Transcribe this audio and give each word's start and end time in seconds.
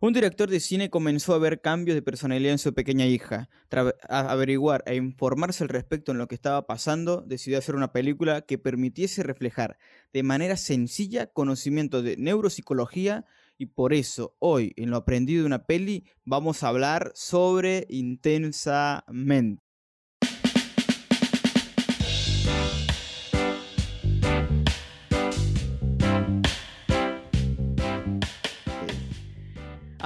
Un 0.00 0.12
director 0.12 0.48
de 0.48 0.60
cine 0.60 0.90
comenzó 0.90 1.34
a 1.34 1.38
ver 1.38 1.60
cambios 1.60 1.96
de 1.96 2.02
personalidad 2.02 2.52
en 2.52 2.58
su 2.58 2.72
pequeña 2.72 3.06
hija. 3.06 3.48
Tras 3.68 3.94
averiguar 4.08 4.84
e 4.86 4.94
informarse 4.94 5.64
al 5.64 5.68
respecto 5.68 6.12
en 6.12 6.18
lo 6.18 6.28
que 6.28 6.36
estaba 6.36 6.66
pasando, 6.66 7.22
decidió 7.26 7.58
hacer 7.58 7.74
una 7.74 7.92
película 7.92 8.42
que 8.42 8.58
permitiese 8.58 9.24
reflejar 9.24 9.76
de 10.12 10.22
manera 10.22 10.56
sencilla 10.56 11.26
conocimiento 11.26 12.00
de 12.00 12.16
neuropsicología 12.16 13.24
y 13.56 13.66
por 13.66 13.92
eso 13.92 14.36
hoy 14.38 14.72
en 14.76 14.90
lo 14.90 14.96
aprendido 14.96 15.42
de 15.42 15.46
una 15.46 15.64
peli 15.64 16.04
vamos 16.24 16.62
a 16.62 16.68
hablar 16.68 17.10
sobre 17.16 17.84
intensamente. 17.88 19.62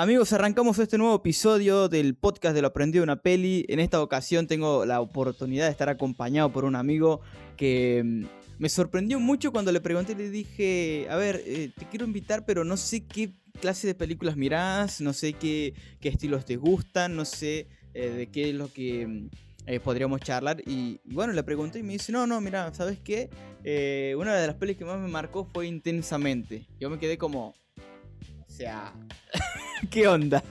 Amigos, 0.03 0.33
arrancamos 0.33 0.81
este 0.81 0.99
nuevo 0.99 1.15
episodio 1.15 1.89
del 1.89 2.17
podcast 2.17 2.57
de 2.57 2.61
lo 2.61 2.67
aprendido 2.67 3.03
de 3.03 3.05
una 3.05 3.23
peli. 3.23 3.65
En 3.69 3.79
esta 3.79 4.03
ocasión 4.03 4.49
tengo 4.49 4.85
la 4.85 5.01
oportunidad 5.01 5.67
de 5.67 5.71
estar 5.71 5.89
acompañado 5.89 6.51
por 6.53 6.65
un 6.65 6.75
amigo 6.75 7.21
que 7.57 8.03
mm, 8.05 8.25
me 8.59 8.69
sorprendió 8.69 9.21
mucho 9.21 9.53
cuando 9.53 9.71
le 9.71 9.81
pregunté 9.81 10.17
le 10.17 10.29
dije, 10.29 11.07
a 11.09 11.15
ver, 11.15 11.41
eh, 11.47 11.71
te 11.79 11.85
quiero 11.85 12.05
invitar, 12.05 12.45
pero 12.45 12.65
no 12.65 12.77
sé 12.77 13.07
qué 13.07 13.31
clase 13.61 13.87
de 13.87 13.95
películas 13.95 14.37
mirás, 14.37 15.01
no 15.01 15.13
sé 15.13 15.35
qué, 15.35 15.73
estilos 16.01 16.45
te 16.45 16.57
gustan, 16.57 17.15
no 17.15 17.25
sé 17.25 17.69
eh, 17.95 18.11
de 18.11 18.27
qué 18.27 18.51
es 18.51 18.57
lo 18.57 18.73
que 18.73 19.07
mm, 19.07 19.29
eh, 19.67 19.79
podríamos 19.79 20.21
charlar. 20.21 20.61
Y, 20.67 20.99
bueno, 21.05 21.33
le 21.33 21.45
pregunté 21.45 21.79
y 21.79 21.85
me 21.85 21.93
dice, 21.93 22.11
no, 22.11 22.27
no, 22.27 22.41
mira, 22.41 22.75
¿sabes 22.75 22.99
qué? 22.99 23.31
una 24.19 24.35
de 24.35 24.49
las 24.49 24.57
pelis 24.57 24.77
que 24.77 24.85
más 24.85 24.99
me 24.99 25.07
marcó 25.07 25.45
fue 25.45 25.69
Intensamente. 25.69 26.67
Yo 26.81 26.91
me 26.91 26.99
quedé 26.99 27.17
como, 27.19 27.55
o 28.53 28.55
sea... 28.55 28.93
¿Qué 29.91 30.07
onda? 30.07 30.43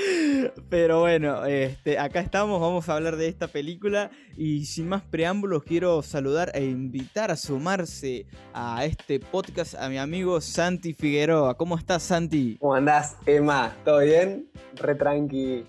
Pero 0.70 1.00
bueno, 1.00 1.44
este, 1.44 1.98
acá 1.98 2.20
estamos, 2.20 2.60
vamos 2.60 2.88
a 2.88 2.96
hablar 2.96 3.16
de 3.16 3.28
esta 3.28 3.46
película 3.46 4.10
y 4.36 4.64
sin 4.64 4.88
más 4.88 5.02
preámbulos 5.02 5.62
quiero 5.62 6.02
saludar 6.02 6.50
e 6.54 6.64
invitar 6.64 7.30
a 7.30 7.36
sumarse 7.36 8.26
a 8.54 8.84
este 8.84 9.20
podcast 9.20 9.74
a 9.74 9.88
mi 9.88 9.98
amigo 9.98 10.40
Santi 10.40 10.94
Figueroa. 10.94 11.56
¿Cómo 11.56 11.78
estás 11.78 12.02
Santi? 12.02 12.56
¿Cómo 12.58 12.74
andás, 12.74 13.16
Emma? 13.24 13.76
¿Todo 13.84 14.00
bien? 14.00 14.48
Re 14.74 14.94
tranqui. 14.96 15.64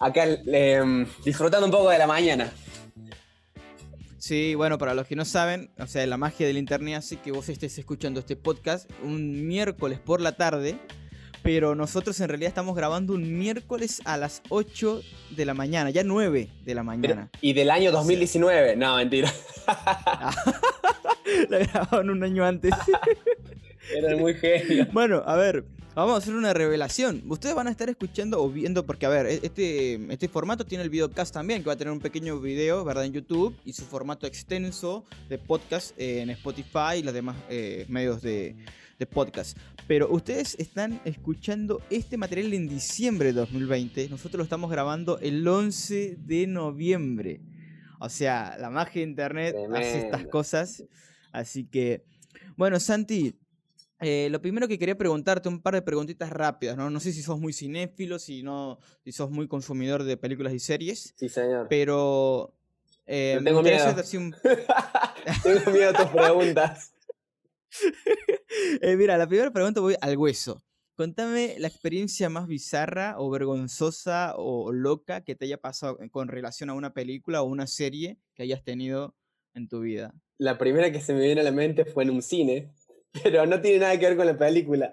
Acá 0.00 0.24
em, 0.46 1.06
disfrutando 1.24 1.66
un 1.66 1.72
poco 1.72 1.90
de 1.90 1.98
la 1.98 2.06
mañana. 2.06 2.50
Sí, 4.18 4.54
bueno, 4.54 4.76
para 4.76 4.94
los 4.94 5.06
que 5.06 5.16
no 5.16 5.24
saben, 5.24 5.70
o 5.78 5.86
sea, 5.86 6.06
la 6.06 6.16
magia 6.16 6.46
del 6.46 6.58
internet 6.58 6.96
hace 6.96 7.16
que 7.16 7.30
vos 7.30 7.48
estés 7.48 7.78
escuchando 7.78 8.20
este 8.20 8.36
podcast 8.36 8.90
un 9.02 9.46
miércoles 9.46 9.98
por 9.98 10.20
la 10.20 10.32
tarde 10.32 10.78
pero 11.42 11.74
nosotros 11.74 12.20
en 12.20 12.28
realidad 12.28 12.48
estamos 12.48 12.76
grabando 12.76 13.14
un 13.14 13.38
miércoles 13.38 14.02
a 14.04 14.16
las 14.16 14.42
8 14.48 15.02
de 15.36 15.44
la 15.44 15.54
mañana, 15.54 15.90
ya 15.90 16.04
9 16.04 16.48
de 16.64 16.74
la 16.74 16.82
mañana. 16.82 17.30
¿Y 17.40 17.52
del 17.52 17.70
año 17.70 17.92
2019? 17.92 18.76
No, 18.76 18.96
mentira. 18.96 19.32
la 21.48 21.58
grabaron 21.58 22.10
un 22.10 22.22
año 22.22 22.44
antes. 22.44 22.72
Era 23.94 24.16
muy 24.16 24.34
genio. 24.34 24.86
Bueno, 24.92 25.22
a 25.26 25.36
ver, 25.36 25.64
vamos 25.94 26.14
a 26.14 26.18
hacer 26.18 26.34
una 26.34 26.52
revelación. 26.52 27.22
Ustedes 27.28 27.54
van 27.54 27.66
a 27.66 27.70
estar 27.70 27.88
escuchando 27.88 28.42
o 28.42 28.48
viendo, 28.48 28.84
porque 28.84 29.06
a 29.06 29.08
ver, 29.08 29.26
e-, 29.26 29.40
este, 29.42 29.94
este 30.12 30.28
formato 30.28 30.64
tiene 30.64 30.84
el 30.84 30.90
videocast 30.90 31.32
también, 31.32 31.62
que 31.62 31.68
va 31.68 31.72
a 31.72 31.76
tener 31.76 31.92
un 31.92 32.00
pequeño 32.00 32.38
video, 32.38 32.84
¿verdad? 32.84 33.04
En 33.04 33.12
YouTube 33.12 33.56
y 33.64 33.72
su 33.72 33.84
formato 33.84 34.26
extenso 34.26 35.04
de 35.28 35.38
podcast 35.38 35.92
en 35.98 36.30
Spotify 36.30 36.98
y 36.98 37.02
los 37.02 37.14
demás 37.14 37.36
eh, 37.48 37.86
medios 37.88 38.22
de, 38.22 38.56
de 39.00 39.06
podcast. 39.06 39.58
Pero 39.88 40.08
ustedes 40.12 40.54
están 40.60 41.00
escuchando 41.04 41.82
este 41.90 42.16
material 42.16 42.52
en 42.52 42.68
diciembre 42.68 43.32
de 43.32 43.40
2020. 43.40 44.08
Nosotros 44.10 44.38
lo 44.38 44.44
estamos 44.44 44.70
grabando 44.70 45.18
el 45.18 45.46
11 45.48 46.18
de 46.18 46.46
noviembre. 46.46 47.40
O 47.98 48.08
sea, 48.08 48.56
la 48.60 48.70
magia 48.70 49.02
de 49.02 49.08
internet 49.08 49.56
hace 49.74 50.00
estas 50.00 50.26
cosas. 50.26 50.84
Así 51.32 51.64
que, 51.64 52.04
bueno, 52.56 52.78
Santi, 52.78 53.34
eh, 54.00 54.28
lo 54.30 54.40
primero 54.42 54.68
que 54.68 54.78
quería 54.78 54.96
preguntarte, 54.96 55.48
un 55.48 55.60
par 55.60 55.74
de 55.74 55.82
preguntitas 55.82 56.30
rápidas, 56.30 56.76
¿no? 56.76 56.90
No 56.90 57.00
sé 57.00 57.12
si 57.12 57.22
sos 57.22 57.40
muy 57.40 57.54
cinéfilo, 57.54 58.18
si 58.18 58.42
no, 58.42 58.78
si 59.02 59.12
sos 59.12 59.30
muy 59.30 59.48
consumidor 59.48 60.04
de 60.04 60.18
películas 60.18 60.52
y 60.52 60.58
series. 60.58 61.14
Sí, 61.16 61.28
señor. 61.30 61.68
Pero 61.70 62.54
eh, 63.06 63.40
tengo 63.42 63.62
miedo. 63.62 63.94
tengo 65.42 65.70
miedo 65.70 65.90
a 65.90 65.92
tus 65.94 66.06
preguntas. 66.06 66.92
Eh, 68.82 68.96
mira, 68.96 69.16
la 69.16 69.28
primera 69.28 69.52
pregunta 69.52 69.80
voy 69.80 69.94
al 70.00 70.16
hueso. 70.16 70.62
Contame 70.96 71.54
la 71.58 71.68
experiencia 71.68 72.28
más 72.28 72.46
bizarra 72.46 73.14
o 73.16 73.30
vergonzosa 73.30 74.34
o 74.36 74.72
loca 74.72 75.22
que 75.22 75.34
te 75.34 75.46
haya 75.46 75.56
pasado 75.56 75.98
con 76.10 76.28
relación 76.28 76.68
a 76.68 76.74
una 76.74 76.92
película 76.92 77.42
o 77.42 77.46
una 77.46 77.66
serie 77.66 78.18
que 78.34 78.42
hayas 78.42 78.62
tenido 78.64 79.14
en 79.54 79.68
tu 79.68 79.80
vida. 79.80 80.12
La 80.36 80.58
primera 80.58 80.90
que 80.92 81.00
se 81.00 81.14
me 81.14 81.20
viene 81.20 81.40
a 81.40 81.44
la 81.44 81.52
mente 81.52 81.84
fue 81.84 82.04
en 82.04 82.10
un 82.10 82.22
cine, 82.22 82.74
pero 83.22 83.46
no 83.46 83.60
tiene 83.60 83.78
nada 83.78 83.98
que 83.98 84.08
ver 84.08 84.16
con 84.16 84.26
la 84.26 84.36
película. 84.36 84.92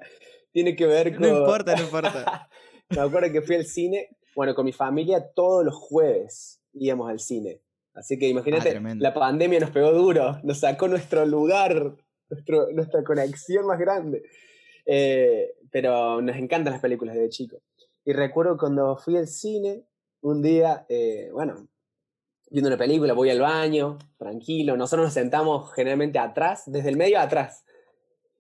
Tiene 0.51 0.75
que 0.75 0.85
ver 0.85 1.13
con... 1.15 1.23
No 1.23 1.39
importa, 1.39 1.75
no 1.75 1.83
importa. 1.83 2.49
me 2.89 3.01
acuerdo 3.01 3.31
que 3.31 3.41
fui 3.41 3.55
al 3.55 3.65
cine, 3.65 4.17
bueno, 4.35 4.55
con 4.55 4.65
mi 4.65 4.71
familia 4.71 5.31
todos 5.35 5.65
los 5.65 5.75
jueves 5.75 6.61
íbamos 6.73 7.09
al 7.09 7.19
cine. 7.19 7.61
Así 7.93 8.19
que 8.19 8.29
imagínate, 8.29 8.77
ah, 8.77 8.93
la 8.95 9.13
pandemia 9.13 9.59
nos 9.59 9.71
pegó 9.71 9.91
duro, 9.91 10.39
nos 10.43 10.59
sacó 10.59 10.87
nuestro 10.87 11.25
lugar 11.25 11.97
nuestra 12.29 13.03
conexión 13.03 13.65
más 13.65 13.79
grande. 13.79 14.23
Eh, 14.85 15.55
pero 15.69 16.21
nos 16.21 16.35
encantan 16.37 16.73
las 16.73 16.81
películas 16.81 17.15
desde 17.15 17.29
chico. 17.29 17.57
Y 18.05 18.13
recuerdo 18.13 18.57
cuando 18.57 18.95
fui 18.97 19.17
al 19.17 19.27
cine, 19.27 19.85
un 20.21 20.41
día, 20.41 20.85
eh, 20.87 21.29
bueno, 21.33 21.67
viendo 22.49 22.69
una 22.69 22.77
película, 22.77 23.13
voy 23.13 23.29
al 23.29 23.41
baño, 23.41 23.97
tranquilo, 24.17 24.77
nosotros 24.77 25.07
nos 25.07 25.13
sentamos 25.13 25.73
generalmente 25.73 26.19
atrás, 26.19 26.63
desde 26.67 26.89
el 26.89 26.97
medio 26.97 27.19
atrás. 27.19 27.65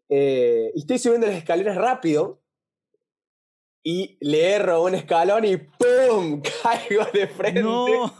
Eh, 0.09 0.71
y 0.73 0.79
estoy 0.79 0.99
subiendo 0.99 1.27
las 1.27 1.35
escaleras 1.35 1.75
rápido 1.75 2.41
y 3.83 4.17
le 4.21 4.51
erro 4.51 4.83
un 4.83 4.95
escalón 4.95 5.43
y 5.43 5.57
¡pum! 5.57 6.41
caigo 6.63 7.03
de 7.13 7.27
frente. 7.27 7.61
No. 7.61 8.13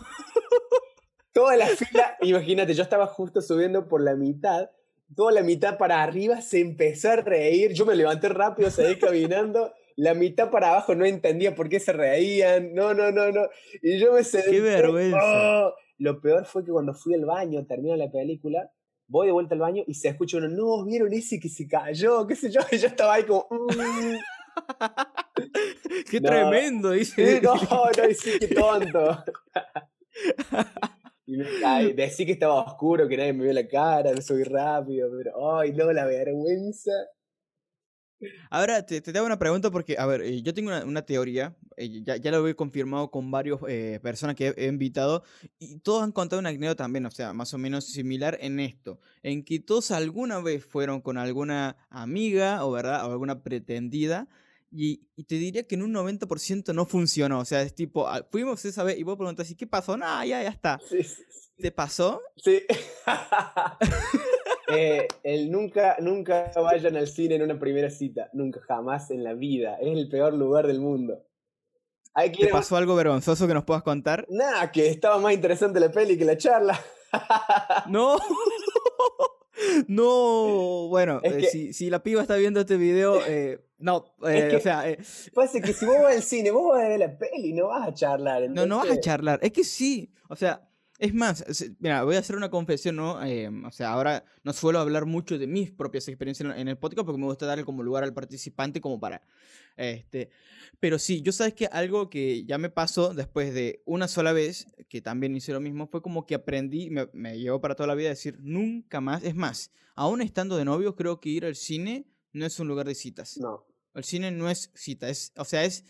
Toda 1.32 1.56
la 1.56 1.68
fila, 1.68 2.18
imagínate, 2.22 2.74
yo 2.74 2.84
estaba 2.84 3.08
justo 3.08 3.42
subiendo 3.42 3.88
por 3.88 4.02
la 4.02 4.16
mitad 4.16 4.70
toda 5.16 5.32
la 5.32 5.44
mitad 5.44 5.78
para 5.78 6.04
arriba 6.04 6.42
se 6.42 6.60
empezó 6.60 7.12
a 7.12 7.16
reír. 7.18 7.74
Yo 7.74 7.86
me 7.86 7.96
levanté 7.96 8.30
rápido, 8.30 8.70
seguí 8.70 8.96
caminando. 9.00 9.74
La 9.96 10.14
mitad 10.14 10.52
para 10.52 10.70
abajo 10.70 10.94
no 10.94 11.06
entendía 11.06 11.56
por 11.56 11.70
qué 11.70 11.80
se 11.80 11.92
reían. 11.92 12.74
No, 12.74 12.94
no, 12.94 13.12
no, 13.12 13.32
no. 13.32 13.48
Y 13.82 14.00
yo 14.00 14.14
me 14.14 14.24
senté. 14.24 14.52
¡Qué 14.52 14.62
vergüenza! 14.62 15.18
¡oh! 15.22 15.74
Lo 15.98 16.22
peor 16.22 16.46
fue 16.46 16.64
que 16.64 16.72
cuando 16.72 16.94
fui 16.94 17.16
al 17.16 17.26
baño, 17.26 17.66
terminó 17.66 17.96
la 17.96 18.12
película, 18.12 18.72
voy 19.08 19.28
de 19.28 19.34
vuelta 19.34 19.56
al 19.56 19.62
baño 19.62 19.84
y 19.88 19.96
se 19.96 20.10
escucha 20.10 20.38
uno, 20.38 20.48
no, 20.48 20.86
vieron 20.86 21.12
ese 21.14 21.40
que 21.40 21.50
se 21.50 21.68
cayó, 21.68 22.28
qué 22.28 22.36
sé 22.36 22.52
yo, 22.52 22.62
y 22.72 22.78
yo 22.78 22.88
estaba 22.88 23.16
ahí 23.16 23.24
como, 23.24 23.48
mm". 23.50 24.18
¡Qué 26.12 26.22
tremendo! 26.22 26.92
Dice. 26.92 27.42
No, 27.42 27.56
no, 27.56 27.84
qué 27.94 28.48
tonto. 28.48 29.24
Y 31.28 31.36
me 31.36 31.94
decí 31.94 32.26
que 32.26 32.32
estaba 32.32 32.64
oscuro, 32.64 33.06
que 33.06 33.18
nadie 33.18 33.34
me 33.34 33.44
vio 33.44 33.54
la 33.54 33.68
cara, 33.68 34.14
me 34.14 34.22
subí 34.22 34.44
rápido, 34.44 35.10
pero 35.12 35.60
ay, 35.60 35.74
no, 35.74 35.92
la 35.92 36.06
vergüenza. 36.06 36.92
Ahora 38.50 38.86
te, 38.86 39.02
te 39.02 39.16
hago 39.16 39.28
una 39.28 39.38
pregunta 39.38 39.70
porque, 39.70 39.98
a 39.98 40.06
ver, 40.06 40.22
eh, 40.22 40.42
yo 40.42 40.54
tengo 40.54 40.72
una, 40.86 41.02
teoría, 41.06 41.58
eh, 41.76 42.02
ya, 42.02 42.16
ya, 42.16 42.32
lo 42.32 42.48
he 42.48 42.56
confirmado 42.56 43.12
con 43.12 43.30
varias 43.30 43.60
eh, 43.68 44.00
personas 44.02 44.38
que 44.38 44.54
he, 44.56 44.68
invitado 44.68 45.24
y 45.60 45.80
todos 45.80 46.02
han 46.02 46.14
contado 46.14 46.40
una 46.40 46.50
anécdota 46.50 46.86
también, 46.86 47.06
o 47.06 47.12
sea, 47.12 47.34
más 47.34 47.54
o 47.54 47.58
menos 47.58 47.86
similar 47.86 48.38
en 48.42 48.62
esto, 48.62 49.02
en 49.22 49.44
que 49.44 49.60
todos 49.60 49.92
alguna 49.92 50.40
vez 50.40 50.66
fueron 50.66 51.02
con 51.02 51.18
alguna 51.18 51.76
amiga 51.90 52.66
o, 52.66 52.72
¿verdad? 52.72 53.06
o 53.06 53.12
alguna 53.12 53.44
pretendida 53.44 54.30
y, 54.72 54.98
te 55.24 55.36
diría 55.36 55.68
que 55.68 55.76
en 55.76 55.84
un 55.84 55.94
90% 55.94 56.74
no 56.74 56.86
funcionó. 56.86 57.40
O 57.40 57.46
sea, 57.46 57.62
es 57.62 57.74
tipo, 57.74 58.08
ah, 58.08 58.26
fuimos 58.30 58.64
esa 58.66 58.84
vez 58.84 58.98
y 58.98 59.04
vos 59.04 59.18
preguntas, 59.18 59.50
¿y 59.50 59.56
qué 59.56 59.68
pasó? 59.68 59.98
No, 59.98 60.24
ya, 60.24 60.44
ya 60.44 60.50
está. 60.50 60.80
¿Te 61.58 61.72
pasó? 61.72 62.22
Sí. 62.36 62.62
eh, 64.70 65.08
el 65.24 65.50
nunca, 65.50 65.98
nunca 66.00 66.52
vayan 66.56 66.96
al 66.98 67.08
cine 67.08 67.36
en 67.36 67.44
una 67.44 67.60
primera 67.60 67.90
cita. 67.90 68.30
Nunca, 68.34 68.62
jamás 68.68 69.10
en 69.12 69.24
la 69.24 69.34
vida. 69.34 69.78
Es 69.82 69.98
el 69.98 70.10
peor 70.10 70.34
lugar 70.34 70.68
del 70.68 70.80
mundo. 70.80 71.24
¿Te 72.16 72.48
pasó 72.48 72.78
algo 72.78 72.96
vergonzoso 72.96 73.48
que 73.48 73.54
nos 73.54 73.64
puedas 73.64 73.84
contar? 73.84 74.26
Nada, 74.30 74.72
que 74.72 74.88
estaba 74.88 75.20
más 75.20 75.34
interesante 75.34 75.80
la 75.80 75.92
peli 75.92 76.18
que 76.18 76.26
la 76.26 76.38
charla. 76.38 76.80
no. 77.88 78.18
No, 79.88 80.88
bueno, 80.90 81.20
eh, 81.24 81.48
si, 81.52 81.74
si, 81.74 81.90
la 81.90 82.04
piba 82.04 82.22
está 82.22 82.36
viendo 82.36 82.60
este 82.60 82.78
video, 82.78 83.20
eh, 83.28 83.60
no, 83.80 84.06
eh, 84.28 84.56
o 84.56 84.60
sea... 84.60 84.90
Eh, 84.90 85.00
pasa 85.34 85.60
que 85.60 85.74
si 85.74 85.86
vos 85.86 85.98
vas 86.02 86.16
al 86.16 86.24
cine, 86.24 86.52
vos 86.52 86.74
vas 86.74 86.84
a 86.84 86.88
ver 86.90 87.00
la 87.00 87.18
peli, 87.18 87.54
no 87.54 87.68
vas 87.68 87.88
a 87.88 87.94
charlar. 87.94 88.50
No, 88.50 88.66
no 88.66 88.78
vas 88.78 88.92
a 88.92 89.00
charlar, 89.00 89.40
es 89.42 89.52
que 89.52 89.64
sí, 89.64 90.12
o 90.30 90.36
sea, 90.36 90.67
Es 91.00 91.14
más, 91.14 91.46
mira, 91.80 92.04
voy 92.04 92.16
a 92.16 92.20
hacer 92.20 92.36
una 92.36 92.50
confesión, 92.50 92.96
¿no? 92.96 93.24
Em, 93.24 93.64
o 93.66 93.72
sea, 93.72 93.92
ahora 93.92 94.26
no 94.44 94.52
suelo 94.52 94.80
hablar 94.80 95.06
mucho 95.06 95.38
de 95.38 95.46
mis 95.46 95.72
propias 95.72 96.08
experiencias 96.08 96.58
en 96.58 96.68
el 96.68 96.78
podcast 96.78 97.06
porque 97.06 97.20
me 97.20 97.28
gusta 97.28 97.46
darle 97.46 97.64
como 97.64 97.84
lugar 97.84 98.04
al 98.04 98.14
participante 98.14 98.82
como 98.82 99.00
para... 99.00 99.22
Este, 99.76 100.32
pero 100.80 100.98
sí, 100.98 101.22
yo 101.22 101.32
sabes 101.32 101.54
que 101.54 101.68
algo 101.68 102.10
que 102.10 102.46
ya 102.46 102.58
me 102.58 102.72
pasó 102.72 103.14
después 103.14 103.54
de 103.54 103.84
una 103.86 104.08
sola 104.08 104.34
vez, 104.34 104.66
que 104.90 105.02
también 105.02 105.36
hice 105.36 105.54
lo 105.54 105.60
mismo, 105.60 105.88
fue 105.88 106.02
como 106.02 106.26
que 106.26 106.34
aprendí, 106.34 106.90
me, 106.90 107.08
me 107.14 107.38
llevó 107.38 107.62
para 107.62 107.76
toda 107.76 107.86
la 107.86 107.94
vida 107.94 108.08
a 108.08 108.10
decir 108.10 108.40
nunca 108.42 109.00
más. 109.00 109.24
Es 109.24 109.36
más, 109.36 109.72
aún 109.94 110.24
estando 110.24 110.58
de 110.58 110.66
novio, 110.66 110.96
creo 110.96 111.20
que 111.20 111.30
ir 111.30 111.46
al 111.46 111.56
cine 111.56 112.08
no 112.34 112.44
es 112.44 112.60
un 112.60 112.68
lugar 112.68 112.88
de 112.88 112.96
citas. 112.96 113.38
No. 113.38 113.68
El 113.94 114.04
cine 114.04 114.32
no 114.32 114.50
es 114.50 114.72
cita, 114.74 115.10
es, 115.10 115.32
o 115.38 115.46
sea, 115.46 115.64
es... 115.64 115.86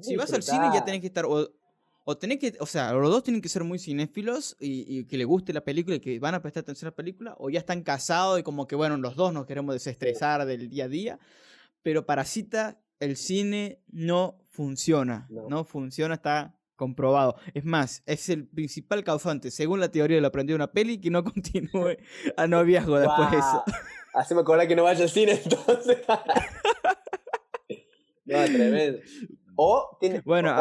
Si 0.00 0.16
vas 0.16 0.32
al 0.32 0.42
cine 0.42 0.68
ya 0.74 0.84
tenés 0.84 1.00
que 1.00 1.06
estar 1.06 1.24
o 1.24 1.48
tenés 2.18 2.38
que, 2.38 2.54
o 2.60 2.66
sea, 2.66 2.92
los 2.92 3.10
dos 3.10 3.22
tienen 3.22 3.40
que 3.40 3.48
ser 3.48 3.64
muy 3.64 3.78
cinéfilos 3.78 4.56
y, 4.60 5.04
que 5.04 5.16
les 5.16 5.26
guste 5.26 5.54
la 5.54 5.62
película 5.62 5.96
y 5.96 6.00
que 6.00 6.18
van 6.18 6.34
a 6.34 6.42
prestar 6.42 6.62
atención 6.62 6.88
a 6.88 6.90
la 6.90 6.96
película, 6.96 7.34
o 7.38 7.48
ya 7.48 7.60
están 7.60 7.82
casados 7.82 8.38
y 8.38 8.42
como 8.42 8.66
que, 8.66 8.76
bueno, 8.76 8.96
los 8.98 9.16
dos 9.16 9.32
nos 9.32 9.46
queremos 9.46 9.74
desestresar 9.74 10.44
del 10.44 10.68
día 10.68 10.84
a 10.84 10.88
día, 10.88 11.18
pero 11.82 12.04
para 12.04 12.24
cita 12.24 12.78
el 13.00 13.16
cine 13.16 13.80
no 13.90 14.38
funciona, 14.50 15.26
no, 15.30 15.64
funciona, 15.64 16.14
está 16.14 16.58
comprobado. 16.76 17.36
Es 17.54 17.64
más, 17.64 18.02
es 18.06 18.28
el 18.28 18.46
principal 18.46 19.02
causante, 19.02 19.50
según 19.50 19.80
la 19.80 19.90
teoría 19.90 20.16
de 20.16 20.20
lo 20.20 20.28
aprendió 20.28 20.56
una 20.56 20.72
peli, 20.72 21.00
que 21.00 21.10
no 21.10 21.24
continúe 21.24 21.96
a 22.36 22.46
noviazgo 22.46 22.98
después 22.98 23.30
de 23.30 23.38
eso. 23.38 23.64
Así 24.14 24.34
me 24.34 24.42
acuerdo 24.42 24.68
que 24.68 24.76
no 24.76 24.84
vaya 24.84 25.04
al 25.04 25.10
cine 25.10 25.32
entonces. 25.44 25.98
no, 28.26 28.44
tremendo. 28.44 28.98
O, 29.56 29.98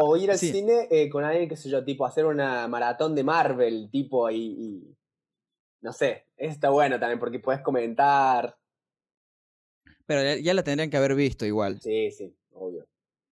o 0.02 0.18
ir 0.18 0.32
al 0.32 0.38
cine 0.38 0.88
eh, 0.92 1.10
con 1.10 1.24
alguien, 1.24 1.50
qué 1.50 1.56
sé 1.56 1.70
yo, 1.70 1.84
tipo 1.84 2.06
hacer 2.06 2.26
una 2.26 2.68
maratón 2.68 3.16
de 3.16 3.24
Marvel, 3.24 3.90
tipo, 3.92 4.30
y, 4.30 4.96
no 5.82 5.92
sé, 5.92 6.28
está 6.38 6.70
bueno 6.70 7.00
también 7.00 7.20
porque 7.20 7.40
puedes 7.40 7.62
comentar. 7.62 8.58
Pero 10.06 10.40
ya, 10.40 10.54
la 10.54 10.64
tendrían 10.64 10.90
que 10.90 10.98
haber 10.98 11.16
visto 11.16 11.46
igual. 11.46 11.80
Sí, 11.82 12.12
sí, 12.12 12.36
obvio. 12.52 12.86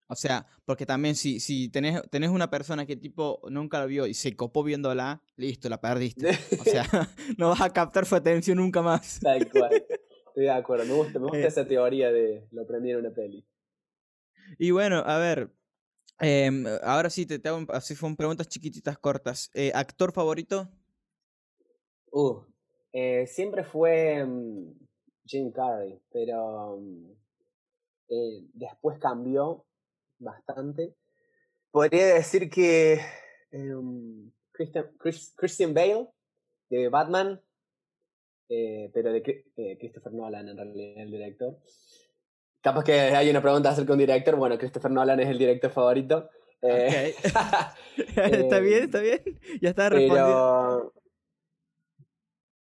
O 0.07 0.15
sea, 0.15 0.45
porque 0.65 0.85
también 0.85 1.15
si, 1.15 1.39
si 1.39 1.69
tenés, 1.69 2.01
tenés 2.09 2.29
una 2.29 2.49
persona 2.49 2.85
que 2.85 2.97
tipo 2.97 3.39
nunca 3.49 3.79
la 3.79 3.85
vio 3.85 4.07
y 4.07 4.13
se 4.13 4.35
copó 4.35 4.63
viéndola, 4.63 5.21
listo, 5.37 5.69
la 5.69 5.79
perdiste. 5.79 6.31
O 6.59 6.63
sea, 6.63 6.83
no 7.37 7.49
vas 7.49 7.61
a 7.61 7.71
captar 7.71 8.05
su 8.05 8.15
atención 8.15 8.57
nunca 8.57 8.81
más. 8.81 9.19
Tal 9.21 9.49
cual. 9.49 9.71
Estoy 10.27 10.43
de 10.43 10.51
acuerdo, 10.51 10.85
me 10.85 10.93
gusta, 10.93 11.19
me 11.19 11.25
gusta 11.25 11.39
eh. 11.39 11.47
esa 11.47 11.65
teoría 11.65 12.11
de 12.11 12.47
lo 12.51 12.63
aprendí 12.63 12.91
en 12.91 12.97
una 12.97 13.11
peli. 13.11 13.45
Y 14.57 14.71
bueno, 14.71 14.97
a 15.05 15.17
ver, 15.17 15.49
em, 16.19 16.65
ahora 16.83 17.09
sí 17.09 17.25
te, 17.25 17.47
hago 17.47 17.65
así 17.71 17.95
son 17.95 18.15
preguntas 18.15 18.47
chiquititas 18.47 18.97
cortas. 18.97 19.49
Eh, 19.53 19.71
¿Actor 19.73 20.11
favorito? 20.11 20.69
Uh, 22.11 22.41
eh, 22.91 23.25
siempre 23.27 23.63
fue 23.63 24.25
mm, 24.25 24.73
Jim 25.25 25.51
Carrey, 25.51 26.01
pero 26.11 26.77
mm, 26.79 27.11
eh, 28.09 28.43
después 28.53 28.99
cambió 28.99 29.65
bastante. 30.19 30.95
Podría 31.71 32.15
decir 32.15 32.49
que 32.49 32.99
em, 33.51 34.31
Christian, 34.51 34.91
Christian 35.35 35.73
Bale 35.73 36.09
de 36.69 36.89
Batman, 36.89 37.41
pero 38.93 39.13
de 39.13 39.77
Christopher 39.79 40.11
Nolan 40.11 40.49
en 40.49 40.57
realidad, 40.57 41.03
el 41.03 41.11
director. 41.11 41.57
Capaz 42.61 42.83
que 42.83 42.93
hay 42.93 43.29
una 43.29 43.41
pregunta 43.41 43.69
acerca 43.69 43.87
de 43.87 43.93
un 43.93 43.99
director. 43.99 44.35
Bueno, 44.35 44.57
Christopher 44.57 44.91
Nolan 44.91 45.19
es 45.19 45.27
el 45.27 45.37
director 45.37 45.71
favorito. 45.71 46.29
Eh, 46.61 47.15
está 48.15 48.59
bien, 48.59 48.83
está 48.83 48.99
bien. 48.99 49.21
Ya 49.59 49.69
está 49.69 49.89
respondiendo. 49.89 50.93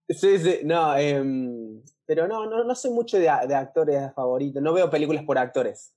Sí, 0.07 0.39
sí, 0.39 0.59
no, 0.63 0.97
em, 0.97 1.81
pero 2.05 2.27
no, 2.27 2.45
no, 2.45 2.63
no 2.63 2.75
soy 2.75 2.91
mucho 2.91 3.17
de, 3.17 3.31
de, 3.47 3.55
actores 3.55 4.13
favoritos. 4.13 4.61
No 4.61 4.73
veo 4.73 4.89
películas 4.89 5.23
por 5.23 5.37
actores. 5.37 5.93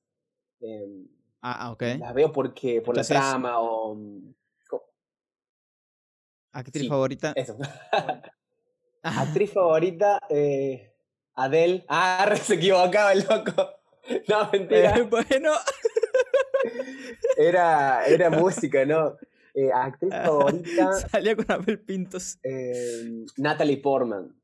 Em, 0.61 1.07
ah, 1.43 1.73
ok. 1.73 1.83
Las 1.99 2.15
veo 2.15 2.33
porque, 2.33 2.81
por 2.81 2.97
la 2.97 3.05
trama 3.05 3.61
o. 3.61 3.97
¿Actriz 6.53 6.89
favorita? 6.89 7.33
Eso. 7.35 7.57
Actriz 9.03 9.53
favorita, 9.53 10.21
eh, 10.29 10.95
Adele. 11.35 11.85
Ah, 11.89 12.33
se 12.41 12.55
equivocaba 12.55 13.13
el 13.13 13.27
loco. 13.29 13.84
No, 14.29 14.51
mentira. 14.53 14.97
Eh, 14.97 15.03
bueno. 15.03 15.53
Era, 17.37 18.05
era 18.07 18.31
música, 18.31 18.85
¿no? 18.85 19.17
Eh, 19.55 19.71
actriz 19.73 20.13
ah, 20.13 20.25
favorita. 20.25 20.93
Salía 21.09 21.37
con 21.37 21.51
Abel 21.51 21.81
Pintos. 21.81 22.39
Eh, 22.43 23.25
Natalie 23.37 23.79
Portman. 23.79 24.35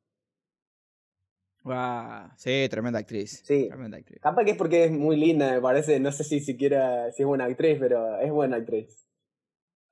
Wow. 1.62 2.30
Sí, 2.36 2.68
tremenda 2.70 3.00
actriz. 3.00 3.42
Sí. 3.44 3.66
Tremenda 3.68 3.98
actriz. 3.98 4.20
Capaz 4.20 4.44
que 4.44 4.52
es 4.52 4.56
porque 4.56 4.84
es 4.84 4.92
muy 4.92 5.16
linda, 5.16 5.50
me 5.52 5.60
parece. 5.60 6.00
No 6.00 6.10
sé 6.12 6.24
si 6.24 6.40
siquiera 6.40 7.10
si 7.12 7.22
es 7.22 7.26
buena 7.26 7.44
actriz, 7.44 7.76
pero 7.78 8.18
es 8.18 8.30
buena 8.30 8.56
actriz. 8.56 9.06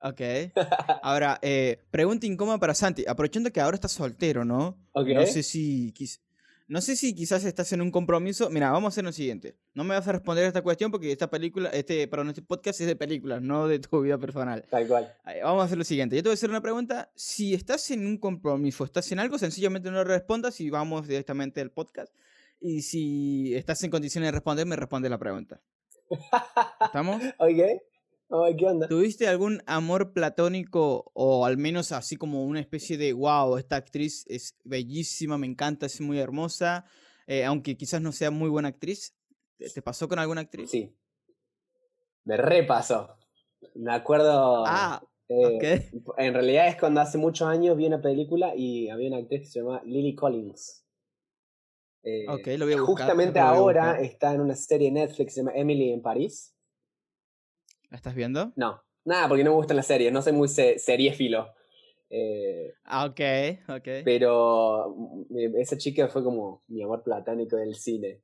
Ok. 0.01 0.21
Ahora, 1.03 1.37
eh, 1.41 1.83
pregunta 1.91 2.25
incómoda 2.25 2.57
para 2.57 2.73
Santi. 2.73 3.05
Aprovechando 3.07 3.51
que 3.51 3.59
ahora 3.59 3.75
estás 3.75 3.91
soltero, 3.91 4.45
¿no? 4.45 4.77
Ok. 4.93 5.07
No 5.09 5.25
sé 5.25 5.43
si. 5.43 5.93
No 6.69 6.81
sé 6.81 6.95
si 6.95 7.15
quizás 7.15 7.43
estás 7.45 7.73
en 7.73 7.81
un 7.81 7.89
compromiso. 7.89 8.47
Mira, 8.51 8.69
vamos 8.69 8.89
a 8.89 8.93
hacer 8.93 9.03
lo 9.03 9.11
siguiente. 9.11 9.55
No 9.73 9.83
me 9.83 9.95
vas 9.95 10.07
a 10.07 10.11
responder 10.11 10.45
a 10.45 10.49
esta 10.49 10.61
cuestión 10.61 10.91
porque 10.91 11.11
esta 11.11 11.27
película, 11.27 11.69
este, 11.69 12.07
perdón, 12.07 12.29
este 12.29 12.43
podcast 12.43 12.79
es 12.79 12.85
de 12.85 12.95
películas, 12.95 13.41
no 13.41 13.67
de 13.67 13.79
tu 13.79 14.01
vida 14.01 14.19
personal. 14.19 14.63
Tal 14.69 14.87
cual. 14.87 15.11
Vamos 15.43 15.63
a 15.63 15.65
hacer 15.65 15.79
lo 15.79 15.83
siguiente. 15.83 16.15
Yo 16.15 16.21
te 16.21 16.29
voy 16.29 16.33
a 16.33 16.35
hacer 16.35 16.51
una 16.51 16.61
pregunta. 16.61 17.11
Si 17.15 17.55
estás 17.55 17.89
en 17.89 18.05
un 18.05 18.19
compromiso, 18.19 18.83
estás 18.83 19.11
en 19.11 19.17
algo, 19.17 19.39
sencillamente 19.39 19.89
no 19.89 20.03
respondas 20.03 20.61
y 20.61 20.69
vamos 20.69 21.07
directamente 21.07 21.59
al 21.59 21.71
podcast. 21.71 22.13
Y 22.61 22.83
si 22.83 23.55
estás 23.55 23.83
en 23.83 23.89
condiciones 23.89 24.27
de 24.27 24.33
responder, 24.33 24.67
me 24.67 24.75
responde 24.75 25.09
la 25.09 25.17
pregunta. 25.17 25.59
¿Estamos? 26.85 27.23
ok. 27.39 27.81
¿Qué 28.57 28.65
onda? 28.65 28.87
¿Tuviste 28.87 29.27
algún 29.27 29.61
amor 29.65 30.13
platónico 30.13 31.11
o 31.13 31.45
al 31.45 31.57
menos 31.57 31.91
así 31.91 32.15
como 32.15 32.43
una 32.43 32.59
especie 32.59 32.97
de 32.97 33.13
wow, 33.13 33.57
esta 33.57 33.75
actriz 33.75 34.25
es 34.27 34.55
bellísima, 34.63 35.37
me 35.37 35.47
encanta, 35.47 35.87
es 35.87 35.99
muy 35.99 36.19
hermosa, 36.19 36.85
eh, 37.27 37.43
aunque 37.45 37.75
quizás 37.75 38.01
no 38.01 38.11
sea 38.11 38.31
muy 38.31 38.49
buena 38.49 38.69
actriz? 38.69 39.15
¿Te 39.57 39.81
pasó 39.81 40.07
con 40.07 40.19
alguna 40.19 40.41
actriz? 40.41 40.69
Sí. 40.69 40.95
Me 42.23 42.37
repasó. 42.37 43.17
Me 43.75 43.93
acuerdo. 43.93 44.63
Ah, 44.65 45.01
eh, 45.27 45.89
En 46.17 46.33
realidad 46.33 46.67
es 46.67 46.77
cuando 46.77 47.01
hace 47.01 47.17
muchos 47.17 47.47
años 47.47 47.75
vi 47.75 47.87
una 47.87 48.01
película 48.01 48.53
y 48.55 48.89
había 48.89 49.09
una 49.09 49.17
actriz 49.17 49.41
que 49.41 49.47
se 49.47 49.59
llama 49.59 49.81
Lily 49.85 50.15
Collins. 50.15 50.85
Eh, 52.03 52.25
lo 52.57 52.65
voy 52.65 52.73
a 52.73 52.77
buscar, 52.77 52.85
Justamente 52.85 53.39
ahora 53.39 53.99
está 53.99 54.33
en 54.33 54.41
una 54.41 54.55
serie 54.55 54.89
Netflix 54.91 55.25
que 55.25 55.31
se 55.31 55.41
llama 55.41 55.51
Emily 55.55 55.91
en 55.91 56.01
París. 56.01 56.55
¿La 57.89 57.97
estás 57.97 58.15
viendo? 58.15 58.53
No, 58.55 58.81
nada, 59.03 59.27
porque 59.27 59.43
no 59.43 59.51
me 59.51 59.57
gustan 59.57 59.77
las 59.77 59.87
series, 59.87 60.11
no 60.11 60.21
soy 60.21 60.33
muy 60.33 60.47
seriéfilo. 60.47 61.53
Eh, 62.09 62.73
ah, 62.85 63.05
ok, 63.05 63.19
ok. 63.67 63.87
Pero 64.03 64.95
mm, 65.29 65.55
esa 65.57 65.77
chica 65.77 66.07
fue 66.07 66.23
como 66.23 66.63
mi 66.67 66.83
amor 66.83 67.03
platónico 67.03 67.55
del 67.55 67.75
cine. 67.75 68.21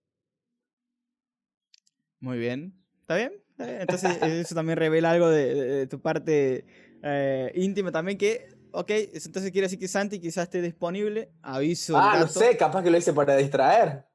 Muy 2.19 2.37
bien. 2.37 2.73
¿Está 3.01 3.17
bien? 3.17 3.33
Entonces 3.57 4.21
eso 4.21 4.55
también 4.55 4.77
revela 4.77 5.11
algo 5.11 5.29
de, 5.29 5.87
tu 5.87 6.01
parte 6.01 6.65
eh, 7.03 7.51
íntima 7.55 7.91
también 7.91 8.17
que, 8.17 8.47
ok, 8.71 8.89
entonces 8.89 9.51
quiere 9.51 9.65
decir 9.65 9.79
que 9.79 9.87
Santi 9.87 10.19
quizás 10.19 10.45
esté 10.45 10.61
disponible. 10.61 11.31
Aviso. 11.41 11.95
Ah, 11.95 12.17
no 12.19 12.27
sé, 12.27 12.57
capaz 12.57 12.83
que 12.83 12.89
lo 12.89 12.97
hice 12.97 13.13
para 13.13 13.37
distraer. 13.37 14.05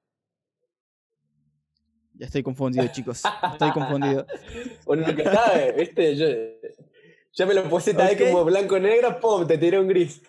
Ya 2.21 2.27
estoy 2.27 2.43
confundido, 2.43 2.87
chicos. 2.89 3.23
Estoy 3.53 3.71
confundido. 3.73 4.27
Uno 4.87 5.07
nunca 5.07 5.33
sabe, 5.33 5.73
¿viste? 5.73 6.15
Yo 6.17 6.27
ya 7.33 7.47
me 7.47 7.55
lo 7.55 7.65
puse 7.65 7.97
ahí 7.99 8.15
como 8.15 8.45
blanco-negro, 8.45 9.19
¡pum! 9.21 9.47
Te 9.47 9.57
tiré 9.57 9.81
un 9.81 9.89
gris. 9.89 10.21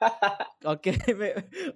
ok, 0.64 0.88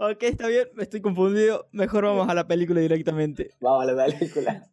ok, 0.01 0.23
está 0.25 0.49
bien, 0.49 0.67
me 0.75 0.83
estoy 0.83 1.01
confundido. 1.01 1.69
Mejor 1.71 2.03
vamos 2.03 2.29
a 2.29 2.35
la 2.35 2.49
película 2.49 2.81
directamente. 2.81 3.53
Vamos 3.61 3.85
a 3.85 3.93
la 3.93 4.07
película. 4.07 4.69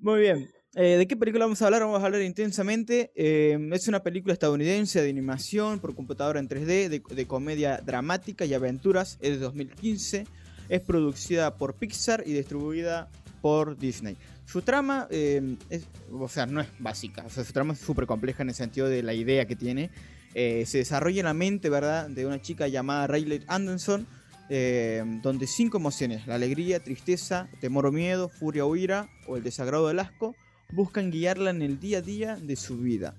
Muy 0.00 0.20
bien. 0.20 0.48
Eh, 0.74 0.96
¿De 0.96 1.06
qué 1.06 1.14
película 1.14 1.44
vamos 1.44 1.60
a 1.60 1.66
hablar? 1.66 1.82
Vamos 1.82 2.00
a 2.00 2.06
hablar 2.06 2.22
intensamente. 2.22 3.12
Eh, 3.16 3.58
es 3.70 3.86
una 3.86 4.02
película 4.02 4.32
estadounidense 4.32 5.02
de 5.02 5.10
animación 5.10 5.78
por 5.78 5.94
computadora 5.94 6.40
en 6.40 6.48
3D, 6.48 6.88
de, 6.88 7.02
de 7.06 7.26
comedia 7.26 7.82
dramática 7.84 8.46
y 8.46 8.54
aventuras. 8.54 9.18
Es 9.20 9.32
de 9.32 9.38
2015. 9.40 10.26
Es 10.70 10.80
producida 10.80 11.58
por 11.58 11.74
Pixar 11.74 12.22
y 12.24 12.32
distribuida 12.32 13.10
por 13.40 13.76
Disney. 13.76 14.16
Su 14.44 14.62
trama, 14.62 15.08
eh, 15.10 15.56
es, 15.70 15.86
o 16.12 16.28
sea, 16.28 16.46
no 16.46 16.60
es 16.60 16.68
básica, 16.78 17.28
su 17.28 17.42
trama 17.52 17.72
es 17.72 17.80
súper 17.80 18.06
compleja 18.06 18.42
en 18.42 18.50
el 18.50 18.54
sentido 18.54 18.88
de 18.88 19.02
la 19.02 19.14
idea 19.14 19.46
que 19.46 19.56
tiene. 19.56 19.90
Eh, 20.34 20.64
se 20.66 20.78
desarrolla 20.78 21.20
en 21.20 21.26
la 21.26 21.34
mente, 21.34 21.70
¿verdad?, 21.70 22.08
de 22.08 22.26
una 22.26 22.40
chica 22.40 22.68
llamada 22.68 23.06
Riley 23.06 23.42
Anderson, 23.48 24.06
eh, 24.48 25.02
donde 25.22 25.46
cinco 25.46 25.78
emociones, 25.78 26.26
la 26.26 26.36
alegría, 26.36 26.78
tristeza, 26.78 27.48
temor 27.60 27.86
o 27.86 27.92
miedo, 27.92 28.28
furia 28.28 28.64
o 28.64 28.76
ira, 28.76 29.08
o 29.26 29.36
el 29.36 29.42
desagrado 29.42 29.88
del 29.88 29.98
asco, 29.98 30.36
buscan 30.72 31.10
guiarla 31.10 31.50
en 31.50 31.62
el 31.62 31.80
día 31.80 31.98
a 31.98 32.02
día 32.02 32.36
de 32.36 32.56
su 32.56 32.78
vida. 32.78 33.14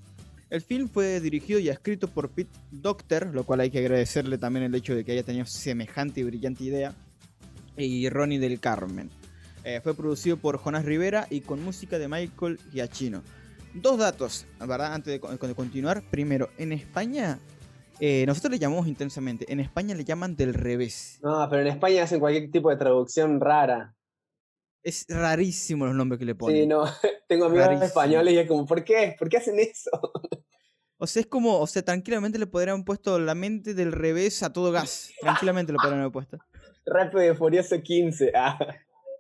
El 0.50 0.62
film 0.62 0.88
fue 0.88 1.20
dirigido 1.20 1.60
y 1.60 1.68
escrito 1.68 2.08
por 2.08 2.30
Pete 2.30 2.58
Docter, 2.72 3.28
lo 3.34 3.44
cual 3.44 3.60
hay 3.60 3.70
que 3.70 3.80
agradecerle 3.80 4.38
también 4.38 4.64
el 4.64 4.76
hecho 4.76 4.96
de 4.96 5.04
que 5.04 5.12
haya 5.12 5.24
tenido 5.24 5.46
semejante 5.46 6.22
y 6.22 6.24
brillante 6.24 6.64
idea, 6.64 6.96
y 7.76 8.08
Ronnie 8.10 8.40
del 8.40 8.60
Carmen. 8.60 9.10
Eh, 9.68 9.82
fue 9.82 9.94
producido 9.94 10.38
por 10.38 10.58
Jonas 10.58 10.86
Rivera 10.86 11.28
y 11.30 11.42
con 11.42 11.62
música 11.62 12.00
de 12.00 12.08
Michael 12.08 12.58
Giacchino. 12.72 13.22
Dos 13.74 13.98
datos, 13.98 14.46
¿verdad? 14.62 14.94
Antes 14.94 15.20
de, 15.20 15.56
continuar. 15.56 16.02
Primero, 16.10 16.48
en 16.58 16.72
España, 16.72 17.38
eh, 18.00 18.24
nosotros 18.26 18.52
le 18.52 18.60
llamamos 18.60 18.88
intensamente. 18.88 19.52
En 19.52 19.60
España 19.60 19.94
le 19.94 20.06
llaman 20.06 20.38
del 20.38 20.54
revés. 20.54 21.20
No, 21.22 21.46
pero 21.50 21.64
en 21.64 21.68
España 21.68 22.04
hacen 22.04 22.22
cualquier 22.22 22.50
tipo 22.50 22.70
de 22.70 22.78
traducción 22.78 23.42
rara. 23.42 23.94
Es 24.84 25.06
rarísimo 25.10 25.86
los 25.86 25.96
nombres 25.96 26.18
que 26.20 26.26
le 26.26 26.36
ponen. 26.36 26.62
Sí, 26.62 26.66
no. 26.66 26.86
Tengo 27.28 27.48
amigos 27.48 27.82
españoles 27.82 28.36
y 28.36 28.38
es 28.38 28.48
como, 28.48 28.66
¿por 28.66 28.86
qué? 28.86 29.18
¿Por 29.20 29.28
qué 29.28 29.36
hacen 29.36 29.60
eso? 29.60 29.92
O 30.98 31.06
sea, 31.06 31.20
es 31.20 31.28
como, 31.28 31.60
o 31.60 31.68
sea, 31.68 31.82
tranquilamente 31.82 32.40
le 32.40 32.48
podrían 32.48 32.76
haber 32.76 32.86
puesto 32.86 33.20
la 33.20 33.36
mente 33.36 33.74
del 33.74 33.92
revés 33.92 34.44
a 34.44 34.54
todo 34.54 34.72
gas. 34.72 35.12
Tranquilamente 35.20 35.74
lo 35.74 35.78
podrían 35.80 36.00
haber 36.00 36.14
puesto. 36.14 36.38
Rápido 36.86 37.34
y 37.34 37.36
Furioso 37.36 37.82
15. 37.82 38.32
Ah. 38.34 38.58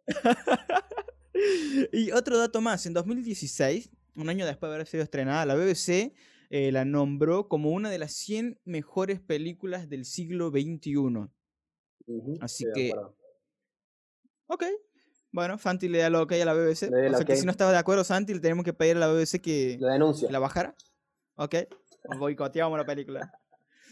y 1.91 2.11
otro 2.11 2.37
dato 2.37 2.61
más, 2.61 2.85
en 2.85 2.93
2016, 2.93 3.89
un 4.15 4.29
año 4.29 4.45
después 4.45 4.69
de 4.69 4.75
haber 4.75 4.87
sido 4.87 5.03
estrenada, 5.03 5.45
la 5.45 5.55
BBC 5.55 6.13
eh, 6.49 6.71
la 6.71 6.85
nombró 6.85 7.49
como 7.49 7.71
una 7.71 7.89
de 7.89 7.99
las 7.99 8.13
100 8.13 8.61
mejores 8.63 9.19
películas 9.19 9.89
del 9.89 10.05
siglo 10.05 10.49
XXI. 10.49 11.29
Así 12.39 12.65
que... 12.73 12.93
Ok. 14.47 14.63
Bueno, 15.31 15.57
Santi 15.57 15.89
le 15.89 15.99
da 15.99 16.09
lo 16.09 16.25
que 16.25 16.35
hay 16.35 16.41
a 16.41 16.45
la 16.45 16.53
BBC. 16.53 16.83
O 16.83 17.17
sea 17.17 17.25
que 17.25 17.35
si 17.35 17.45
no 17.45 17.51
estaba 17.51 17.71
de 17.71 17.77
acuerdo 17.77 18.03
Santi, 18.05 18.33
le 18.33 18.39
tenemos 18.39 18.63
que 18.63 18.73
pedir 18.73 18.95
a 18.95 18.99
la 18.99 19.07
BBC 19.07 19.41
que, 19.41 19.77
la 20.29 20.39
bajara. 20.39 20.73
Ok. 21.35 21.55
Boicoteamos 22.17 22.77
la 22.77 22.85
película. 22.85 23.31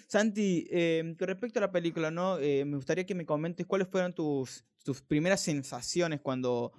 Santi, 0.08 0.68
em, 0.70 1.16
con 1.16 1.28
respecto 1.28 1.60
a 1.60 1.62
la 1.62 1.72
película, 1.72 2.12
¿no? 2.12 2.38
Eh, 2.40 2.64
me 2.66 2.76
gustaría 2.76 3.06
que 3.06 3.16
me 3.16 3.26
comentes 3.26 3.66
cuáles 3.66 3.88
fueron 3.88 4.14
tus, 4.14 4.64
tus 4.84 5.02
primeras 5.02 5.42
sensaciones 5.42 6.22
cuando 6.22 6.74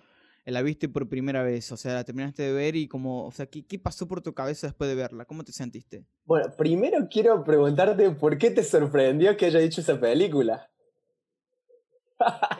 la 0.44 0.62
viste 0.62 0.88
por 0.88 1.08
primera 1.08 1.42
vez. 1.42 1.72
O 1.72 1.76
sea, 1.76 1.94
la 1.94 2.04
terminaste 2.04 2.44
de 2.44 2.52
ver 2.52 2.76
y 2.76 2.86
como, 2.86 3.26
o 3.26 3.32
sea, 3.32 3.46
¿qué, 3.46 3.66
¿qué, 3.66 3.78
pasó 3.78 4.06
por 4.06 4.22
tu 4.22 4.32
cabeza 4.32 4.68
después 4.68 4.88
de 4.88 4.94
verla? 4.94 5.24
¿Cómo 5.24 5.42
te 5.42 5.52
sentiste? 5.52 6.04
Bueno, 6.24 6.54
primero 6.56 7.08
quiero 7.10 7.42
preguntarte 7.42 8.10
por 8.10 8.38
qué 8.38 8.50
te 8.50 8.62
sorprendió 8.62 9.36
que 9.36 9.46
haya 9.46 9.58
dicho 9.58 9.80
esa 9.80 9.98
película. 9.98 10.70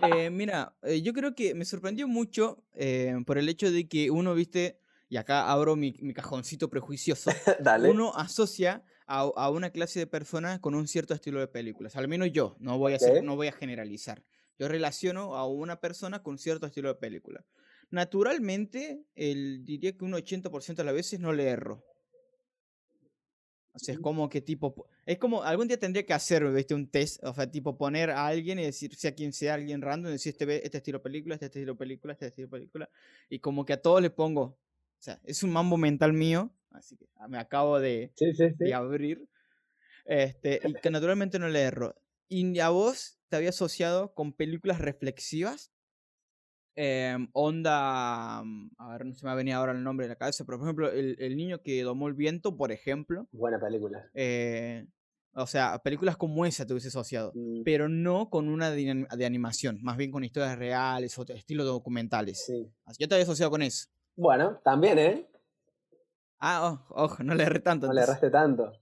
Eh, 0.03 0.31
mira, 0.31 0.75
eh, 0.83 1.01
yo 1.01 1.13
creo 1.13 1.35
que 1.37 1.55
me 1.55 1.65
sorprendió 1.65 2.09
mucho 2.09 2.65
por 3.25 3.39
el 3.39 3.49
hecho 3.49 3.71
de 3.71 3.89
que 3.89 4.11
uno, 4.11 4.35
viste, 4.35 4.81
y 5.09 5.17
acá 5.17 5.51
abro 5.51 5.77
mi, 5.77 5.95
mi 6.01 6.13
cajoncito 6.13 6.69
prejuicioso, 6.69 7.31
uno 7.89 8.13
asocia 8.17 8.83
a, 9.07 9.51
una 9.51 9.71
clase 9.71 10.01
de 10.01 10.07
personas 10.07 10.59
con 10.59 10.75
un 10.75 10.89
cierto 10.89 11.15
estilo 11.15 11.41
de 11.41 11.47
películas. 11.47 11.97
Al 11.97 12.09
menos 12.09 12.33
yo, 12.33 12.57
no 12.59 12.79
voy, 12.79 12.95
a 12.95 13.23
no 13.23 13.37
voy 13.37 13.49
a 13.49 13.53
generalizar. 13.53 14.23
Yo 14.59 14.69
relaciono 14.69 15.37
a 15.37 15.47
una 15.47 15.81
persona 15.81 16.23
con 16.23 16.39
cierto 16.39 16.67
estilo 16.67 16.89
de 16.89 16.97
película. 16.97 17.45
Naturalmente, 17.91 19.05
el, 19.15 19.65
diría 19.65 19.97
que 19.97 20.05
un 20.05 20.13
80% 20.13 20.75
de 20.75 20.85
las 20.85 20.95
veces 20.95 21.21
no 21.21 21.33
le 21.33 21.45
erro. 21.45 21.85
O 23.77 23.79
sea, 23.79 23.95
es 23.95 24.01
como 24.01 24.29
que 24.31 24.41
tipo. 24.41 24.89
Es 25.05 25.19
como. 25.19 25.43
Algún 25.43 25.69
día 25.69 25.79
tendría 25.79 26.05
que 26.05 26.15
hacer, 26.15 26.51
¿viste? 26.51 26.75
Un 26.75 26.89
test. 26.89 27.23
O 27.23 27.35
sea, 27.35 27.49
tipo 27.51 27.77
poner 27.77 28.11
a 28.11 28.27
alguien 28.27 28.59
y 28.59 28.63
decir, 28.63 28.95
sea 28.97 29.15
quien 29.15 29.35
sea, 29.35 29.55
alguien 29.55 29.83
random, 29.83 30.11
decir 30.11 30.33
este, 30.33 30.65
este 30.65 30.79
estilo 30.79 30.99
de 30.99 31.03
película, 31.03 31.35
este 31.35 31.47
estilo 31.47 31.75
de 31.75 31.79
película, 31.79 32.15
este 32.15 32.27
estilo 32.29 32.49
de 32.49 32.53
película. 32.53 32.91
Y 33.29 33.39
como 33.39 33.67
que 33.67 33.75
a 33.75 33.83
todos 33.83 34.01
le 34.01 34.09
pongo. 34.09 34.43
O 34.43 34.59
sea, 34.99 35.21
es 35.25 35.43
un 35.43 35.51
mambo 35.51 35.77
mental 35.77 36.15
mío. 36.15 36.51
Así 36.77 36.97
que 36.97 37.07
me 37.29 37.39
acabo 37.39 37.81
de, 37.81 38.13
de 38.59 38.75
abrir. 38.75 39.29
Este, 40.05 40.61
y 40.65 40.75
que 40.75 40.91
naturalmente 40.91 41.39
no 41.39 41.49
le 41.49 41.63
erro. 41.63 41.95
¿Y 42.29 42.59
a 42.61 42.69
vos 42.69 43.19
te 43.29 43.37
había 43.37 43.51
asociado 43.51 44.15
con 44.15 44.33
películas 44.33 44.81
reflexivas? 44.81 45.73
Em, 46.79 47.29
onda, 47.33 48.43
mm, 48.45 48.71
a 48.77 48.93
ver, 48.93 49.07
no 49.07 49.15
se 49.15 49.25
me 49.25 49.33
ha 49.33 49.35
venido 49.35 49.57
ahora 49.57 49.73
el 49.73 49.83
nombre 49.83 50.05
de 50.07 50.11
la 50.11 50.17
cabeza, 50.17 50.45
pero 50.45 50.59
por 50.59 50.67
ejemplo, 50.67 50.91
el, 50.93 51.37
niño 51.37 51.63
que 51.63 51.83
domó 51.83 52.07
el 52.09 52.15
viento, 52.15 52.57
por 52.57 52.71
ejemplo. 52.71 53.27
Buena 53.33 53.59
película. 53.59 54.11
Eh, 54.13 54.87
o 55.33 55.47
sea, 55.47 55.79
películas 55.79 56.19
como 56.19 56.45
esa 56.45 56.67
te 56.67 56.75
hubiese 56.75 56.89
asociado, 56.89 57.33
mm. 57.35 57.63
pero 57.65 57.89
no 57.89 58.29
con 58.29 58.49
una 58.49 58.71
de, 58.71 59.07
animación, 59.25 59.79
más 59.83 59.97
bien 59.97 60.11
con 60.11 60.23
historias 60.23 60.59
reales 60.59 61.19
o 61.19 61.25
estilo 61.29 61.65
documentales. 61.65 62.45
Sí. 62.45 62.71
Así 62.85 63.03
yo 63.03 63.09
te 63.09 63.15
había 63.15 63.25
asociado 63.25 63.51
con 63.51 63.63
eso. 63.63 63.89
Bueno, 64.15 64.61
también, 64.63 64.99
¿eh? 64.99 65.27
Ah, 66.49 66.79
ojo, 66.91 67.25
no 67.25 67.35
le 67.35 67.43
erré 67.43 67.59
tanto. 67.59 67.89
No 67.89 67.93
le 67.93 68.03
erraste 68.03 68.31
tanto. 68.31 68.73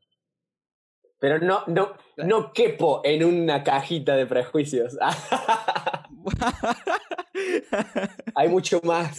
Pero 1.18 1.38
no, 1.38 1.64
no, 1.66 1.94
no 2.18 2.52
quepo 2.52 3.00
en 3.02 3.25
una 3.25 3.64
cajita 3.64 4.16
de 4.16 4.26
prejuicios. 4.26 4.99
Hay 8.35 8.50
mucho 8.50 8.83
más. 8.85 9.18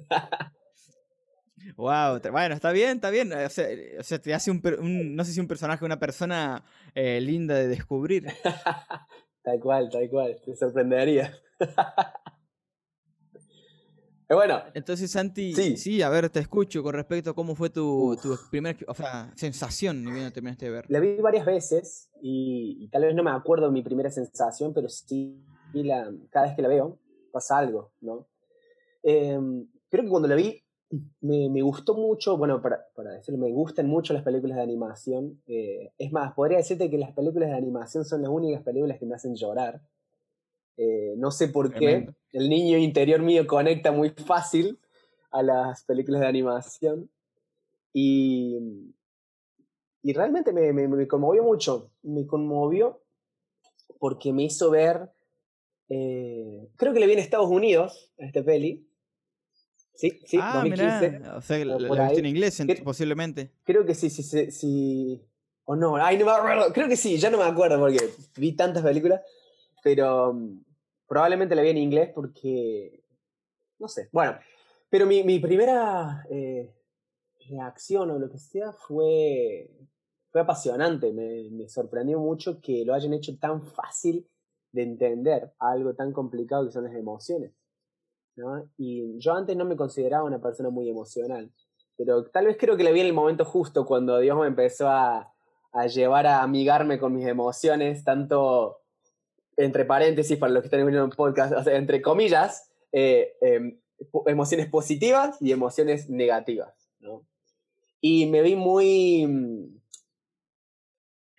wow, 1.76 2.20
bueno, 2.32 2.56
está 2.56 2.72
bien, 2.72 2.96
está 2.96 3.10
bien. 3.10 3.32
O 3.32 3.48
sea, 3.48 4.18
te 4.20 4.34
hace 4.34 4.50
un, 4.50 4.60
no 5.14 5.22
sé 5.22 5.30
si 5.30 5.38
un 5.38 5.46
personaje, 5.46 5.84
una 5.84 6.00
persona 6.00 6.64
eh, 6.92 7.20
linda 7.20 7.54
de 7.54 7.68
descubrir. 7.68 8.26
tal 9.44 9.60
cual, 9.60 9.90
tal 9.90 10.10
cual, 10.10 10.40
te 10.44 10.56
sorprendería. 10.56 11.32
Eh, 14.28 14.34
bueno. 14.34 14.60
Entonces, 14.74 15.10
Santi, 15.10 15.54
sí. 15.76 16.02
a 16.02 16.08
ver, 16.08 16.30
te 16.30 16.40
escucho 16.40 16.82
con 16.82 16.94
respecto 16.94 17.30
a 17.30 17.34
cómo 17.34 17.54
fue 17.54 17.70
tu, 17.70 18.16
tu 18.20 18.36
primera 18.50 18.76
o 18.88 18.94
sea, 18.94 19.32
sensación 19.36 20.04
bien 20.04 20.32
terminaste 20.32 20.66
de 20.66 20.70
ver. 20.72 20.84
La 20.88 20.98
vi 21.00 21.16
varias 21.16 21.46
veces 21.46 22.10
y, 22.20 22.88
tal 22.88 23.02
vez 23.02 23.14
no 23.14 23.22
me 23.22 23.30
acuerdo 23.30 23.70
mi 23.70 23.82
primera 23.82 24.10
sensación, 24.10 24.74
pero 24.74 24.88
sí, 24.88 25.44
la, 25.72 26.12
cada 26.30 26.46
vez 26.46 26.56
que 26.56 26.62
la 26.62 26.68
veo 26.68 26.98
pasa 27.30 27.58
algo, 27.58 27.92
¿no? 28.00 28.26
Em, 29.02 29.68
creo 29.88 30.02
que 30.02 30.10
cuando 30.10 30.26
la 30.26 30.34
vi 30.34 30.62
me, 31.20 31.48
me 31.50 31.62
gustó 31.62 31.94
mucho, 31.94 32.36
bueno, 32.36 32.60
para, 32.62 32.86
para 32.94 33.12
decirlo, 33.12 33.38
me 33.38 33.52
gustan 33.52 33.86
mucho 33.86 34.14
las 34.14 34.22
películas 34.22 34.56
de 34.56 34.62
animación. 34.62 35.40
Eh, 35.46 35.92
es 35.98 36.12
más, 36.12 36.32
podría 36.34 36.58
decirte 36.58 36.90
que 36.90 36.98
las 36.98 37.12
películas 37.12 37.50
de 37.50 37.56
animación 37.56 38.04
son 38.04 38.22
las 38.22 38.30
únicas 38.30 38.62
películas 38.62 38.98
que 38.98 39.06
me 39.06 39.14
hacen 39.14 39.34
llorar. 39.34 39.80
Eh, 40.76 41.14
no 41.16 41.30
sé 41.30 41.48
por 41.48 41.72
qué. 41.72 42.08
El 42.32 42.48
niño 42.48 42.78
interior 42.78 43.22
mío 43.22 43.46
conecta 43.46 43.92
muy 43.92 44.10
fácil 44.10 44.78
a 45.30 45.42
las 45.42 45.84
películas 45.84 46.20
de 46.20 46.26
animación. 46.26 47.10
Y, 47.92 48.92
y 50.02 50.12
realmente 50.12 50.52
me, 50.52 50.72
me, 50.72 51.08
conmovió 51.08 51.42
mucho. 51.42 51.90
Me 52.02 52.26
conmovió 52.26 53.02
porque 53.98 54.32
me 54.32 54.44
hizo 54.44 54.70
ver. 54.70 55.10
Eh, 55.88 56.68
creo 56.76 56.92
que 56.92 57.00
le 57.00 57.06
vi 57.06 57.14
en 57.14 57.20
Estados 57.20 57.48
Unidos 57.48 58.12
a 58.20 58.26
este 58.26 58.42
peli. 58.42 58.86
Sí, 59.94 60.20
sí, 60.26 60.38
ah, 60.40 60.60
2015. 60.62 61.28
O 61.30 61.40
sea, 61.40 61.64
la, 61.64 62.04
viste 62.04 62.18
en 62.18 62.26
inglés, 62.26 62.62
posiblemente. 62.84 63.50
Creo 63.64 63.86
que 63.86 63.94
sí, 63.94 64.10
sí, 64.10 64.22
sí. 64.22 64.50
sí. 64.50 65.22
O 65.64 65.74
no, 65.74 65.96
ay, 65.96 66.18
no 66.18 66.26
me 66.26 66.32
acuerdo. 66.32 66.72
Creo 66.72 66.88
que 66.88 66.96
sí, 66.96 67.16
ya 67.16 67.30
no 67.30 67.38
me 67.38 67.44
acuerdo 67.44 67.80
porque 67.80 67.98
vi 68.36 68.52
tantas 68.52 68.82
películas. 68.82 69.22
Pero 69.86 70.32
mm, 70.32 70.66
Probablemente 71.06 71.54
la 71.54 71.62
vi 71.62 71.70
en 71.70 71.78
inglés 71.78 72.10
porque. 72.14 73.04
No 73.78 73.88
sé. 73.88 74.08
Bueno, 74.12 74.38
pero 74.88 75.06
mi, 75.06 75.22
mi 75.22 75.38
primera 75.38 76.26
eh, 76.30 76.74
reacción 77.48 78.10
o 78.10 78.18
lo 78.18 78.28
que 78.28 78.38
sea 78.38 78.72
fue. 78.72 79.70
Fue 80.32 80.40
apasionante. 80.40 81.12
Me, 81.12 81.48
me 81.50 81.68
sorprendió 81.68 82.18
mucho 82.18 82.60
que 82.60 82.84
lo 82.84 82.92
hayan 82.92 83.14
hecho 83.14 83.38
tan 83.38 83.62
fácil 83.62 84.28
de 84.72 84.82
entender 84.82 85.52
algo 85.58 85.94
tan 85.94 86.12
complicado 86.12 86.66
que 86.66 86.72
son 86.72 86.84
las 86.84 86.94
emociones. 86.94 87.52
¿no? 88.34 88.68
Y 88.76 89.18
yo 89.18 89.32
antes 89.32 89.56
no 89.56 89.64
me 89.64 89.76
consideraba 89.76 90.24
una 90.24 90.42
persona 90.42 90.68
muy 90.68 90.90
emocional, 90.90 91.50
pero 91.96 92.24
tal 92.24 92.46
vez 92.46 92.58
creo 92.58 92.76
que 92.76 92.84
la 92.84 92.90
vi 92.90 93.00
en 93.00 93.06
el 93.06 93.14
momento 93.14 93.46
justo 93.46 93.86
cuando 93.86 94.18
Dios 94.18 94.38
me 94.38 94.46
empezó 94.46 94.88
a, 94.88 95.32
a 95.72 95.86
llevar 95.86 96.26
a 96.26 96.42
amigarme 96.42 96.98
con 96.98 97.14
mis 97.14 97.26
emociones, 97.26 98.04
tanto 98.04 98.82
entre 99.56 99.84
paréntesis, 99.84 100.36
para 100.38 100.52
los 100.52 100.62
que 100.62 100.66
están 100.66 100.84
viendo 100.86 101.04
un 101.04 101.10
podcast, 101.10 101.52
o 101.52 101.62
sea, 101.62 101.76
entre 101.76 102.02
comillas, 102.02 102.70
eh, 102.92 103.34
em, 103.40 103.78
emociones 104.26 104.68
positivas 104.68 105.36
y 105.40 105.52
emociones 105.52 106.08
negativas, 106.10 106.74
¿no? 107.00 107.26
Y 108.00 108.26
me 108.26 108.42
vi 108.42 108.54
muy, 108.54 109.80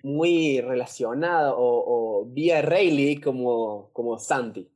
muy 0.04 0.62
relacionado 0.62 1.56
o, 1.58 2.26
vi 2.30 2.52
a 2.52 2.62
Rayleigh 2.62 3.22
como, 3.22 3.90
como 3.94 4.18
Santi, 4.18 4.70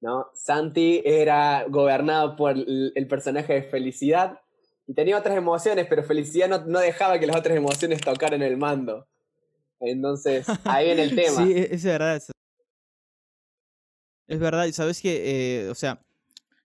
¿no? 0.00 0.28
Santi 0.34 1.02
era 1.04 1.64
gobernado 1.68 2.36
por 2.36 2.56
el, 2.56 3.06
personaje 3.08 3.54
de 3.54 3.62
Felicidad 3.62 4.40
y 4.86 4.94
tenía 4.94 5.16
otras 5.16 5.36
emociones, 5.36 5.86
pero 5.88 6.02
Felicidad 6.02 6.48
no, 6.48 6.66
no 6.66 6.80
dejaba 6.80 7.18
que 7.18 7.26
las 7.26 7.36
otras 7.36 7.56
emociones 7.56 8.00
tocaran 8.00 8.42
el 8.42 8.56
mando. 8.56 9.06
Entonces, 9.78 10.46
ahí 10.64 10.86
viene 10.86 11.02
el 11.04 11.14
tema. 11.16 11.46
Sí, 11.46 11.54
es 11.56 11.84
verdad. 11.84 12.20
Es 14.30 14.38
verdad, 14.38 14.66
y 14.66 14.72
sabes 14.72 15.02
que, 15.02 15.64
eh, 15.64 15.68
o 15.70 15.74
sea, 15.74 16.06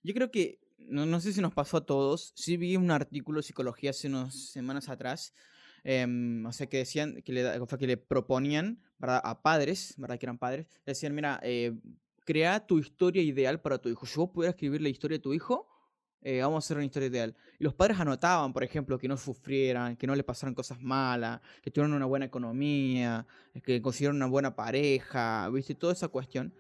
yo 0.04 0.14
creo 0.14 0.30
que, 0.30 0.60
no, 0.78 1.08
no, 1.08 1.20
sé 1.20 1.34
si 1.34 1.42
nos 1.42 1.52
pasó 1.52 1.78
a 1.78 1.86
todos, 1.88 2.32
sí 2.36 2.58
vi 2.58 2.78
un 2.78 2.92
artículo 2.92 3.40
de 3.40 3.44
psicología 3.44 3.90
hace 3.90 4.08
unas 4.08 4.36
semanas 4.36 4.88
atrás, 4.88 5.34
em, 5.84 6.46
o 6.46 6.52
sea, 6.54 6.68
que 6.68 6.78
decían, 6.78 7.24
que 7.24 7.34
le, 7.34 7.60
que 7.80 7.88
le 7.88 7.98
proponían 7.98 8.84
a 9.00 9.42
padres, 9.42 9.96
¿verdad? 9.98 10.20
Que 10.20 10.28
eran 10.28 10.38
padres, 10.38 10.68
decían, 10.86 11.16
mira, 11.16 11.40
eh, 11.42 11.74
crea 12.24 12.68
tu 12.68 12.78
historia 12.78 13.24
ideal 13.24 13.60
para 13.60 13.80
tu 13.80 13.90
hijo. 13.90 14.06
Si 14.06 14.16
vos 14.20 14.30
pudieras 14.30 14.54
escribir 14.54 14.84
la 14.84 14.90
historia 14.90 15.18
de 15.18 15.24
tu 15.24 15.34
hijo, 15.34 15.68
eh, 16.22 16.42
vamos 16.42 16.64
a 16.64 16.66
hacer 16.68 16.78
una 16.78 16.86
historia 16.86 17.08
ideal. 17.08 17.36
Y 17.58 17.64
los 17.64 17.74
padres 17.74 18.00
anotaban, 18.00 18.54
por 18.54 18.64
ejemplo, 18.64 19.00
que 19.00 19.08
no 19.08 19.18
sufrieran, 19.18 19.96
que 19.96 20.06
no 20.06 20.16
le 20.16 20.24
pasaran 20.24 20.54
cosas 20.54 20.80
malas, 20.82 21.42
que 21.64 21.72
tuvieran 21.72 21.94
una 21.94 22.06
buena 22.06 22.26
economía, 22.26 23.26
que 23.64 23.82
consiguieran 23.82 24.18
una 24.18 24.28
buena 24.28 24.56
pareja, 24.56 25.50
¿viste? 25.50 25.74
Toda 25.74 25.94
esa 25.94 26.10
cuestión. 26.10 26.54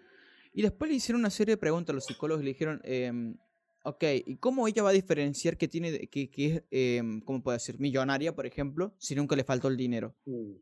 Y 0.58 0.62
después 0.62 0.90
le 0.90 0.96
hicieron 0.96 1.20
una 1.20 1.30
serie 1.30 1.56
de 1.56 1.58
preguntas 1.58 1.92
a 1.92 1.96
los 1.96 2.06
psicólogos 2.06 2.42
y 2.42 2.46
le 2.46 2.52
dijeron, 2.54 2.80
em, 2.86 3.36
ok, 3.84 4.04
¿y 4.26 4.38
cómo 4.38 4.70
ella 4.70 4.84
va 4.84 4.92
a 4.92 4.94
diferenciar 4.94 5.58
que 5.58 5.68
tiene, 5.68 6.08
que, 6.08 6.32
que 6.32 6.46
es, 6.46 6.64
eh, 6.72 7.04
¿cómo 7.26 7.44
puede 7.44 7.60
ser? 7.60 7.78
Millonaria, 7.78 8.34
por 8.34 8.46
ejemplo, 8.46 8.96
si 8.98 9.16
nunca 9.16 9.36
le 9.36 9.44
faltó 9.44 9.68
el 9.68 9.76
dinero. 9.76 10.16
Mm. 10.26 10.54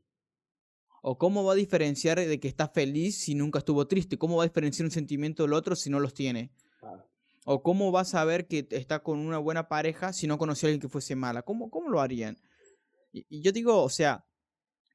¿O 1.04 1.20
cómo 1.20 1.44
va 1.44 1.54
a 1.54 1.56
diferenciar 1.56 2.20
de 2.20 2.40
que 2.40 2.48
está 2.48 2.70
feliz 2.70 3.20
si 3.20 3.36
nunca 3.36 3.60
estuvo 3.60 3.86
triste? 3.86 4.18
¿Cómo 4.18 4.38
va 4.38 4.46
a 4.46 4.48
diferenciar 4.48 4.86
un 4.86 4.92
sentimiento 4.92 5.44
del 5.44 5.54
otro 5.54 5.76
si 5.76 5.92
no 5.92 6.00
los 6.00 6.16
tiene? 6.16 6.52
¿O 7.46 7.62
cómo 7.62 7.92
va 7.92 8.02
a 8.02 8.06
saber 8.06 8.48
que 8.48 8.66
está 8.72 9.04
con 9.04 9.20
una 9.20 9.38
buena 9.38 9.68
pareja 9.68 10.12
si 10.12 10.26
no 10.26 10.40
conoció 10.40 10.66
a 10.66 10.68
alguien 10.70 10.82
que 10.82 10.90
fuese 10.90 11.16
mala? 11.16 11.44
¿Cómo, 11.44 11.70
cómo 11.70 11.90
lo 11.90 12.02
harían? 12.02 12.38
Y, 13.12 13.42
yo 13.42 13.52
digo, 13.52 13.84
o 13.84 13.90
sea, 13.90 14.26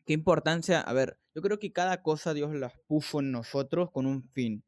qué 0.07 0.13
importancia, 0.13 0.81
a 0.81 0.93
ver, 0.93 1.21
yo 1.37 1.43
creo 1.43 1.61
que 1.61 1.73
cada 1.73 2.03
cosa 2.03 2.35
Dios 2.35 2.53
las 2.53 2.73
puso 2.89 3.21
en 3.21 3.31
nosotros 3.31 3.93
con 3.93 4.07
un 4.07 4.25
fin, 4.31 4.65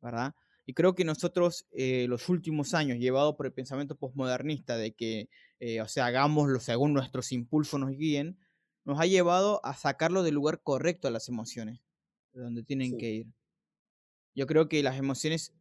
¿verdad? 0.00 0.34
Y 0.66 0.74
creo 0.74 0.94
que 0.94 1.04
nosotros, 1.04 1.66
eh, 1.72 2.06
los 2.08 2.28
últimos 2.28 2.74
años, 2.74 2.98
llevados 2.98 3.34
por 3.34 3.46
el 3.46 3.52
pensamiento 3.52 3.96
postmodernista 3.96 4.76
de 4.76 4.92
que, 4.92 5.28
eh, 5.58 5.80
o 5.80 5.88
sea, 5.88 6.06
hagámoslo 6.06 6.60
según 6.60 6.92
nuestros 6.92 7.32
impulsos 7.32 7.80
nos 7.80 7.90
guíen, 7.90 8.38
nos 8.84 9.00
ha 9.00 9.06
llevado 9.06 9.64
a 9.64 9.74
sacarlo 9.74 10.22
del 10.22 10.34
lugar 10.34 10.62
correcto 10.62 11.08
a 11.08 11.10
las 11.10 11.28
emociones, 11.28 11.80
de 12.32 12.42
donde 12.42 12.62
tienen 12.62 12.96
que 12.98 13.10
ir. 13.10 13.26
Yo 14.34 14.46
creo 14.46 14.68
que 14.68 14.82
las 14.82 14.96
emociones 14.96 15.52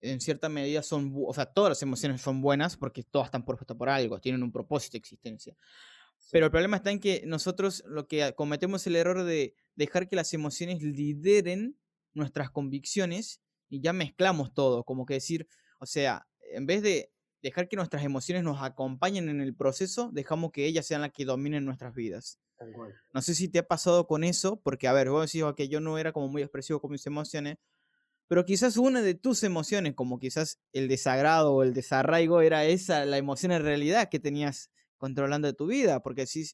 en 0.00 0.20
cierta 0.20 0.48
medida 0.48 0.82
son, 0.82 1.12
o 1.14 1.32
sea, 1.32 1.46
todas 1.46 1.70
las 1.70 1.82
emociones 1.82 2.20
son 2.20 2.42
buenas 2.42 2.76
porque 2.76 3.02
todas 3.02 3.26
están 3.26 3.44
puestas 3.44 3.76
por 3.76 3.88
algo, 3.88 4.20
tienen 4.20 4.42
un 4.42 4.52
propósito 4.52 4.92
de 4.92 4.98
existencia. 4.98 5.56
Pero 6.32 6.46
el 6.46 6.50
problema 6.50 6.78
está 6.78 6.90
en 6.90 7.00
que 7.00 7.22
nosotros 7.26 7.84
lo 7.86 8.08
que 8.08 8.34
cometemos 8.34 8.86
el 8.86 8.96
error 8.96 9.24
de 9.24 9.54
dejar 9.74 10.08
que 10.08 10.16
las 10.16 10.32
emociones 10.34 10.82
lideren 10.82 11.78
nuestras 12.14 12.50
convicciones 12.50 13.40
y 13.68 13.80
ya 13.80 13.92
mezclamos 13.92 14.52
todo, 14.54 14.84
como 14.84 15.06
que 15.06 15.14
decir, 15.14 15.48
o 15.80 15.86
sea, 15.86 16.26
en 16.52 16.66
vez 16.66 16.82
de 16.82 17.12
dejar 17.42 17.68
que 17.68 17.76
nuestras 17.76 18.04
emociones 18.04 18.44
nos 18.44 18.62
acompañen 18.62 19.28
en 19.28 19.40
el 19.40 19.54
proceso, 19.54 20.10
dejamos 20.12 20.52
que 20.52 20.66
ellas 20.66 20.86
sean 20.86 21.02
las 21.02 21.12
que 21.12 21.24
dominen 21.24 21.64
nuestras 21.64 21.94
vidas. 21.94 22.40
No 23.12 23.22
sé 23.22 23.34
si 23.34 23.48
te 23.48 23.58
ha 23.58 23.66
pasado 23.66 24.06
con 24.06 24.24
eso, 24.24 24.60
porque 24.62 24.88
a 24.88 24.92
ver, 24.92 25.10
vos 25.10 25.30
decís 25.30 25.44
que 25.56 25.68
yo 25.68 25.80
no 25.80 25.98
era 25.98 26.12
como 26.12 26.28
muy 26.28 26.42
expresivo 26.42 26.80
con 26.80 26.90
mis 26.90 27.06
emociones, 27.06 27.58
pero 28.28 28.44
quizás 28.44 28.76
una 28.76 29.02
de 29.02 29.14
tus 29.14 29.44
emociones, 29.44 29.94
como 29.94 30.18
quizás 30.18 30.58
el 30.72 30.88
desagrado 30.88 31.54
o 31.54 31.62
el 31.62 31.74
desarraigo, 31.74 32.40
era 32.40 32.64
esa, 32.64 33.04
la 33.04 33.18
emoción 33.18 33.52
en 33.52 33.62
realidad 33.62 34.08
que 34.08 34.18
tenías 34.18 34.70
controlando 34.96 35.46
de 35.46 35.54
tu 35.54 35.66
vida, 35.66 36.00
porque 36.02 36.26
si 36.26 36.44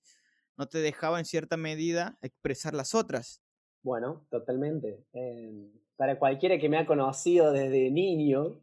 no 0.59 0.67
te 0.67 0.79
dejaba 0.79 1.19
en 1.19 1.25
cierta 1.25 1.57
medida 1.57 2.19
expresar 2.21 2.75
las 2.75 2.95
otras. 2.95 3.41
Bueno, 3.83 4.27
totalmente. 4.31 5.05
Em, 5.13 5.73
para 6.03 6.19
cualquiera 6.19 6.59
que 6.59 6.69
me 6.69 6.79
ha 6.79 6.85
conocido 6.85 7.53
desde 7.53 7.89
niño, 7.93 8.59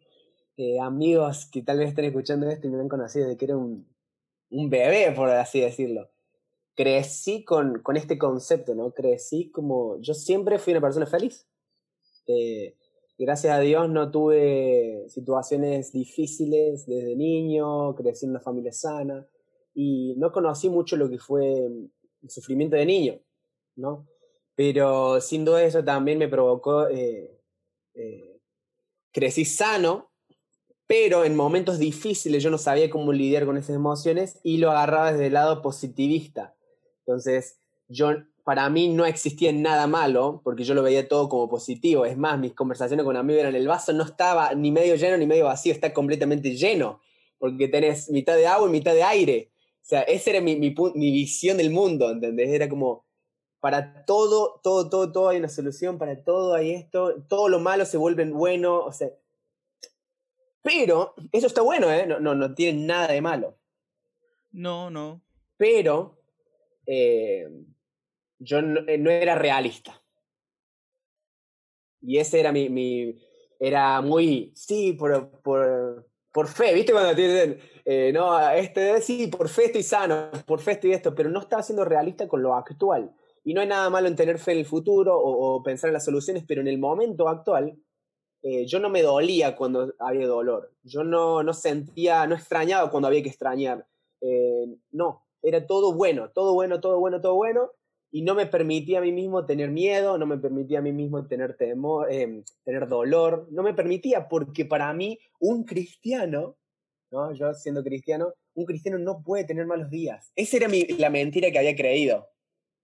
eh, 0.57 0.77
amigos 0.77 1.45
que 1.45 1.61
tal 1.61 1.79
vez 1.79 1.87
estén 1.87 2.03
escuchando 2.03 2.49
esto 2.49 2.67
y 2.67 2.69
me 2.69 2.81
han 2.81 2.89
conocido 2.89 3.27
desde 3.27 3.37
que 3.37 3.45
era 3.45 3.55
un, 3.55 3.87
bebé, 4.49 5.13
por 5.15 5.29
así 5.29 5.61
decirlo. 5.61 6.09
Crecí 6.75 7.45
con, 7.45 7.81
con, 7.81 7.95
este 7.95 8.17
concepto, 8.17 8.75
¿no? 8.75 8.91
Crecí 8.91 9.51
como. 9.51 10.01
Yo 10.01 10.13
siempre 10.13 10.59
fui 10.59 10.73
una 10.73 10.81
persona 10.81 11.05
feliz. 11.05 11.47
Eh, 12.27 12.75
gracias 13.17 13.53
a 13.53 13.61
Dios 13.61 13.89
no 13.89 14.11
tuve 14.11 15.05
situaciones 15.07 15.93
difíciles 15.93 16.85
desde 16.87 17.15
niño, 17.15 17.95
crecí 17.95 18.25
en 18.25 18.31
una 18.31 18.41
familia 18.41 18.73
sana 18.73 19.25
y 19.73 20.13
no 20.17 20.33
conocí 20.33 20.67
mucho 20.67 20.97
lo 20.97 21.09
que 21.09 21.19
fue 21.19 21.67
el 21.67 22.29
sufrimiento 22.29 22.75
de 22.75 22.85
niño, 22.85 23.19
¿no? 23.77 24.09
Pero 24.59 25.21
sin 25.21 25.45
duda 25.45 25.63
eso 25.63 25.85
también 25.85 26.17
me 26.17 26.27
provocó, 26.27 26.89
eh, 26.89 27.31
eh, 27.93 28.41
crecí 29.09 29.45
sano, 29.45 30.11
pero 30.85 31.23
en 31.23 31.33
momentos 31.33 31.79
difíciles 31.79 32.43
yo 32.43 32.49
no 32.49 32.57
sabía 32.57 32.89
cómo 32.89 33.13
lidiar 33.13 33.45
con 33.45 33.55
esas 33.55 33.77
emociones 33.77 34.37
y 34.43 34.57
lo 34.57 34.71
agarraba 34.71 35.13
desde 35.13 35.27
el 35.27 35.33
lado 35.35 35.61
positivista. 35.61 36.57
Entonces, 37.05 37.57
yo 37.87 38.09
para 38.43 38.69
mí 38.69 38.89
no 38.89 39.05
existía 39.05 39.53
nada 39.53 39.87
malo, 39.87 40.41
porque 40.43 40.65
yo 40.65 40.73
lo 40.73 40.83
veía 40.83 41.07
todo 41.07 41.29
como 41.29 41.47
positivo. 41.47 42.05
Es 42.05 42.17
más, 42.17 42.37
mis 42.37 42.53
conversaciones 42.53 43.05
con 43.05 43.15
amigos 43.15 43.39
eran 43.39 43.55
el 43.55 43.65
vaso 43.65 43.93
no 43.93 44.03
estaba 44.03 44.53
ni 44.55 44.71
medio 44.71 44.95
lleno 44.95 45.15
ni 45.15 45.25
medio 45.25 45.45
vacío, 45.45 45.71
está 45.71 45.93
completamente 45.93 46.53
lleno, 46.57 46.99
porque 47.37 47.69
tenés 47.69 48.09
mitad 48.09 48.35
de 48.35 48.47
agua 48.47 48.67
y 48.67 48.73
mitad 48.73 48.93
de 48.93 49.03
aire. 49.03 49.51
O 49.81 49.85
sea, 49.85 50.01
esa 50.01 50.31
era 50.31 50.41
mi, 50.41 50.57
mi, 50.57 50.75
mi 50.95 51.11
visión 51.13 51.55
del 51.55 51.71
mundo, 51.71 52.11
¿entendés? 52.11 52.49
Era 52.49 52.67
como, 52.67 53.05
para 53.59 54.05
todo, 54.05 54.59
todo, 54.63 54.89
todo, 54.89 55.11
todo 55.11 55.29
hay 55.29 55.39
una 55.39 55.49
solución, 55.49 55.97
para 55.97 56.23
todo 56.23 56.53
hay 56.53 56.71
esto, 56.71 57.23
todo 57.27 57.49
lo 57.49 57.59
malo 57.59 57.85
se 57.85 57.97
vuelve 57.97 58.25
bueno, 58.25 58.79
o 58.79 58.91
sea... 58.91 59.09
Pero, 60.61 61.13
eso 61.31 61.47
está 61.47 61.61
bueno, 61.61 61.91
¿eh? 61.91 62.05
No, 62.05 62.19
no, 62.19 62.35
no 62.35 62.53
tiene 62.53 62.85
nada 62.85 63.07
de 63.07 63.21
malo. 63.21 63.57
No, 64.51 64.89
no. 64.89 65.21
Pero, 65.57 66.17
eh, 66.85 67.49
yo 68.39 68.59
eh, 68.59 68.97
no, 68.97 69.09
era 69.09 69.35
realista. 69.35 70.01
Y 72.01 72.17
ese 72.17 72.39
era 72.39 72.51
mi, 72.51 72.69
mi 72.69 73.19
era 73.59 74.01
muy, 74.01 74.51
sí, 74.55 74.93
por, 74.93 75.41
por, 75.41 76.09
por 76.31 76.47
fe, 76.47 76.73
¿viste? 76.73 76.93
Cuando 76.93 77.15
te 77.15 77.21
dicen, 77.21 77.59
eh, 77.85 78.11
no, 78.13 78.49
este, 78.51 79.01
sí, 79.01 79.27
por 79.27 79.49
fe 79.49 79.65
estoy 79.65 79.83
sano, 79.83 80.29
por 80.45 80.61
fe 80.61 80.71
estoy 80.71 80.93
esto, 80.93 81.13
pero 81.13 81.29
no 81.29 81.41
estaba 81.41 81.63
siendo 81.63 81.83
realista 81.83 82.27
con 82.27 82.41
lo 82.41 82.55
actual. 82.55 83.13
Y 83.43 83.53
no 83.53 83.61
hay 83.61 83.67
nada 83.67 83.89
malo 83.89 84.07
en 84.07 84.15
tener 84.15 84.39
fe 84.39 84.53
en 84.53 84.59
el 84.59 84.65
futuro 84.65 85.17
o, 85.17 85.61
pensar 85.63 85.89
en 85.89 85.93
las 85.93 86.05
soluciones, 86.05 86.43
pero 86.47 86.61
en 86.61 86.67
el 86.67 86.77
momento 86.77 87.27
actual, 87.27 87.77
eh, 88.41 88.65
yo 88.65 88.79
no 88.79 88.89
me 88.89 89.01
dolía 89.01 89.55
cuando 89.55 89.93
había 89.99 90.27
dolor. 90.27 90.71
Yo 90.83 91.03
no, 91.03 91.43
no 91.43 91.53
sentía, 91.53 92.25
no 92.27 92.35
extrañaba 92.35 92.89
cuando 92.89 93.07
había 93.07 93.23
que 93.23 93.29
extrañar. 93.29 93.85
no, 94.91 95.25
era 95.41 95.65
todo 95.65 95.93
bueno, 95.93 96.29
todo 96.31 96.53
bueno, 96.53 96.79
todo 96.79 96.99
bueno, 96.99 97.21
todo 97.21 97.35
bueno 97.35 97.71
y 98.11 98.21
no 98.23 98.35
me 98.35 98.47
permitía 98.47 98.99
a 98.99 99.01
mí 99.01 99.11
mismo 99.11 99.45
tener 99.45 99.69
miedo, 99.69 100.17
no 100.17 100.25
me 100.25 100.37
permitía 100.37 100.79
a 100.79 100.81
mí 100.81 100.91
mismo 100.91 101.27
tener 101.27 101.55
temor, 101.55 102.11
em, 102.11 102.43
tener 102.63 102.87
dolor, 102.87 103.47
no 103.51 103.63
me 103.63 103.73
permitía 103.73 104.27
porque 104.27 104.65
para 104.65 104.91
mí 104.93 105.19
un 105.39 105.63
cristiano, 105.63 106.57
¿no? 107.11 107.33
yo 107.33 107.53
siendo 107.53 107.83
cristiano, 107.83 108.33
un 108.55 108.65
cristiano 108.65 108.97
no 108.97 109.21
puede 109.23 109.43
tener 109.43 109.65
malos 109.65 109.89
días. 109.89 110.31
Esa 110.35 110.57
era 110.57 110.67
mi, 110.67 110.85
la 110.97 111.09
mentira 111.09 111.51
que 111.51 111.59
había 111.59 111.75
creído. 111.75 112.27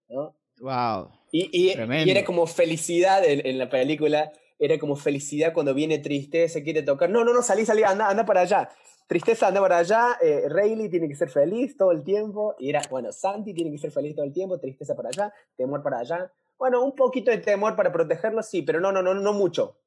¿no? 0.10 0.36
Wow. 0.60 1.12
Y, 1.32 1.50
y, 1.52 1.70
era 2.10 2.24
como 2.24 2.48
felicidad 2.48 3.26
en, 3.26 3.46
en, 3.46 3.58
la 3.58 3.70
película, 3.70 4.32
era 4.58 4.80
como 4.80 4.96
felicidad 4.96 5.54
cuando 5.54 5.74
viene 5.74 6.00
tristeza, 6.00 6.64
quiere 6.64 6.82
tocar. 6.82 7.10
No, 7.10 7.24
no, 7.24 7.34
no, 7.34 7.42
salí, 7.42 7.66
salí, 7.66 7.84
anda, 7.84 8.10
anda 8.10 8.26
para 8.26 8.42
allá 8.42 8.70
tristeza 9.08 9.48
anda 9.48 9.62
para 9.62 9.78
allá, 9.78 10.18
eh, 10.22 10.48
Rayleigh 10.50 10.90
tiene 10.90 11.08
que 11.08 11.16
ser 11.16 11.30
feliz 11.30 11.78
todo 11.78 11.92
el 11.92 12.04
tiempo, 12.04 12.56
y 12.60 12.70
era, 12.70 12.82
bueno, 12.90 13.12
Santi 13.12 13.54
tiene 13.54 13.72
que 13.72 13.78
ser 13.78 13.92
feliz 13.92 14.16
todo 14.16 14.26
el 14.26 14.34
tiempo, 14.34 14.60
tristeza 14.60 14.96
para 14.96 15.10
allá, 15.10 15.34
temor 15.56 15.84
para 15.84 16.00
allá. 16.00 16.32
Bueno, 16.58 16.84
un 16.84 16.96
poquito 16.96 17.32
de 17.32 17.38
temor 17.38 17.76
para 17.76 17.92
protegerlo, 17.92 18.42
sí, 18.42 18.62
pero 18.62 18.80
no, 18.80 18.92
no, 18.92 19.02
no, 19.02 19.14
no 19.14 19.34
mucho. 19.34 19.78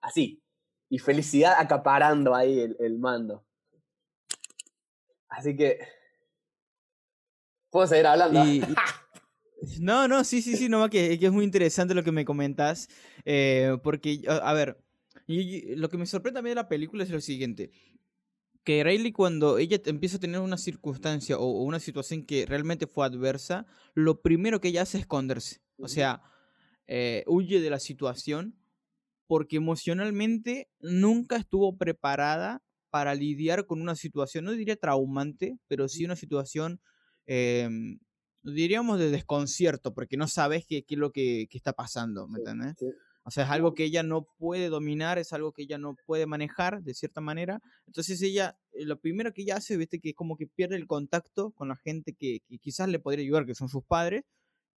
Así. 0.00 0.40
Y 0.88 0.98
felicidad 0.98 1.54
acaparando 1.58 2.34
ahí 2.34 2.60
el, 2.78 2.98
mando. 2.98 3.44
Así 5.28 5.56
que. 5.56 5.80
Puedo 7.70 7.86
seguir 7.88 8.06
hablando. 8.06 8.40
no, 9.80 10.08
no, 10.08 10.24
sí, 10.24 10.42
sí, 10.42 10.56
sí, 10.56 10.68
no, 10.68 10.88
que, 10.90 11.18
que 11.18 11.26
es 11.26 11.32
muy 11.32 11.44
interesante 11.44 11.94
lo 11.94 12.02
que 12.02 12.12
me 12.12 12.24
comentas. 12.24 12.88
Eh, 13.24 13.76
porque, 13.82 14.22
a, 14.28 14.52
ver, 14.52 14.78
y, 15.26 15.74
lo 15.76 15.88
que 15.88 15.98
me 15.98 16.06
sorprende 16.06 16.38
también 16.38 16.52
de 16.52 16.62
la 16.62 16.68
película 16.68 17.04
es 17.04 17.10
lo 17.10 17.20
siguiente 17.20 17.70
que 18.64 18.82
Riley 18.82 19.12
cuando 19.12 19.58
ella 19.58 19.78
empieza 19.84 20.16
a 20.16 20.20
tener 20.20 20.40
una 20.40 20.56
circunstancia 20.56 21.38
o, 21.38 21.62
una 21.62 21.78
situación 21.78 22.24
que 22.24 22.46
realmente 22.46 22.86
fue 22.86 23.06
adversa, 23.06 23.66
lo 23.94 24.22
primero 24.22 24.60
que 24.60 24.68
ella 24.68 24.82
hace 24.82 24.96
es 24.96 25.02
esconderse. 25.02 25.60
O 25.76 25.86
sea, 25.86 26.22
eh, 26.86 27.24
huye 27.26 27.60
de 27.60 27.70
la 27.70 27.78
situación 27.78 28.56
porque 29.26 29.56
emocionalmente 29.56 30.68
nunca 30.80 31.36
estuvo 31.36 31.76
preparada 31.76 32.62
para 32.90 33.14
lidiar 33.14 33.66
con 33.66 33.80
una 33.80 33.96
situación, 33.96 34.44
no 34.44 34.52
diría 34.52 34.76
traumante, 34.76 35.58
pero 35.66 35.88
sí 35.88 36.04
una 36.04 36.16
situación, 36.16 36.80
em, 37.26 37.98
diríamos, 38.52 38.98
de 38.98 39.10
desconcierto, 39.10 39.94
porque 39.94 40.16
no 40.16 40.28
sabes 40.28 40.66
qué, 40.66 40.84
qué 40.84 40.94
es 40.94 40.98
lo 40.98 41.12
que, 41.12 41.48
está 41.50 41.72
pasando, 41.72 42.28
¿me 42.28 42.38
entiendes? 42.38 42.76
O 43.26 43.30
sea, 43.30 43.44
es 43.44 43.50
algo 43.50 43.74
que 43.74 43.84
ella 43.84 44.02
no 44.02 44.26
puede 44.36 44.68
dominar, 44.68 45.18
es 45.18 45.32
algo 45.32 45.52
que 45.52 45.62
ella 45.62 45.78
no 45.78 45.96
puede 46.06 46.26
manejar 46.26 46.82
de 46.82 46.92
cierta 46.92 47.22
manera. 47.22 47.62
Entonces 47.86 48.20
ella, 48.20 48.58
eh, 48.72 48.84
lo 48.84 49.00
primero 49.00 49.32
que 49.32 49.42
ella 49.42 49.56
hace, 49.56 49.78
viste, 49.78 49.98
que 49.98 50.10
es 50.10 50.14
como 50.14 50.36
que 50.36 50.46
pierde 50.46 50.76
el 50.76 50.86
contacto 50.86 51.50
con 51.52 51.68
la 51.68 51.76
gente 51.76 52.12
que, 52.12 52.42
quizás 52.60 52.88
le 52.88 52.98
podría 52.98 53.24
ayudar, 53.24 53.46
que 53.46 53.54
son 53.54 53.70
sus 53.70 53.82
padres, 53.82 54.24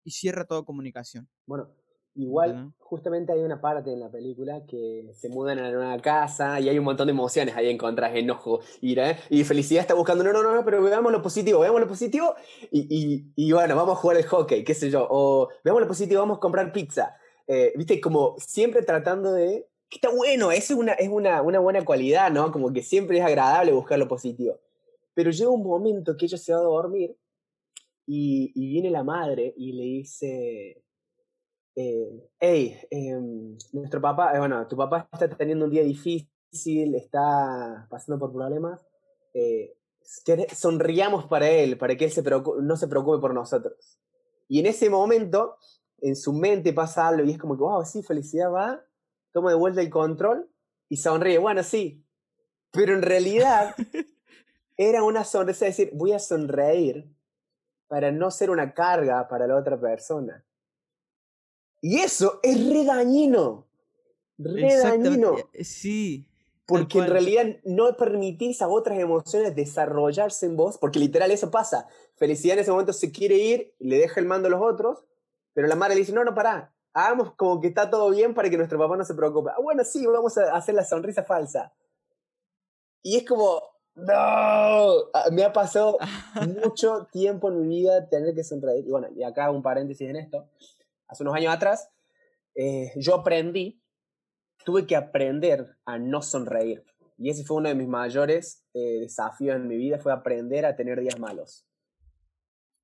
y 0.05 0.11
cierra 0.11 0.45
toda 0.45 0.63
comunicación. 0.63 1.27
Bueno, 1.45 1.69
igual, 2.17 2.73
justamente 2.79 3.31
hay 3.31 3.39
una 3.39 3.61
parte 3.61 3.93
en 3.93 3.99
la 3.99 4.09
película 4.09 4.65
que 4.65 5.09
se 5.13 5.29
mudan 5.29 5.59
a 5.59 5.69
una 5.69 5.99
casa 5.99 6.59
y 6.59 6.69
hay 6.69 6.77
un 6.77 6.85
montón 6.85 7.07
de 7.07 7.11
emociones 7.11 7.55
ahí 7.55 7.69
encontradas, 7.69 8.15
enojo, 8.17 8.59
ira, 8.81 9.17
y 9.29 9.43
felicidad 9.43 9.81
está 9.81 9.93
buscando, 9.93 10.23
no, 10.23 10.33
no, 10.33 10.43
no, 10.43 10.65
pero 10.65 10.81
veamos 10.81 11.11
lo 11.11 11.21
positivo, 11.21 11.61
veamos 11.61 11.81
lo 11.81 11.87
positivo, 11.87 12.35
y, 12.71 12.87
y, 12.89 13.31
y 13.35 13.51
bueno, 13.51 13.75
vamos 13.75 13.97
a 13.97 14.01
jugar 14.01 14.17
el 14.17 14.25
hockey, 14.25 14.63
qué 14.63 14.73
sé 14.73 14.89
yo, 14.89 15.07
o 15.09 15.49
veamos 15.63 15.81
lo 15.81 15.87
positivo, 15.87 16.21
vamos 16.21 16.37
a 16.37 16.41
comprar 16.41 16.71
pizza 16.71 17.15
eh, 17.47 17.71
viste, 17.75 17.99
como 18.01 18.35
siempre 18.37 18.83
tratando 18.83 19.33
de... 19.33 19.67
Que 19.89 19.97
está 19.97 20.09
bueno, 20.09 20.51
eso 20.51 20.73
es, 20.73 20.79
una, 20.79 20.93
es 20.93 21.07
una, 21.07 21.41
una, 21.41 21.59
buena 21.59 21.85
cualidad, 21.85 22.29
¿no? 22.29 22.51
Como 22.51 22.73
que 22.73 22.83
siempre 22.83 23.19
es 23.19 23.23
agradable 23.23 23.71
buscar 23.71 23.97
lo 23.97 24.09
positivo. 24.09 24.59
Pero 25.13 25.31
llega 25.31 25.49
un 25.49 25.63
momento 25.63 26.17
que 26.17 26.25
ella 26.25 26.37
se 26.37 26.53
va 26.53 26.59
a 26.59 26.63
dormir 26.63 27.15
y, 28.05 28.51
y 28.53 28.67
viene 28.67 28.89
la 28.89 29.05
madre 29.05 29.53
y 29.55 29.71
le 29.71 29.83
dice, 29.83 30.83
eh, 31.79 32.27
hey, 32.39 32.75
em, 32.89 33.55
nuestro 33.71 34.01
papá, 34.01 34.33
eh, 34.33 34.39
bueno, 34.39 34.67
tu 34.67 34.75
papá 34.75 35.07
está 35.13 35.29
teniendo 35.29 35.65
un 35.65 35.71
día 35.71 35.83
difícil, 35.83 36.95
está 36.95 37.85
pasando 37.87 38.17
por 38.17 38.33
problemas, 38.33 38.83
eh, 39.35 39.77
sonriamos 40.55 41.25
para 41.25 41.47
él, 41.47 41.77
para 41.77 41.95
que 41.95 42.05
él 42.05 42.11
se 42.11 42.23
no 42.23 42.77
se 42.77 42.87
preocupe 42.87 43.19
por 43.19 43.35
nosotros. 43.35 43.99
Y 44.47 44.59
en 44.59 44.65
ese 44.65 44.89
momento 44.89 45.57
en 45.99 46.15
su 46.15 46.33
mente 46.33 46.73
pasa 46.73 47.07
algo 47.07 47.23
y 47.23 47.33
es 47.33 47.37
como 47.37 47.55
que, 47.55 47.61
wow, 47.61 47.85
sí, 47.85 48.01
felicidad 48.01 48.51
va, 48.51 48.83
toma 49.31 49.51
de 49.51 49.55
vuelta 49.57 49.79
el 49.79 49.91
control 49.91 50.49
y 50.89 50.97
sonríe. 50.97 51.37
Bueno, 51.37 51.61
sí, 51.61 52.03
pero 52.71 52.95
en 52.95 53.03
realidad 53.03 53.75
era 54.77 55.03
una 55.03 55.23
sonrisa, 55.23 55.67
es 55.67 55.77
decir, 55.77 55.93
voy 55.95 56.13
a 56.13 56.19
sonreír 56.19 57.07
para 57.87 58.11
no 58.11 58.31
ser 58.31 58.49
una 58.49 58.73
carga 58.73 59.27
para 59.27 59.45
la 59.45 59.57
otra 59.57 59.79
persona. 59.79 60.43
Y 61.81 61.99
eso 61.99 62.39
es 62.43 62.69
re 62.69 62.83
dañino. 62.83 63.65
Re 64.37 64.77
dañino. 64.77 65.35
Eh, 65.53 65.63
sí. 65.63 66.25
Porque 66.65 66.99
en 66.99 67.07
realidad 67.07 67.45
no 67.63 67.95
permitís 67.95 68.61
a 68.61 68.67
otras 68.67 68.99
emociones 68.99 69.55
desarrollarse 69.55 70.45
en 70.45 70.57
vos, 70.57 70.77
porque 70.77 70.99
literal 70.99 71.31
eso 71.31 71.49
pasa. 71.49 71.87
Felicidad 72.17 72.57
en 72.57 72.63
ese 72.63 72.71
momento 72.71 72.91
se 72.91 73.11
quiere 73.11 73.35
ir, 73.37 73.73
le 73.79 73.99
deja 73.99 74.19
el 74.19 74.25
mando 74.25 74.47
a 74.47 74.51
los 74.51 74.61
otros, 74.61 75.05
pero 75.53 75.67
la 75.67 75.75
madre 75.75 75.95
le 75.95 76.01
dice, 76.01 76.11
no, 76.11 76.25
no, 76.25 76.35
pará, 76.35 76.73
hagamos 76.93 77.33
como 77.35 77.61
que 77.61 77.67
está 77.67 77.89
todo 77.89 78.09
bien 78.09 78.33
para 78.33 78.49
que 78.49 78.57
nuestro 78.57 78.77
papá 78.77 78.97
no 78.97 79.05
se 79.05 79.13
preocupe. 79.13 79.51
Ah, 79.51 79.61
bueno, 79.61 79.83
sí, 79.85 80.05
vamos 80.05 80.37
a 80.37 80.55
hacer 80.55 80.75
la 80.75 80.83
sonrisa 80.83 81.23
falsa. 81.23 81.71
Y 83.01 83.17
es 83.17 83.23
como, 83.23 83.61
no, 83.95 84.13
ah, 84.13 85.29
me 85.31 85.43
ha 85.43 85.53
pasado 85.53 85.97
mucho 86.63 87.07
tiempo 87.11 87.49
en 87.49 87.67
mi 87.67 87.79
vida 87.79 88.09
tener 88.09 88.35
que 88.35 88.43
sonreír. 88.43 88.85
Y 88.85 88.91
bueno, 88.91 89.07
y 89.15 89.23
acá 89.23 89.49
un 89.51 89.61
paréntesis 89.61 90.09
en 90.09 90.17
esto. 90.17 90.47
Hace 91.07 91.23
unos 91.23 91.35
años 91.35 91.53
atrás, 91.53 91.89
eh, 92.55 92.91
yo 92.95 93.15
aprendí, 93.15 93.81
tuve 94.65 94.85
que 94.85 94.95
aprender 94.95 95.77
a 95.85 95.97
no 95.97 96.21
sonreír. 96.21 96.83
Y 97.17 97.29
ese 97.29 97.43
fue 97.43 97.57
uno 97.57 97.69
de 97.69 97.75
mis 97.75 97.87
mayores 97.87 98.65
eh, 98.73 98.99
desafíos 99.01 99.55
en 99.55 99.67
mi 99.67 99.77
vida, 99.77 99.97
fue 99.97 100.11
aprender 100.13 100.65
a 100.65 100.75
tener 100.75 100.99
días 100.99 101.19
malos. 101.19 101.65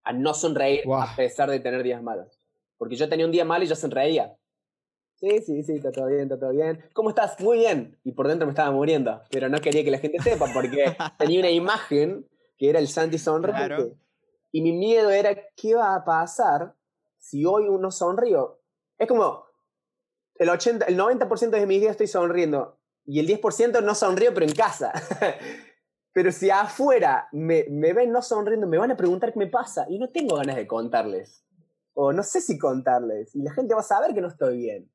A 0.03 0.13
no 0.13 0.33
sonreír 0.33 0.83
a 0.91 1.15
pesar 1.15 1.49
de 1.49 1.59
tener 1.59 1.83
días 1.83 2.01
malos. 2.01 2.39
Porque 2.77 2.95
yo 2.95 3.07
tenía 3.07 3.25
un 3.25 3.31
día 3.31 3.45
mal 3.45 3.63
y 3.63 3.67
yo 3.67 3.75
sonreía. 3.75 4.35
Sí, 5.15 5.39
sí, 5.41 5.63
sí, 5.63 5.73
está 5.73 5.91
todo 5.91 6.07
bien, 6.07 6.21
está 6.21 6.37
todo 6.37 6.49
bien. 6.49 6.83
¿Cómo 6.93 7.09
estás? 7.09 7.39
Muy 7.39 7.59
bien. 7.59 7.97
Y 8.03 8.11
por 8.11 8.27
dentro 8.27 8.45
me 8.45 8.51
estaba 8.51 8.71
muriendo. 8.71 9.21
Pero 9.31 9.47
no 9.47 9.61
quería 9.61 9.83
que 9.83 9.91
la 9.91 9.99
gente 9.99 10.21
sepa 10.21 10.47
porque 10.53 10.85
tenía 11.17 11.39
una 11.39 11.51
imagen 11.51 12.27
que 12.57 12.69
era 12.69 12.79
el 12.79 12.87
Santi 12.87 13.17
sonriente. 13.17 13.95
Y 14.51 14.61
mi 14.61 14.73
miedo 14.73 15.09
era, 15.09 15.35
¿qué 15.55 15.75
va 15.75 15.95
a 15.95 16.03
pasar 16.03 16.75
si 17.23 17.45
hoy 17.45 17.67
uno 17.69 17.89
sonrío? 17.89 18.59
Es 18.97 19.07
como, 19.07 19.45
el, 20.35 20.49
80, 20.49 20.85
el 20.85 20.97
90% 20.97 21.49
de 21.49 21.65
mis 21.65 21.79
días 21.79 21.91
estoy 21.91 22.07
sonriendo 22.07 22.77
y 23.05 23.19
el 23.19 23.27
10% 23.27 23.81
no 23.81 23.95
sonrío, 23.95 24.33
pero 24.33 24.45
en 24.45 24.53
casa. 24.53 24.91
pero 26.13 26.31
si 26.31 26.49
afuera 26.49 27.29
me, 27.31 27.65
me 27.69 27.93
ven 27.93 28.11
no 28.11 28.21
sonriendo, 28.21 28.67
me 28.67 28.77
van 28.77 28.91
a 28.91 28.97
preguntar 28.97 29.31
qué 29.31 29.39
me 29.39 29.47
pasa 29.47 29.85
y 29.89 29.97
no 29.99 30.09
tengo 30.09 30.35
ganas 30.35 30.57
de 30.57 30.67
contarles 30.67 31.43
o 31.93 32.11
no 32.11 32.23
sé 32.23 32.41
si 32.41 32.57
contarles, 32.57 33.35
y 33.35 33.43
la 33.43 33.53
gente 33.53 33.73
va 33.73 33.81
a 33.81 33.83
saber 33.83 34.13
que 34.13 34.21
no 34.21 34.27
estoy 34.27 34.57
bien. 34.57 34.91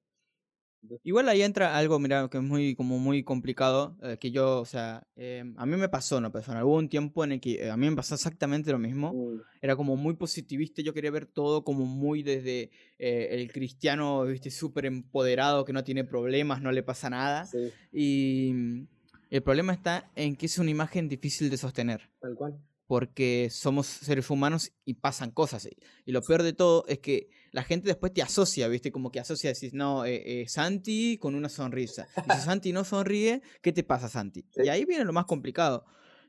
Igual 1.03 1.29
ahí 1.29 1.43
entra 1.43 1.77
algo, 1.77 1.99
mira, 1.99 2.29
que 2.29 2.39
es 2.39 2.43
muy, 2.43 2.75
como 2.75 2.99
muy 2.99 3.25
complicado, 3.25 3.97
eh, 4.03 4.17
que 4.19 4.31
yo, 4.31 4.61
o 4.61 4.65
sea, 4.65 5.07
em, 5.17 5.55
a 5.59 5.67
mí 5.67 5.77
me 5.77 5.89
pasó, 5.89 6.21
no 6.21 6.31
persona. 6.31 6.65
Hubo 6.65 6.77
un 6.77 6.89
tiempo 6.89 7.25
en 7.25 7.33
el 7.33 7.41
que 7.41 7.65
eh, 7.65 7.71
a 7.71 7.77
mí 7.77 7.89
me 7.89 7.97
pasó 7.97 8.15
exactamente 8.15 8.71
lo 8.71 8.79
mismo. 8.79 9.13
Era 9.61 9.77
como 9.77 9.97
muy 9.97 10.15
positivista, 10.15 10.83
yo 10.83 10.95
quería 10.95 11.11
ver 11.11 11.27
todo 11.27 11.65
como 11.65 11.85
muy 11.85 12.23
desde 12.23 12.71
eh, 12.99 13.29
el 13.33 13.53
cristiano, 13.53 14.25
viste, 14.25 14.51
súper 14.51 14.87
empoderado, 14.87 15.65
que 15.65 15.73
no 15.73 15.85
tiene 15.85 16.05
problemas, 16.05 16.63
no 16.63 16.73
le 16.73 16.83
pasa 16.83 17.11
nada. 17.11 17.49
Y 17.93 18.53
mm, 18.55 18.87
el 19.31 19.43
problema 19.43 19.73
está 19.73 20.11
en 20.15 20.37
que 20.37 20.47
es 20.47 20.59
una 20.59 20.71
imagen 20.71 21.09
difícil 21.09 21.51
de 21.51 21.57
sostener. 21.57 22.11
Tal 22.21 22.35
cual 22.35 22.59
porque 22.89 23.49
somos 23.51 23.87
seres 23.87 24.31
humanos 24.31 24.73
y 24.87 24.95
pasan 24.95 25.31
cosas. 25.31 25.69
Y 26.07 26.11
lo 26.11 26.23
peor 26.23 26.43
de 26.43 26.55
todo 26.55 26.85
es 26.89 26.99
que 27.01 27.29
la 27.53 27.63
gente 27.63 27.89
después 27.89 28.13
te 28.13 28.23
asocia, 28.23 28.69
¿viste? 28.69 28.93
Como 28.93 29.11
que 29.11 29.21
asocia, 29.21 29.53
decís, 29.53 29.73
no, 29.73 30.05
eh, 30.05 30.43
eh, 30.43 30.49
Santi 30.49 31.19
con 31.19 31.35
una 31.35 31.49
sonrisa. 31.49 32.07
Y 32.29 32.31
si 32.33 32.41
Santi 32.41 32.73
no 32.73 32.85
sonríe, 32.85 33.43
¿qué 33.63 33.73
te 33.73 33.83
pasa, 33.83 34.09
Santi? 34.09 34.45
Y 34.57 34.69
ahí 34.69 34.85
viene 34.85 35.05
lo 35.05 35.13
más 35.13 35.25
complicado, 35.27 35.85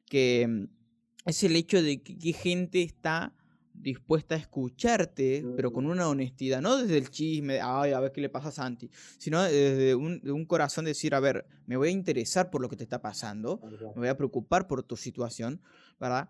que 0.06 0.48
mm, 0.48 1.30
es 1.30 1.44
el 1.44 1.56
hecho 1.56 1.82
de 1.82 2.02
que, 2.02 2.34
gente 2.34 2.82
está 2.82 3.36
dispuesta 3.74 4.36
a 4.36 4.38
escucharte, 4.38 5.46
pero 5.56 5.72
con 5.72 5.86
una 5.86 6.10
honestidad, 6.10 6.62
no 6.62 6.78
desde 6.78 6.98
el 6.98 7.10
chisme, 7.10 7.62
ay, 7.62 7.94
a 7.94 8.00
ver 8.02 8.12
qué 8.12 8.20
le 8.20 8.28
pasa 8.28 8.50
a 8.50 8.52
Santi, 8.52 8.90
sino 9.18 9.42
desde 9.42 9.96
un, 9.96 10.20
de 10.20 10.34
un 10.34 10.46
corazón 10.46 10.84
decir, 10.84 11.16
a 11.16 11.22
ver, 11.22 11.46
me 11.66 11.78
voy 11.78 11.88
a 11.88 11.92
interesar 11.92 12.50
por 12.50 12.62
lo 12.62 12.68
que 12.68 12.76
te 12.76 12.84
está 12.84 13.02
pasando, 13.02 13.62
me 13.96 14.02
voy 14.02 14.08
a 14.10 14.18
preocupar 14.18 14.68
por 14.68 14.84
tu 14.84 14.98
situación, 14.98 15.62
¿verdad? 15.98 16.30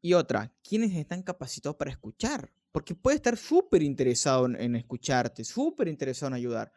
Y 0.00 0.14
otra, 0.14 0.52
¿quiénes 0.62 0.94
están 0.94 1.22
capacitados 1.22 1.76
para 1.76 1.90
escuchar? 1.90 2.52
Porque 2.76 2.94
puede 2.94 3.16
estar 3.16 3.38
súper 3.38 3.82
interesado 3.82 4.44
en, 4.44 4.76
escucharte, 4.76 5.44
súper 5.44 5.88
interesado 5.88 6.28
en 6.28 6.34
ayudar, 6.34 6.72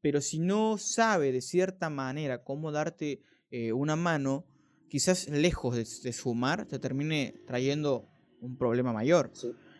pero 0.00 0.22
si 0.22 0.38
no 0.38 0.78
sabe 0.78 1.30
de 1.30 1.42
cierta 1.42 1.90
manera 1.90 2.42
cómo 2.42 2.72
darte 2.72 3.20
eh, 3.50 3.70
una 3.74 3.94
mano, 3.94 4.46
quizás 4.88 5.28
lejos 5.28 5.76
de, 5.76 6.12
sumar, 6.14 6.64
te 6.64 6.78
termine 6.78 7.34
trayendo 7.46 8.08
un 8.40 8.56
problema 8.56 8.94
mayor. 8.94 9.30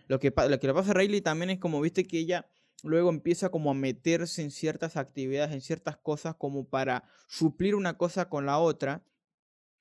Lo, 0.08 0.18
que, 0.18 0.30
lo 0.46 0.60
que 0.60 0.66
le 0.66 0.74
pasa 0.74 0.90
a 0.90 0.92
Riley 0.92 1.22
también 1.22 1.48
es 1.48 1.58
como, 1.58 1.80
viste, 1.80 2.04
que 2.04 2.18
ella 2.18 2.50
luego 2.82 3.08
empieza 3.08 3.48
como 3.48 3.70
a 3.70 3.74
meterse 3.74 4.42
en 4.42 4.50
ciertas 4.50 4.98
actividades, 4.98 5.54
en 5.54 5.62
ciertas 5.62 5.96
cosas, 5.96 6.34
como 6.34 6.68
para 6.68 7.04
suplir 7.28 7.76
una 7.76 7.96
cosa 7.96 8.28
con 8.28 8.44
la 8.44 8.58
otra, 8.58 9.06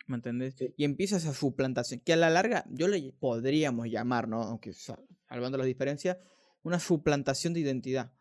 ¿Me 0.07 0.15
entendés? 0.15 0.55
Y 0.77 0.83
empieza 0.83 1.17
esa 1.17 1.33
suplantación, 1.33 2.01
que 2.01 2.13
a 2.13 2.17
la 2.17 2.29
larga 2.29 2.65
yo 2.69 2.87
le 2.87 3.13
podríamos 3.19 3.87
llamar, 3.87 4.27
¿no? 4.27 4.41
Aunque 4.41 4.73
salvando 4.73 5.57
las 5.57 5.67
diferencias, 5.67 6.17
una 6.63 6.79
suplantación 6.79 7.53
de 7.53 7.61
identidad. 7.61 8.11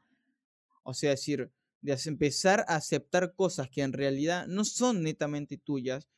O 0.82 0.94
sea, 0.94 1.10
decir, 1.10 1.50
de 1.82 1.98
empezar 2.06 2.64
a 2.68 2.76
aceptar 2.76 3.34
cosas 3.34 3.68
que 3.70 3.82
en 3.82 3.92
realidad 3.92 4.46
no 4.46 4.64
son 4.64 5.02
netamente 5.02 5.56
tuyas, 5.56 6.08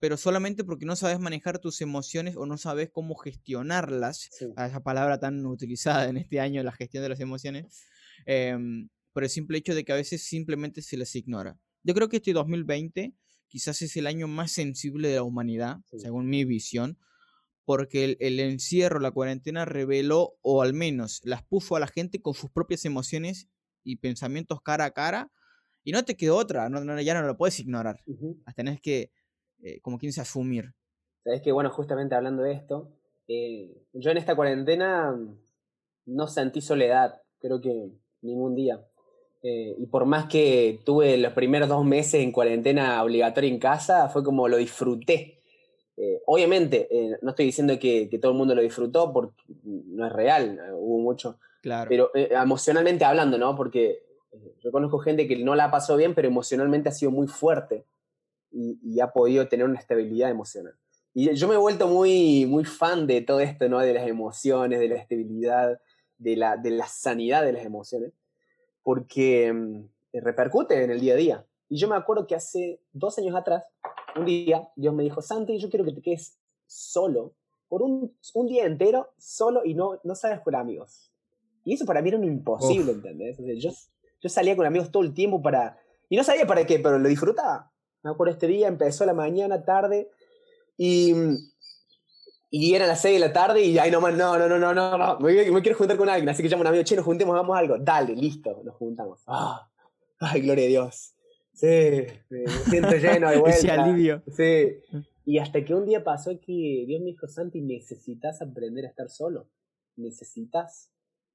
pero 0.00 0.16
solamente 0.16 0.64
porque 0.64 0.86
no 0.86 0.96
sabes 0.96 1.18
manejar 1.18 1.58
tus 1.58 1.80
emociones 1.80 2.36
o 2.36 2.46
no 2.46 2.56
sabes 2.56 2.90
cómo 2.90 3.16
gestionarlas, 3.16 4.30
a 4.56 4.66
esa 4.66 4.80
palabra 4.80 5.18
tan 5.18 5.44
utilizada 5.44 6.08
en 6.08 6.18
este 6.18 6.40
año, 6.40 6.62
la 6.62 6.72
gestión 6.72 7.02
de 7.02 7.08
las 7.08 7.20
emociones, 7.20 7.66
em, 8.26 8.88
por 9.12 9.24
el 9.24 9.30
simple 9.30 9.58
hecho 9.58 9.74
de 9.74 9.84
que 9.84 9.92
a 9.92 9.96
veces 9.96 10.22
simplemente 10.22 10.82
se 10.82 10.96
les 10.96 11.14
ignora. 11.16 11.58
Yo 11.82 11.94
creo 11.94 12.08
que 12.08 12.18
este 12.18 12.32
2020 12.32 13.14
quizás 13.48 13.82
es 13.82 13.96
el 13.96 14.06
año 14.06 14.28
más 14.28 14.52
sensible 14.52 15.08
de 15.08 15.16
la 15.16 15.22
humanidad, 15.22 15.78
según 15.96 16.28
mi 16.28 16.44
visión, 16.44 16.98
porque 17.64 18.16
el, 18.18 18.40
encierro, 18.40 19.00
la 19.00 19.10
cuarentena 19.10 19.64
reveló, 19.64 20.36
o 20.42 20.62
al 20.62 20.72
menos 20.72 21.20
las 21.24 21.42
puso 21.42 21.76
a 21.76 21.80
la 21.80 21.86
gente 21.86 22.22
con 22.22 22.34
sus 22.34 22.50
propias 22.50 22.84
emociones 22.84 23.48
y 23.84 23.96
pensamientos 23.96 24.62
cara 24.62 24.86
a 24.86 24.90
cara, 24.92 25.30
y 25.84 25.92
no 25.92 26.04
te 26.04 26.16
quedó 26.16 26.36
otra, 26.36 26.68
no, 26.68 27.00
ya 27.00 27.14
no 27.14 27.26
lo 27.26 27.36
puedes 27.36 27.58
ignorar, 27.60 28.02
las 28.46 28.54
tenés 28.54 28.80
que, 28.80 29.10
eh, 29.62 29.80
como 29.80 29.98
quien 29.98 30.12
se 30.12 30.20
asumir. 30.20 30.72
Sabes 31.24 31.42
que, 31.42 31.52
bueno, 31.52 31.70
justamente 31.70 32.14
hablando 32.14 32.42
de 32.42 32.52
esto, 32.52 32.92
eh, 33.26 33.84
yo 33.92 34.10
en 34.10 34.16
esta 34.16 34.34
cuarentena 34.34 35.14
no 36.06 36.26
sentí 36.26 36.60
soledad, 36.60 37.20
creo 37.38 37.60
que 37.60 37.92
ningún 38.22 38.54
día. 38.54 38.82
Eh, 39.42 39.76
y 39.78 39.86
por 39.86 40.04
más 40.04 40.26
que 40.26 40.80
tuve 40.84 41.16
los 41.16 41.32
primeros 41.32 41.68
dos 41.68 41.84
meses 41.84 42.22
en 42.22 42.32
cuarentena 42.32 43.02
obligatoria 43.02 43.50
en 43.50 43.58
casa, 43.58 44.08
fue 44.08 44.24
como 44.24 44.48
lo 44.48 44.56
disfruté. 44.56 45.40
Eh, 45.96 46.22
obviamente, 46.26 46.88
eh, 46.90 47.18
no 47.22 47.30
estoy 47.30 47.46
diciendo 47.46 47.78
que, 47.78 48.08
todo 48.20 48.32
el 48.32 48.38
mundo 48.38 48.54
lo 48.54 48.62
disfrutó, 48.62 49.12
porque 49.12 49.42
no 49.64 50.06
es 50.06 50.12
real, 50.12 50.60
hubo 50.74 50.98
mucho. 50.98 51.38
Claro. 51.62 51.88
Pero 51.88 52.10
emocionalmente 52.14 53.04
hablando, 53.04 53.36
¿no? 53.36 53.56
Porque 53.56 54.02
yo 54.60 54.70
conozco 54.70 54.98
gente 54.98 55.26
que 55.26 55.36
no 55.36 55.54
la 55.54 55.70
pasó 55.70 55.96
bien, 55.96 56.14
pero 56.14 56.28
emocionalmente 56.28 56.88
ha 56.88 56.92
sido 56.92 57.10
muy 57.10 57.26
fuerte 57.26 57.84
y, 58.50 59.00
ha 59.00 59.10
podido 59.12 59.48
tener 59.48 59.66
una 59.66 59.78
estabilidad 59.78 60.30
emocional. 60.30 60.74
Y 61.14 61.34
yo 61.34 61.48
me 61.48 61.54
he 61.54 61.58
vuelto 61.58 61.88
muy, 61.88 62.46
muy 62.46 62.64
fan 62.64 63.06
de 63.06 63.22
todo 63.22 63.40
esto, 63.40 63.68
¿no? 63.68 63.80
De 63.80 63.94
las 63.94 64.06
emociones, 64.06 64.78
de 64.78 64.88
la 64.88 64.96
estabilidad, 64.96 65.80
de 66.16 66.36
la, 66.36 66.56
de 66.56 66.70
la 66.70 66.86
sanidad 66.86 67.44
de 67.44 67.52
las 67.52 67.64
emociones, 67.64 68.12
porque 68.82 69.52
mm, 69.52 69.88
repercute 70.12 70.82
en 70.82 70.90
el 70.90 71.00
día 71.00 71.14
a 71.14 71.16
día. 71.16 71.46
Y 71.68 71.76
yo 71.78 71.88
me 71.88 71.96
acuerdo 71.96 72.26
que 72.26 72.34
hace 72.34 72.80
dos 72.92 73.18
años 73.18 73.36
atrás, 73.36 73.64
un 74.16 74.24
día, 74.24 74.68
Dios 74.76 74.94
me 74.94 75.02
dijo, 75.02 75.20
Santi, 75.20 75.58
yo 75.58 75.68
quiero 75.68 75.84
que 75.84 75.92
te 75.92 76.02
quedes 76.02 76.38
solo, 76.66 77.34
por 77.68 77.82
un, 77.82 78.16
un 78.34 78.46
día 78.46 78.64
entero, 78.64 79.10
solo 79.18 79.64
y 79.64 79.74
no, 79.74 80.00
no 80.02 80.14
salgas 80.14 80.40
con 80.40 80.54
amigos. 80.54 81.12
Y 81.64 81.74
eso 81.74 81.84
para 81.84 82.00
mí 82.00 82.08
era 82.08 82.18
un 82.18 82.24
imposible, 82.24 82.92
¿entendés? 82.92 83.36
yo, 83.58 83.70
yo 84.20 84.28
salía 84.28 84.56
con 84.56 84.64
amigos 84.64 84.90
todo 84.90 85.02
el 85.02 85.12
tiempo 85.12 85.42
para... 85.42 85.78
Y 86.08 86.16
no 86.16 86.24
sabía 86.24 86.46
para 86.46 86.64
qué, 86.64 86.78
pero 86.78 86.98
lo 86.98 87.08
disfrutaba. 87.08 87.70
Me 88.02 88.10
acuerdo 88.10 88.32
este 88.32 88.46
día, 88.46 88.68
empezó 88.68 89.04
la 89.04 89.12
mañana, 89.12 89.64
tarde, 89.64 90.08
y, 90.78 91.12
y 92.50 92.74
era 92.74 92.86
las 92.86 93.02
6 93.02 93.20
de 93.20 93.26
la 93.26 93.32
tarde 93.32 93.62
y 93.62 93.78
ay, 93.78 93.90
no, 93.90 94.00
no, 94.00 94.10
no, 94.10 94.48
no, 94.48 94.58
no, 94.58 94.74
no, 94.74 95.18
me, 95.20 95.50
me, 95.50 95.62
quiero 95.62 95.76
juntar 95.76 95.96
con 95.96 96.08
alguien, 96.08 96.28
así 96.28 96.42
que 96.42 96.48
llamo 96.48 96.62
a 96.62 96.64
un 96.64 96.66
amigo, 96.68 96.84
che, 96.84 96.96
nos 96.96 97.04
juntemos, 97.04 97.34
hagamos 97.34 97.56
algo. 97.56 97.78
Dale, 97.78 98.14
listo, 98.14 98.62
nos 98.64 98.74
juntamos. 98.76 99.22
Ah, 99.26 99.68
ay, 100.20 100.40
gloria 100.40 100.64
a 100.64 100.68
Dios. 100.68 101.14
Sí, 101.52 101.66
me 102.30 102.48
siento 102.70 102.90
lleno 102.96 103.30
de 103.30 103.38
vuelta. 103.38 103.58
Ese 103.58 103.70
alivio. 103.70 104.22
Sí. 104.28 104.80
Y 105.24 105.38
hasta 105.38 105.62
que 105.62 105.74
un 105.74 105.84
día 105.84 106.02
pasó 106.02 106.30
que 106.40 106.84
Dios 106.86 107.00
me 107.00 107.08
dijo, 107.08 107.26
Santi, 107.26 107.60
necesitas 107.60 108.40
aprender 108.40 108.86
a 108.86 108.88
estar 108.88 109.10
solo. 109.10 109.50
Necesitas. 109.96 110.90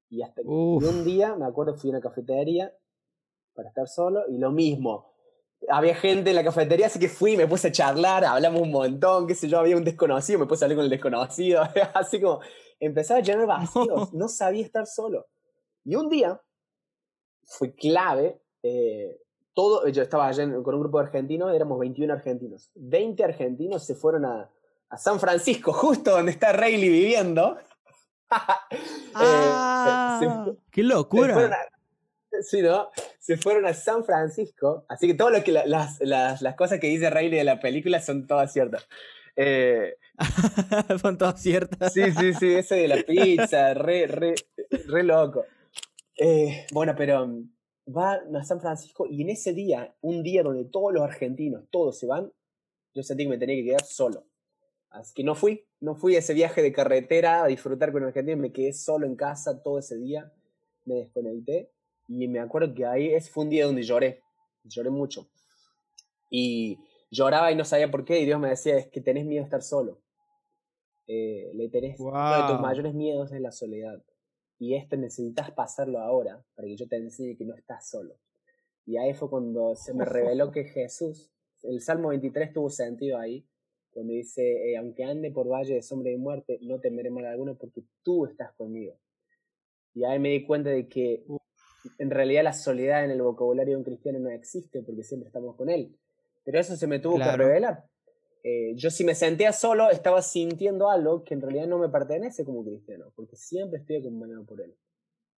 Y 0.09 0.23
hasta 0.23 0.41
que 0.41 0.47
un 0.47 1.03
día, 1.03 1.35
me 1.35 1.45
acuerdo, 1.45 1.75
fui 1.75 1.89
a 1.89 1.93
una 1.93 2.01
cafetería 2.01 2.73
para 3.53 3.69
estar 3.69 3.87
solo 3.87 4.23
y 4.27 4.37
lo 4.37 4.51
mismo 4.51 5.12
había 5.69 5.95
gente 5.95 6.29
en 6.29 6.35
la 6.35 6.43
cafetería, 6.43 6.87
así 6.87 6.99
que 6.99 7.09
fui, 7.09 7.37
me 7.37 7.47
puse 7.47 7.69
a 7.69 7.71
charlar, 7.71 8.25
hablamos 8.25 8.61
un 8.61 8.71
montón, 8.71 9.27
qué 9.27 9.35
sé 9.35 9.47
yo, 9.47 9.59
había 9.59 9.77
un 9.77 9.83
desconocido, 9.83 10.39
me 10.39 10.45
puse 10.45 10.63
a 10.63 10.65
hablar 10.65 10.77
con 10.77 10.85
el 10.85 10.89
desconocido, 10.89 11.63
así 11.93 12.21
como 12.21 12.41
empezaba 12.79 13.19
a 13.19 13.23
llenar 13.23 13.47
vacíos, 13.47 14.13
no. 14.13 14.27
sabía 14.27 14.63
estar 14.63 14.85
solo. 14.85 15.27
Y 15.85 15.95
un 15.95 16.09
día 16.09 16.41
fue 17.43 17.73
clave, 17.73 18.41
eh, 18.61 19.19
todo, 19.53 19.87
yo 19.87 20.01
estaba 20.01 20.27
allá 20.27 20.45
con 20.63 20.75
un 20.75 20.81
grupo 20.81 20.99
de 20.99 21.05
argentinos, 21.05 21.53
éramos 21.53 21.79
21 21.79 22.13
argentinos, 22.13 22.71
20 22.75 23.23
argentinos 23.23 23.85
se 23.85 23.95
fueron 23.95 24.25
a, 24.25 24.49
a 24.89 24.97
San 24.97 25.19
Francisco, 25.19 25.73
justo 25.73 26.11
donde 26.11 26.31
está 26.31 26.51
Rayleigh 26.53 26.89
viviendo. 26.89 27.57
Eh, 29.15 29.15
ah, 29.15 30.47
¡Qué 30.71 30.81
locura! 30.81 31.69
Sí, 32.41 32.61
¿no? 32.61 32.89
Se 33.19 33.37
fueron 33.37 33.65
a 33.65 33.73
San 33.73 34.03
Francisco, 34.03 34.85
así 34.89 35.07
que 35.07 35.17
que 35.43 35.51
las, 35.51 35.99
las, 36.01 36.41
las, 36.41 36.55
cosas 36.55 36.79
que 36.79 36.87
dice 36.87 37.09
Riley 37.09 37.37
de 37.37 37.43
la 37.43 37.59
película 37.59 38.01
son 38.01 38.25
todas 38.27 38.51
ciertas. 38.51 38.87
Eh, 39.35 39.95
son 41.01 41.17
todas 41.17 41.41
ciertas. 41.41 41.93
Sí, 41.93 42.11
sí, 42.11 42.33
sí, 42.33 42.53
ese 42.53 42.75
de 42.75 42.87
la 42.87 42.97
pizza, 43.03 43.73
re, 43.73 44.07
re, 44.07 44.35
re 44.87 45.03
loco. 45.03 45.45
Eh, 46.17 46.65
bueno, 46.71 46.93
pero 46.97 47.23
um, 47.23 47.49
va 47.95 48.13
a 48.35 48.43
San 48.43 48.61
Francisco 48.61 49.07
y 49.09 49.21
en 49.21 49.29
ese 49.29 49.53
día, 49.53 49.95
un 50.01 50.23
día 50.23 50.43
donde 50.43 50.65
todos 50.65 50.93
los 50.93 51.03
argentinos, 51.03 51.65
todos 51.69 51.97
se 51.99 52.07
van, 52.07 52.31
yo 52.93 53.03
sentí 53.03 53.23
que 53.23 53.29
me 53.29 53.37
tenía 53.37 53.55
que 53.55 53.65
quedar 53.65 53.83
solo. 53.83 54.25
Así 54.89 55.13
que 55.15 55.23
no 55.23 55.33
fui, 55.33 55.65
no 55.79 55.95
fui 55.95 56.15
a 56.15 56.19
ese 56.19 56.35
viaje 56.35 56.61
de 56.61 56.71
carretera 56.71 57.43
a 57.43 57.47
disfrutar 57.47 57.91
con 57.91 58.03
argentinos, 58.03 58.39
me 58.39 58.51
quedé 58.51 58.73
solo 58.73 59.07
en 59.07 59.15
casa 59.15 59.63
todo 59.63 59.79
ese 59.79 59.97
día, 59.97 60.31
me 60.85 60.95
desconecté 60.95 61.71
y 62.07 62.27
me 62.27 62.39
acuerdo 62.39 62.73
que 62.73 62.85
ahí 62.85 63.13
ese 63.13 63.31
fue 63.31 63.43
un 63.43 63.49
día 63.49 63.65
donde 63.65 63.83
lloré, 63.83 64.23
lloré 64.63 64.89
mucho. 64.89 65.27
Y 66.29 66.79
lloraba 67.11 67.51
y 67.51 67.55
no 67.55 67.65
sabía 67.65 67.91
por 67.91 68.05
qué, 68.05 68.19
y 68.19 68.25
Dios 68.25 68.39
me 68.39 68.49
decía, 68.49 68.77
es 68.77 68.87
que 68.87 69.01
tenés 69.01 69.25
miedo 69.25 69.41
de 69.41 69.45
estar 69.45 69.61
solo. 69.61 69.99
Eh, 71.07 71.51
le 71.53 71.69
tenés, 71.69 71.99
uno 71.99 72.41
de 72.41 72.53
tus 72.53 72.61
mayores 72.61 72.93
miedos 72.93 73.31
es 73.31 73.41
la 73.41 73.51
soledad. 73.51 74.03
Y 74.59 74.75
esto 74.75 74.95
necesitas 74.97 75.51
pasarlo 75.51 75.99
ahora, 75.99 76.43
para 76.55 76.67
que 76.67 76.77
yo 76.77 76.87
te 76.87 76.97
enseñe 76.97 77.35
que 77.37 77.45
no 77.45 77.55
estás 77.55 77.89
solo. 77.89 78.15
Y 78.85 78.97
ahí 78.97 79.13
fue 79.13 79.29
cuando 79.29 79.75
se 79.75 79.93
me 79.93 80.05
reveló 80.05 80.51
que 80.51 80.65
Jesús, 80.65 81.31
el 81.61 81.81
Salmo 81.81 82.09
23 82.09 82.53
tuvo 82.53 82.69
sentido 82.69 83.17
ahí, 83.17 83.45
cuando 83.91 84.13
dice, 84.13 84.71
eh, 84.71 84.77
aunque 84.77 85.03
ande 85.03 85.31
por 85.31 85.47
valle 85.47 85.75
de 85.75 85.81
sombra 85.83 86.11
y 86.11 86.17
muerte, 86.17 86.57
no 86.61 86.79
temeré 86.79 87.11
mal 87.11 87.25
alguno 87.25 87.55
porque 87.55 87.83
tú 88.01 88.25
estás 88.25 88.51
conmigo. 88.53 88.97
Y 89.93 90.03
ahí 90.03 90.17
me 90.17 90.29
di 90.29 90.45
cuenta 90.45 90.71
de 90.71 90.87
que 90.87 91.23
en 91.97 92.09
realidad 92.09 92.43
la 92.43 92.53
soledad 92.53 93.03
en 93.05 93.11
el 93.11 93.21
vocabulario 93.21 93.73
de 93.73 93.77
un 93.77 93.83
cristiano 93.83 94.19
no 94.19 94.29
existe 94.29 94.81
porque 94.81 95.03
siempre 95.03 95.27
estamos 95.27 95.55
con 95.55 95.69
él. 95.69 95.95
Pero 96.43 96.59
eso 96.59 96.75
se 96.75 96.87
me 96.87 96.99
tuvo 96.99 97.17
que 97.17 97.37
revelar. 97.37 97.85
Eh, 98.43 98.73
yo 98.75 98.89
si 98.89 99.05
me 99.05 99.15
sentía 99.15 99.53
solo 99.53 99.89
estaba 99.89 100.21
sintiendo 100.21 100.89
algo 100.89 101.23
que 101.23 101.33
en 101.33 101.41
realidad 101.41 101.67
no 101.67 101.79
me 101.79 101.87
pertenece 101.87 102.43
como 102.43 102.65
cristiano, 102.65 103.05
porque 103.15 103.37
siempre 103.37 103.79
estoy 103.79 103.97
acompañado 103.97 104.45
por 104.45 104.59
él. 104.61 104.75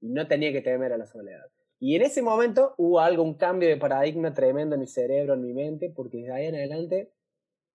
Y 0.02 0.10
no 0.10 0.28
tenía 0.28 0.52
que 0.52 0.62
temer 0.62 0.92
a 0.92 0.98
la 0.98 1.06
soledad. 1.06 1.46
Y 1.80 1.96
en 1.96 2.02
ese 2.02 2.22
momento 2.22 2.74
hubo 2.78 3.00
algo, 3.00 3.22
un 3.22 3.36
cambio 3.36 3.70
de 3.70 3.78
paradigma 3.78 4.34
tremendo 4.34 4.76
en 4.76 4.82
mi 4.82 4.88
cerebro, 4.88 5.36
en 5.36 5.42
mi 5.42 5.54
mente, 5.54 5.92
porque 5.96 6.18
desde 6.18 6.34
ahí 6.34 6.46
en 6.48 6.56
adelante 6.56 7.12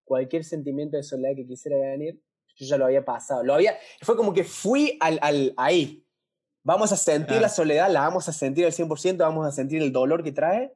cualquier 0.04 0.42
sentimiento 0.42 0.96
de 0.96 1.04
soledad 1.04 1.36
que 1.36 1.46
quisiera 1.46 1.78
venir, 1.78 2.20
yo 2.56 2.66
ya 2.66 2.76
lo 2.76 2.86
había 2.86 3.04
pasado. 3.04 3.44
Lo 3.44 3.54
había, 3.54 3.76
fue 4.02 4.16
como 4.16 4.32
que 4.32 4.42
fui 4.42 4.96
al, 5.00 5.20
al, 5.22 5.54
ahí, 5.56 6.04
Vamos 6.62 6.92
a 6.92 6.96
sentir 6.96 7.40
la 7.40 7.48
soledad, 7.48 7.90
la 7.90 8.00
vamos 8.00 8.28
a 8.28 8.32
sentir 8.32 8.66
al 8.66 8.72
100%, 8.72 9.16
vamos 9.16 9.46
a 9.46 9.50
sentir 9.50 9.80
el 9.80 9.92
dolor 9.92 10.22
que 10.22 10.32
trae, 10.32 10.74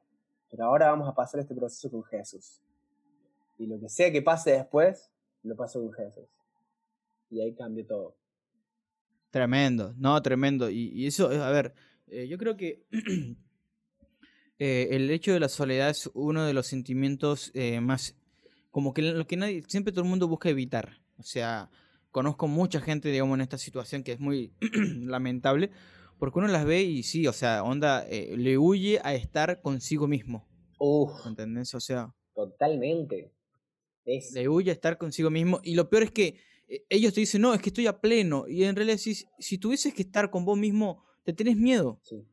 pero 0.49 0.65
ahora 0.65 0.89
vamos 0.89 1.07
a 1.07 1.13
pasar 1.13 1.39
este 1.39 1.53
proceso 1.53 1.91
con 1.91 2.03
Jesús. 2.03 2.59
Y 3.57 3.67
lo 3.67 3.79
que 3.79 3.87
sea 3.87 4.11
que 4.11 4.21
pase 4.21 4.51
después, 4.51 5.11
lo 5.43 5.55
paso 5.55 5.79
con 5.81 5.93
Jesús. 5.93 6.25
Y 7.29 7.39
ahí 7.39 7.53
cambia 7.53 7.85
todo. 7.85 8.15
Tremendo, 9.29 9.93
no, 9.97 10.19
tremendo. 10.21 10.69
Y, 10.69 11.05
eso, 11.05 11.29
a 11.29 11.51
ver, 11.51 11.73
eh, 12.07 12.27
yo 12.27 12.37
creo 12.37 12.57
que 12.57 12.85
eh, 14.59 14.87
el 14.91 15.11
hecho 15.11 15.33
de 15.33 15.39
la 15.39 15.49
soledad 15.49 15.89
es 15.89 16.09
uno 16.13 16.45
de 16.45 16.53
los 16.53 16.65
sentimientos 16.65 17.51
eh, 17.53 17.79
más, 17.79 18.15
como 18.71 18.93
que 18.93 19.03
lo 19.03 19.27
que 19.27 19.37
nadie, 19.37 19.63
siempre 19.67 19.93
todo 19.93 20.03
el 20.03 20.09
mundo 20.09 20.27
busca 20.27 20.49
evitar. 20.49 20.99
O 21.17 21.23
sea, 21.23 21.69
conozco 22.15 22.47
mucha 22.47 22.79
gente, 22.79 23.11
digamos, 23.11 23.35
en 23.35 23.41
esta 23.41 23.57
situación 23.57 24.01
que 24.01 24.13
es 24.13 24.21
muy 24.21 24.53
lamentable, 25.01 25.69
porque 26.17 26.39
uno 26.39 26.47
las 26.47 26.63
ve 26.63 26.81
y 26.81 27.03
sí, 27.03 27.27
o 27.27 27.33
sea, 27.33 27.61
onda, 27.61 28.07
eh, 28.07 28.37
le 28.37 28.57
huye 28.57 29.01
a 29.03 29.13
estar 29.13 29.61
consigo 29.61 30.07
mismo. 30.07 30.47
Uf. 30.79 31.11
¿Entendés? 31.25 31.75
O 31.75 31.81
sea. 31.81 32.15
Totalmente. 32.33 33.33
Le 34.05 34.47
huye 34.47 34.69
a 34.71 34.73
estar 34.73 34.97
consigo 34.97 35.29
mismo. 35.29 35.59
Y 35.61 35.75
lo 35.75 35.89
peor 35.89 36.03
es 36.03 36.11
que 36.11 36.39
eh, 36.69 36.85
ellos 36.87 37.13
te 37.13 37.19
dicen, 37.19 37.41
no, 37.41 37.53
es 37.53 37.61
que 37.61 37.67
estoy 37.67 37.85
a 37.85 37.99
pleno. 37.99 38.47
Y 38.47 38.63
en 38.63 38.77
realidad, 38.77 38.97
si, 38.97 39.13
si 39.37 39.57
tuvieses 39.57 39.93
que 39.93 40.03
estar 40.03 40.31
con 40.31 40.45
vos 40.45 40.57
mismo, 40.57 41.03
te 41.25 41.33
tenés 41.33 41.57
miedo. 41.57 41.99
Sí. 42.01 42.25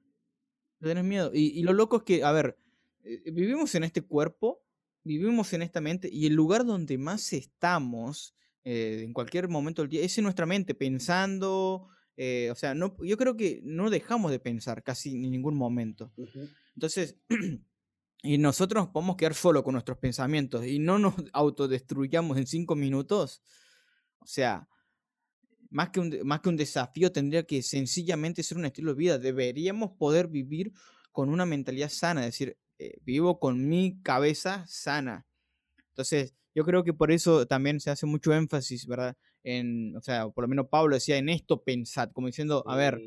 Te 0.78 0.86
tenés 0.86 1.02
miedo. 1.02 1.32
Y, 1.34 1.58
y 1.58 1.64
lo 1.64 1.72
loco 1.72 1.96
es 1.96 2.02
que, 2.04 2.22
a 2.22 2.30
ver, 2.30 2.56
eh, 3.02 3.32
vivimos 3.32 3.74
en 3.74 3.82
este 3.82 4.02
cuerpo, 4.02 4.62
vivimos 5.02 5.52
en 5.54 5.62
esta 5.62 5.80
mente, 5.80 6.08
y 6.08 6.26
el 6.26 6.34
lugar 6.34 6.64
donde 6.64 6.98
más 6.98 7.32
estamos 7.32 8.36
eh, 8.64 9.02
en 9.04 9.12
cualquier 9.12 9.48
momento 9.48 9.82
del 9.82 9.90
día, 9.90 10.02
es 10.02 10.16
en 10.18 10.24
nuestra 10.24 10.46
mente, 10.46 10.74
pensando, 10.74 11.88
eh, 12.16 12.50
o 12.50 12.54
sea, 12.54 12.74
no, 12.74 12.96
yo 13.02 13.16
creo 13.16 13.36
que 13.36 13.60
no 13.64 13.90
dejamos 13.90 14.30
de 14.30 14.38
pensar 14.38 14.82
casi 14.82 15.10
en 15.10 15.30
ningún 15.30 15.56
momento. 15.56 16.12
Entonces, 16.74 17.16
y 18.22 18.38
nosotros 18.38 18.84
nos 18.84 18.92
podemos 18.92 19.16
quedar 19.16 19.34
solo 19.34 19.64
con 19.64 19.72
nuestros 19.72 19.98
pensamientos 19.98 20.66
y 20.66 20.78
no 20.78 20.98
nos 20.98 21.14
autodestruyamos 21.32 22.36
en 22.38 22.46
cinco 22.46 22.76
minutos. 22.76 23.42
O 24.20 24.26
sea, 24.26 24.68
más 25.70 25.90
que, 25.90 26.00
un, 26.00 26.16
más 26.22 26.40
que 26.40 26.48
un 26.50 26.56
desafío 26.56 27.10
tendría 27.10 27.44
que 27.44 27.62
sencillamente 27.62 28.42
ser 28.42 28.58
un 28.58 28.66
estilo 28.66 28.92
de 28.92 28.98
vida. 28.98 29.18
Deberíamos 29.18 29.92
poder 29.92 30.28
vivir 30.28 30.72
con 31.10 31.28
una 31.28 31.46
mentalidad 31.46 31.88
sana, 31.88 32.20
es 32.20 32.26
decir, 32.26 32.56
eh, 32.78 32.98
vivo 33.02 33.40
con 33.40 33.68
mi 33.68 34.00
cabeza 34.02 34.64
sana. 34.68 35.26
Entonces, 35.88 36.34
yo 36.54 36.64
creo 36.64 36.84
que 36.84 36.92
por 36.92 37.10
eso 37.10 37.46
también 37.46 37.80
se 37.80 37.90
hace 37.90 38.06
mucho 38.06 38.32
énfasis, 38.32 38.86
¿verdad? 38.86 39.16
En, 39.42 39.96
o 39.96 40.00
sea, 40.00 40.28
por 40.28 40.44
lo 40.44 40.48
menos 40.48 40.68
Pablo 40.68 40.94
decía, 40.94 41.16
en 41.16 41.28
esto 41.28 41.62
pensad, 41.62 42.10
como 42.12 42.26
diciendo, 42.26 42.62
a 42.66 42.76
ver, 42.76 43.00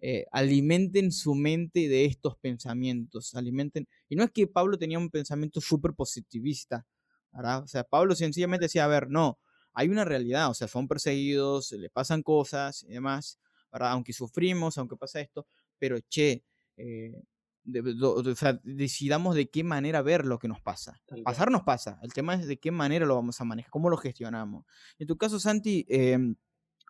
eh, 0.00 0.26
alimenten 0.30 1.10
su 1.10 1.34
mente 1.34 1.88
de 1.88 2.04
estos 2.04 2.36
pensamientos, 2.38 3.34
alimenten. 3.34 3.88
Y 4.08 4.16
no 4.16 4.24
es 4.24 4.30
que 4.30 4.46
Pablo 4.46 4.78
tenía 4.78 4.98
un 4.98 5.10
pensamiento 5.10 5.60
súper 5.60 5.92
positivista, 5.94 6.86
¿verdad? 7.32 7.62
O 7.62 7.66
sea, 7.66 7.84
Pablo 7.84 8.14
sencillamente 8.14 8.66
decía, 8.66 8.84
a 8.84 8.88
ver, 8.88 9.08
no, 9.08 9.38
hay 9.72 9.88
una 9.88 10.04
realidad, 10.04 10.50
o 10.50 10.54
sea, 10.54 10.68
son 10.68 10.88
perseguidos, 10.88 11.72
le 11.72 11.90
pasan 11.90 12.22
cosas 12.22 12.84
y 12.84 12.94
demás, 12.94 13.38
¿verdad? 13.72 13.92
Aunque 13.92 14.12
sufrimos, 14.12 14.78
aunque 14.78 14.96
pasa 14.96 15.20
esto, 15.20 15.46
pero 15.78 15.98
che, 16.08 16.44
eh, 16.76 17.12
o 18.02 18.34
sea, 18.34 18.60
decidamos 18.62 19.34
de 19.34 19.48
qué 19.48 19.64
manera 19.64 20.02
ver 20.02 20.24
lo 20.24 20.38
que 20.38 20.48
nos 20.48 20.60
pasa. 20.60 21.00
Pasar 21.24 21.50
nos 21.50 21.62
pasa, 21.62 21.98
el 22.02 22.12
tema 22.12 22.34
es 22.34 22.46
de 22.46 22.58
qué 22.58 22.70
manera 22.70 23.06
lo 23.06 23.14
vamos 23.14 23.40
a 23.40 23.44
manejar, 23.44 23.70
cómo 23.70 23.90
lo 23.90 23.96
gestionamos. 23.96 24.64
En 24.98 25.06
tu 25.06 25.16
caso, 25.16 25.38
Santi, 25.38 25.86
em, 25.88 26.36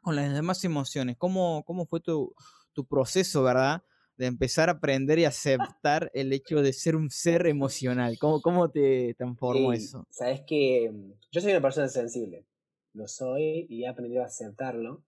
con 0.02 0.16
las 0.16 0.32
demás 0.32 0.64
emociones, 0.64 1.16
¿cómo, 1.16 1.64
cómo 1.66 1.86
fue 1.86 2.00
tu, 2.00 2.34
tu 2.72 2.86
proceso, 2.86 3.42
verdad? 3.42 3.82
de 4.18 4.26
empezar 4.26 4.68
a 4.68 4.72
aprender 4.72 5.18
y 5.20 5.24
aceptar 5.24 6.10
el 6.12 6.32
hecho 6.32 6.60
de 6.60 6.72
ser 6.72 6.96
un 6.96 7.08
ser 7.08 7.46
emocional? 7.46 8.18
¿Cómo, 8.18 8.42
cómo 8.42 8.68
te 8.68 9.14
transformó 9.14 9.72
eso? 9.72 10.06
Sabes 10.10 10.42
que 10.46 10.90
mm, 10.92 11.12
yo 11.30 11.40
soy 11.40 11.52
una 11.52 11.62
persona 11.62 11.88
sensible, 11.88 12.44
lo 12.92 13.06
soy 13.06 13.66
y 13.70 13.84
he 13.84 13.88
aprendido 13.88 14.24
a 14.24 14.26
aceptarlo. 14.26 15.04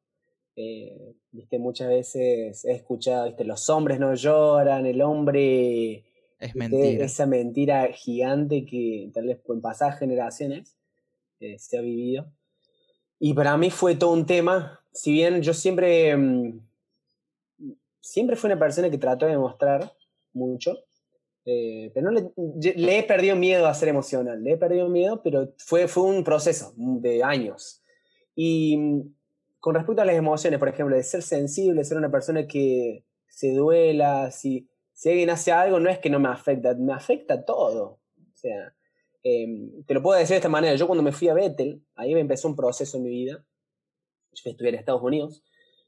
Eh, 0.63 1.15
viste, 1.33 1.59
muchas 1.59 1.89
veces 1.89 2.65
he 2.67 2.73
escuchado, 2.73 3.25
viste, 3.27 3.45
los 3.45 3.71
hombres 3.71 3.99
no 3.99 4.15
lloran, 4.15 4.85
el 4.85 5.01
hombre 5.01 6.05
es 6.39 6.55
mentira. 6.55 7.05
Esa 7.05 7.25
mentira 7.25 7.89
gigante 7.93 8.67
que 8.67 9.11
tal 9.15 9.27
vez 9.27 9.41
en 9.49 9.61
pasadas 9.63 9.99
generaciones 9.99 10.77
eh, 11.41 11.59
se 11.59 11.79
ha 11.79 11.81
vivido. 11.81 12.31
Y 13.19 13.33
para 13.33 13.57
mí 13.57 13.71
fue 13.71 13.95
todo 13.95 14.13
un 14.13 14.27
tema, 14.27 14.81
si 14.93 15.13
bien 15.13 15.41
yo 15.41 15.55
siempre, 15.55 16.15
mm, 16.15 16.61
siempre 18.01 18.37
fui 18.37 18.49
una 18.49 18.59
persona 18.59 18.91
que 18.91 18.99
trató 18.99 19.25
de 19.25 19.33
demostrar 19.33 19.95
mucho, 20.35 20.77
eh, 21.47 21.91
pero 21.95 22.11
no 22.11 22.33
le, 22.35 22.99
he 22.99 23.03
perdido 23.05 23.35
miedo 23.35 23.67
a 23.67 23.75
ser 23.75 23.89
emocional, 23.89 24.43
le 24.43 24.53
he 24.53 24.57
perdido 24.59 24.91
miedo, 24.91 25.23
pero 25.23 25.55
fue, 25.57 25.89
fue 25.89 26.03
un 26.03 26.23
proceso 26.23 26.75
de 26.77 27.23
años. 27.23 27.83
Y 28.35 28.77
mm, 28.77 29.20
con 29.61 29.75
respecto 29.75 30.03
a 30.03 30.07
las 30.07 30.17
emociones, 30.17 30.59
por 30.59 30.69
ejemplo, 30.69 30.97
de 30.97 31.03
ser 31.03 31.23
sensible, 31.23 31.85
ser 31.85 31.99
una 31.99 32.11
persona 32.11 32.47
que 32.47 33.05
se 33.29 33.55
duela, 33.55 34.31
si, 34.31 34.69
alguien 35.05 35.31
hace 35.31 35.53
algo, 35.53 35.79
no 35.79 35.91
es 35.91 35.99
que 35.99 36.11
no 36.11 36.19
me 36.19 36.29
afecta, 36.29 36.75
me 36.75 36.93
afecta 36.93 37.45
todo. 37.45 38.01
O 38.17 38.37
sea, 38.37 38.75
em, 39.23 39.85
te 39.85 39.95
lo 39.95 40.03
puedo 40.03 40.19
decir 40.19 40.35
de 40.35 40.39
esta 40.39 40.49
manera, 40.49 40.75
yo 40.77 40.87
cuando 40.87 41.03
me 41.03 41.13
fui 41.13 41.29
a 41.29 41.35
Bethel, 41.35 41.83
ahí 41.95 42.15
me 42.15 42.21
empezó 42.21 42.49
un 42.49 42.57
proceso 42.57 42.97
en 42.97 43.05
mi 43.05 43.11
vida, 43.11 43.45
estudié 44.33 44.71
en 44.71 44.75
Estados 44.77 45.03
Unidos, 45.03 45.43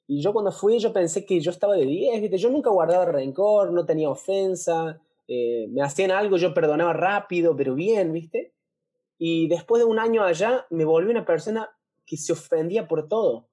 y 0.07 0.21
yo 0.21 0.33
cuando 0.33 0.53
fui, 0.53 0.79
yo 0.79 0.93
pensé 0.93 1.25
que 1.25 1.41
yo 1.41 1.51
estaba 1.51 1.75
de 1.75 1.87
10, 1.87 2.21
¿viste? 2.21 2.37
Yo 2.37 2.51
nunca 2.51 2.71
guardaba 2.71 3.07
rencor, 3.07 3.73
no 3.73 3.87
tenía 3.87 4.11
ofensa, 4.11 5.01
eh, 5.29 5.69
me 5.71 5.83
hacían 5.83 6.11
algo, 6.11 6.37
yo 6.37 6.53
perdonaba 6.53 6.93
rápido, 6.93 7.57
pero 7.57 7.75
bien, 7.75 8.13
¿viste? 8.13 8.55
Y 9.17 9.49
después 9.49 9.81
de 9.81 9.87
un 9.87 9.99
año 9.99 10.25
allá, 10.25 10.67
me 10.71 10.85
volví 10.85 11.11
una 11.11 11.25
persona 11.25 11.71
que 12.05 12.17
se 12.17 12.33
ofendía 12.33 12.89
por 12.89 13.09
todo. 13.09 13.49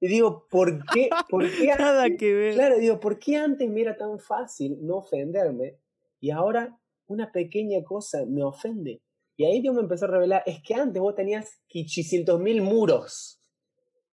Y 0.00 0.08
digo, 0.08 0.46
¿por 0.48 0.84
qué? 0.92 1.10
¿Por 1.28 1.44
qué 1.50 1.74
Nada 1.78 2.08
que 2.16 2.34
ver. 2.34 2.54
Claro, 2.54 2.78
digo, 2.78 3.00
¿por 3.00 3.18
qué 3.18 3.36
antes 3.36 3.68
me 3.68 3.80
era 3.80 3.96
tan 3.96 4.18
fácil 4.18 4.78
no 4.80 4.98
ofenderme? 4.98 5.78
Y 6.20 6.30
ahora 6.30 6.78
una 7.06 7.32
pequeña 7.32 7.82
cosa 7.82 8.24
me 8.26 8.44
ofende. 8.44 9.00
Y 9.36 9.44
ahí 9.44 9.60
Dios 9.60 9.74
me 9.74 9.82
empezó 9.82 10.06
a 10.06 10.08
revelar, 10.08 10.42
es 10.46 10.62
que 10.62 10.74
antes 10.74 11.00
vos 11.00 11.14
tenías 11.14 11.60
500 11.68 12.40
mil 12.40 12.60
muros 12.60 13.40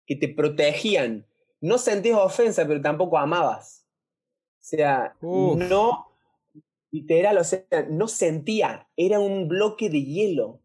que 0.07 0.17
te 0.17 0.29
protegían. 0.29 1.27
No 1.61 1.79
sentías 1.79 2.19
ofensa, 2.19 2.67
pero 2.67 2.81
tampoco 2.81 3.17
amabas. 3.19 3.87
O 4.61 4.67
sea, 4.67 5.17
no, 5.23 6.09
literal, 6.91 7.39
o 7.39 7.45
sea, 7.45 7.65
no 7.91 8.09
sentía, 8.09 8.89
era 8.97 9.19
un 9.19 9.49
bloque 9.49 9.89
de 9.89 10.03
hielo. 10.03 10.61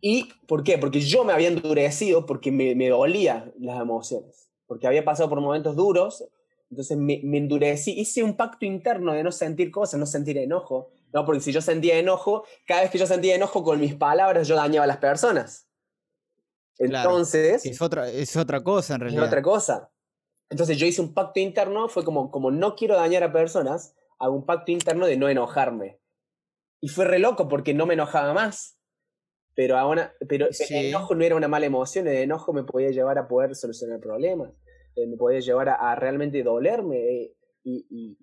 ¿Y 0.00 0.32
por 0.46 0.62
qué? 0.62 0.78
Porque 0.78 1.00
yo 1.00 1.24
me 1.24 1.32
había 1.32 1.48
endurecido 1.48 2.26
porque 2.26 2.52
me, 2.52 2.74
me 2.74 2.88
dolía 2.88 3.52
las 3.58 3.80
emociones, 3.80 4.50
porque 4.66 4.86
había 4.86 5.04
pasado 5.04 5.28
por 5.28 5.40
momentos 5.40 5.74
duros, 5.76 6.24
entonces 6.70 6.96
me, 6.96 7.20
me, 7.22 7.38
endurecí, 7.38 7.92
hice 7.92 8.22
un 8.22 8.36
pacto 8.36 8.66
interno 8.66 9.12
de 9.12 9.22
no 9.22 9.32
sentir 9.32 9.70
cosas, 9.70 10.00
no 10.00 10.06
sentir 10.06 10.36
enojo, 10.38 10.90
¿no? 11.12 11.24
Porque 11.24 11.40
si 11.40 11.52
yo 11.52 11.60
sentía 11.60 11.98
enojo, 11.98 12.44
cada 12.66 12.82
vez 12.82 12.90
que 12.90 12.98
yo 12.98 13.06
sentía 13.06 13.36
enojo 13.36 13.62
con 13.62 13.80
mis 13.80 13.94
palabras, 13.94 14.48
yo 14.48 14.56
dañaba 14.56 14.84
a 14.84 14.88
las 14.88 14.98
personas. 14.98 15.68
Entonces... 16.78 17.64
es, 17.64 17.80
otra, 17.80 18.10
es 18.10 18.36
otra 18.36 18.62
cosa 18.62 18.94
en 18.94 19.00
realidad. 19.00 19.24
Es 19.24 19.28
otra 19.28 19.42
cosa. 19.42 19.90
Entonces 20.50 20.76
yo 20.76 20.86
hice 20.86 21.00
un 21.00 21.14
pacto 21.14 21.40
interno, 21.40 21.88
fue 21.88 22.04
como, 22.04 22.30
como 22.30 22.50
no 22.50 22.74
quiero 22.74 22.96
dañar 22.96 23.22
a 23.22 23.32
personas, 23.32 23.94
hago 24.18 24.34
un 24.34 24.44
pacto 24.44 24.72
interno 24.72 25.06
de 25.06 25.16
no 25.16 25.28
enojarme. 25.28 26.00
Y 26.80 26.88
fue 26.88 27.06
re 27.06 27.18
loco 27.18 27.48
porque 27.48 27.74
no 27.74 27.86
me 27.86 27.94
enojaba 27.94 28.34
más 28.34 28.75
pero, 29.56 29.78
ahora, 29.78 30.14
pero 30.28 30.46
el 30.46 30.86
enojo 30.86 31.14
no 31.14 31.24
era 31.24 31.34
una 31.34 31.48
mala 31.48 31.64
emoción, 31.64 32.06
el 32.06 32.18
enojo 32.18 32.52
me 32.52 32.62
podía 32.62 32.90
llevar 32.90 33.16
a 33.16 33.26
poder 33.26 33.56
solucionar 33.56 34.00
problemas, 34.00 34.52
eh, 34.94 35.06
me 35.06 35.16
podía 35.16 35.40
llevar 35.40 35.70
a, 35.70 35.94
realmente 35.96 36.42
dolerme 36.42 36.98
eh, 36.98 37.34
y, 37.64 38.18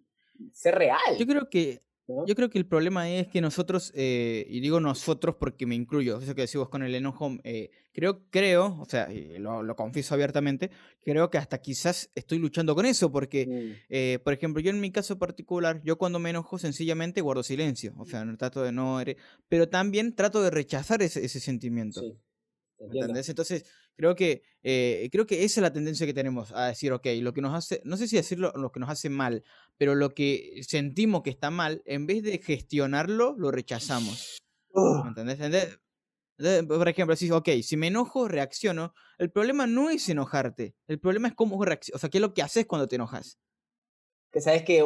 ser 0.53 0.75
real. 0.75 0.99
Yo 1.17 1.25
creo 1.25 1.49
que 1.49 1.81
yo 2.07 2.35
creo 2.35 2.49
que 2.49 2.57
el 2.57 2.65
problema 2.65 3.09
es 3.09 3.27
que 3.27 3.39
nosotros, 3.39 3.91
eh, 3.95 4.45
y 4.49 4.59
digo 4.59 4.79
nosotros 4.81 5.35
porque 5.39 5.65
me 5.65 5.75
incluyo, 5.75 6.19
eso 6.19 6.35
que 6.35 6.41
decimos 6.41 6.67
con 6.67 6.83
el 6.83 6.93
enojo, 6.95 7.37
eh, 7.43 7.71
creo, 7.93 8.29
creo, 8.29 8.77
o 8.79 8.85
sea, 8.85 9.07
lo, 9.39 9.63
lo, 9.63 9.75
confieso 9.75 10.13
abiertamente, 10.13 10.69
creo 11.05 11.29
que 11.29 11.37
hasta 11.37 11.59
quizás 11.59 12.09
estoy 12.13 12.39
luchando 12.39 12.75
con 12.75 12.85
eso, 12.85 13.11
porque, 13.11 13.47
mm. 13.47 13.85
eh, 13.89 14.19
por 14.23 14.33
ejemplo, 14.33 14.61
yo 14.61 14.69
en 14.69 14.81
mi 14.81 14.91
caso 14.91 15.17
particular, 15.17 15.81
yo 15.83 15.97
cuando 15.97 16.19
me 16.19 16.31
enojo 16.31 16.57
sencillamente 16.57 17.21
guardo 17.21 17.41
silencio, 17.41 17.93
o 17.97 18.05
sea, 18.05 18.25
no 18.25 18.35
trato 18.35 18.63
de 18.63 18.73
no, 18.73 18.99
pero 19.47 19.69
también 19.69 20.13
trato 20.13 20.43
de 20.43 20.49
rechazar 20.49 21.01
ese, 21.01 21.23
ese 21.23 21.39
sentimiento. 21.39 22.01
Sí. 22.01 22.17
¿Entendés? 22.91 23.29
Entonces, 23.29 23.65
creo 23.95 24.15
que, 24.15 24.43
eh, 24.63 25.09
creo 25.11 25.25
que 25.25 25.43
esa 25.43 25.59
es 25.59 25.63
la 25.63 25.73
tendencia 25.73 26.05
que 26.05 26.13
tenemos 26.13 26.51
a 26.51 26.67
decir, 26.67 26.91
ok, 26.91 27.05
lo 27.21 27.33
que 27.33 27.41
nos 27.41 27.53
hace, 27.53 27.81
no 27.85 27.97
sé 27.97 28.07
si 28.07 28.15
decirlo 28.15 28.51
lo 28.55 28.71
que 28.71 28.79
nos 28.79 28.89
hace 28.89 29.09
mal, 29.09 29.43
pero 29.77 29.95
lo 29.95 30.13
que 30.13 30.61
sentimos 30.67 31.23
que 31.23 31.29
está 31.29 31.51
mal, 31.51 31.81
en 31.85 32.07
vez 32.07 32.23
de 32.23 32.37
gestionarlo, 32.39 33.35
lo 33.37 33.51
rechazamos. 33.51 34.37
¿Entendés? 35.05 35.79
por 36.67 36.89
ejemplo, 36.89 37.15
si, 37.15 37.29
ok, 37.29 37.49
si 37.61 37.77
me 37.77 37.87
enojo, 37.87 38.27
reacciono. 38.27 38.93
El 39.19 39.31
problema 39.31 39.67
no 39.67 39.89
es 39.89 40.09
enojarte, 40.09 40.75
el 40.87 40.99
problema 40.99 41.27
es 41.27 41.35
cómo 41.35 41.63
reaccionas, 41.63 41.97
o 41.97 41.99
sea, 41.99 42.09
qué 42.09 42.17
es 42.17 42.21
lo 42.21 42.33
que 42.33 42.41
haces 42.41 42.65
cuando 42.65 42.87
te 42.87 42.95
enojas. 42.95 43.37
Que 44.31 44.41
sabes 44.41 44.63
que... 44.63 44.83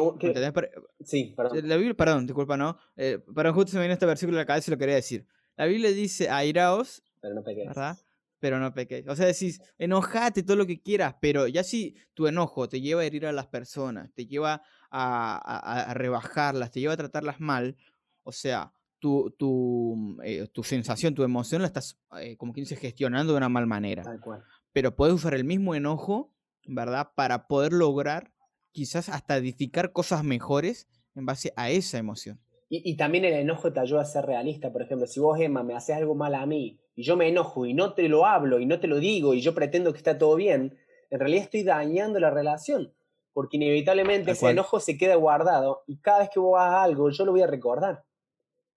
sí, 1.02 1.32
perdón. 1.34 1.66
La 1.66 1.76
Biblia, 1.76 1.94
perdón, 1.94 2.26
disculpa, 2.26 2.58
¿no? 2.58 2.76
Eh, 2.96 3.18
pero 3.34 3.54
justo 3.54 3.70
se 3.70 3.78
me 3.78 3.84
viene 3.84 3.94
este 3.94 4.04
versículo 4.04 4.36
a 4.36 4.42
la 4.42 4.46
cabeza 4.46 4.70
y 4.70 4.72
lo 4.72 4.78
quería 4.78 4.96
decir. 4.96 5.26
La 5.56 5.64
Biblia 5.64 5.90
dice, 5.90 6.28
airaos 6.28 7.02
pero 7.20 7.34
no 7.34 7.42
pequéis. 7.42 7.68
¿Verdad? 7.68 7.98
Pero 8.40 8.58
no 8.60 8.72
pequéis. 8.72 9.08
O 9.08 9.16
sea, 9.16 9.26
decís, 9.26 9.60
enojate 9.78 10.42
todo 10.42 10.56
lo 10.56 10.66
que 10.66 10.80
quieras, 10.80 11.16
pero 11.20 11.48
ya 11.48 11.64
si 11.64 11.96
tu 12.14 12.26
enojo 12.26 12.68
te 12.68 12.80
lleva 12.80 13.02
a 13.02 13.04
herir 13.04 13.26
a 13.26 13.32
las 13.32 13.48
personas, 13.48 14.12
te 14.14 14.26
lleva 14.26 14.62
a, 14.90 15.92
rebajarlas, 15.94 16.70
te 16.70 16.80
lleva 16.80 16.94
a 16.94 16.96
tratarlas 16.96 17.40
mal, 17.40 17.76
o 18.22 18.32
sea, 18.32 18.72
tu, 19.00 19.34
tu, 19.38 20.18
eh, 20.24 20.46
tu 20.52 20.62
sensación, 20.62 21.14
tu 21.14 21.22
emoción 21.22 21.62
la 21.62 21.68
estás, 21.68 21.98
eh, 22.20 22.36
como 22.36 22.52
quien 22.52 22.64
dice, 22.64 22.76
gestionando 22.76 23.32
de 23.32 23.38
una 23.38 23.48
mal 23.48 23.66
manera. 23.66 24.02
Tal 24.02 24.20
cual. 24.20 24.42
Pero 24.72 24.94
puedes 24.94 25.14
usar 25.14 25.34
el 25.34 25.44
mismo 25.44 25.74
enojo, 25.74 26.32
¿verdad? 26.66 27.10
Para 27.14 27.48
poder 27.48 27.72
lograr 27.72 28.32
quizás 28.72 29.08
hasta 29.08 29.36
edificar 29.36 29.92
cosas 29.92 30.22
mejores 30.22 30.88
en 31.14 31.26
base 31.26 31.52
a 31.56 31.70
esa 31.70 31.98
emoción. 31.98 32.40
Y, 32.70 32.96
también 32.96 33.24
el 33.24 33.32
enojo 33.32 33.72
te 33.72 33.80
ayuda 33.80 34.02
a 34.02 34.04
ser 34.04 34.26
realista. 34.26 34.70
Por 34.70 34.82
ejemplo, 34.82 35.06
si 35.06 35.20
vos, 35.20 35.40
Emma, 35.40 35.62
me 35.62 35.74
haces 35.74 35.96
algo 35.96 36.14
mal 36.14 36.34
a 36.34 36.44
mí 36.44 36.78
y 36.98 37.04
yo 37.04 37.16
me 37.16 37.28
enojo 37.28 37.64
y 37.64 37.74
no 37.74 37.94
te 37.94 38.08
lo 38.08 38.26
hablo 38.26 38.58
y 38.58 38.66
no 38.66 38.80
te 38.80 38.88
lo 38.88 38.98
digo 38.98 39.32
y 39.32 39.40
yo 39.40 39.54
pretendo 39.54 39.92
que 39.92 39.98
está 39.98 40.18
todo 40.18 40.34
bien, 40.34 40.76
en 41.10 41.20
realidad 41.20 41.44
estoy 41.44 41.62
dañando 41.62 42.18
la 42.18 42.28
relación. 42.28 42.92
Porque 43.32 43.56
inevitablemente 43.56 44.32
ese 44.32 44.50
enojo 44.50 44.80
se 44.80 44.98
queda 44.98 45.14
guardado 45.14 45.84
y 45.86 45.98
cada 45.98 46.18
vez 46.18 46.30
que 46.34 46.40
vos 46.40 46.58
hagas 46.58 46.86
algo, 46.86 47.08
yo 47.10 47.24
lo 47.24 47.30
voy 47.30 47.42
a 47.42 47.46
recordar. 47.46 48.02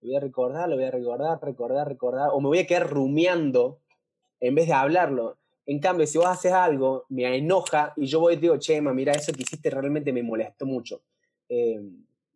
Lo 0.02 0.10
voy 0.10 0.18
a 0.18 0.20
recordar, 0.20 0.70
lo 0.70 0.76
voy 0.76 0.86
a 0.86 0.92
recordar, 0.92 1.40
recordar, 1.42 1.88
recordar. 1.88 2.30
O 2.32 2.40
me 2.40 2.50
voy 2.50 2.60
a 2.60 2.68
quedar 2.68 2.88
rumiando 2.88 3.80
en 4.40 4.54
vez 4.54 4.68
de 4.68 4.74
hablarlo. 4.74 5.40
En 5.66 5.80
cambio, 5.80 6.06
si 6.06 6.20
vos 6.20 6.28
haces 6.28 6.52
algo, 6.52 7.06
me 7.10 7.36
enoja 7.36 7.92
y 7.96 8.06
yo 8.06 8.20
voy 8.20 8.36
y 8.36 8.38
digo, 8.38 8.60
che, 8.60 8.76
Emma, 8.76 8.94
mira, 8.94 9.14
eso 9.14 9.34
que 9.34 9.42
hiciste 9.42 9.72
realmente 9.72 10.14
me 10.14 10.22
molestó 10.22 10.68
mucho. 10.68 11.02
Eh, 11.50 11.82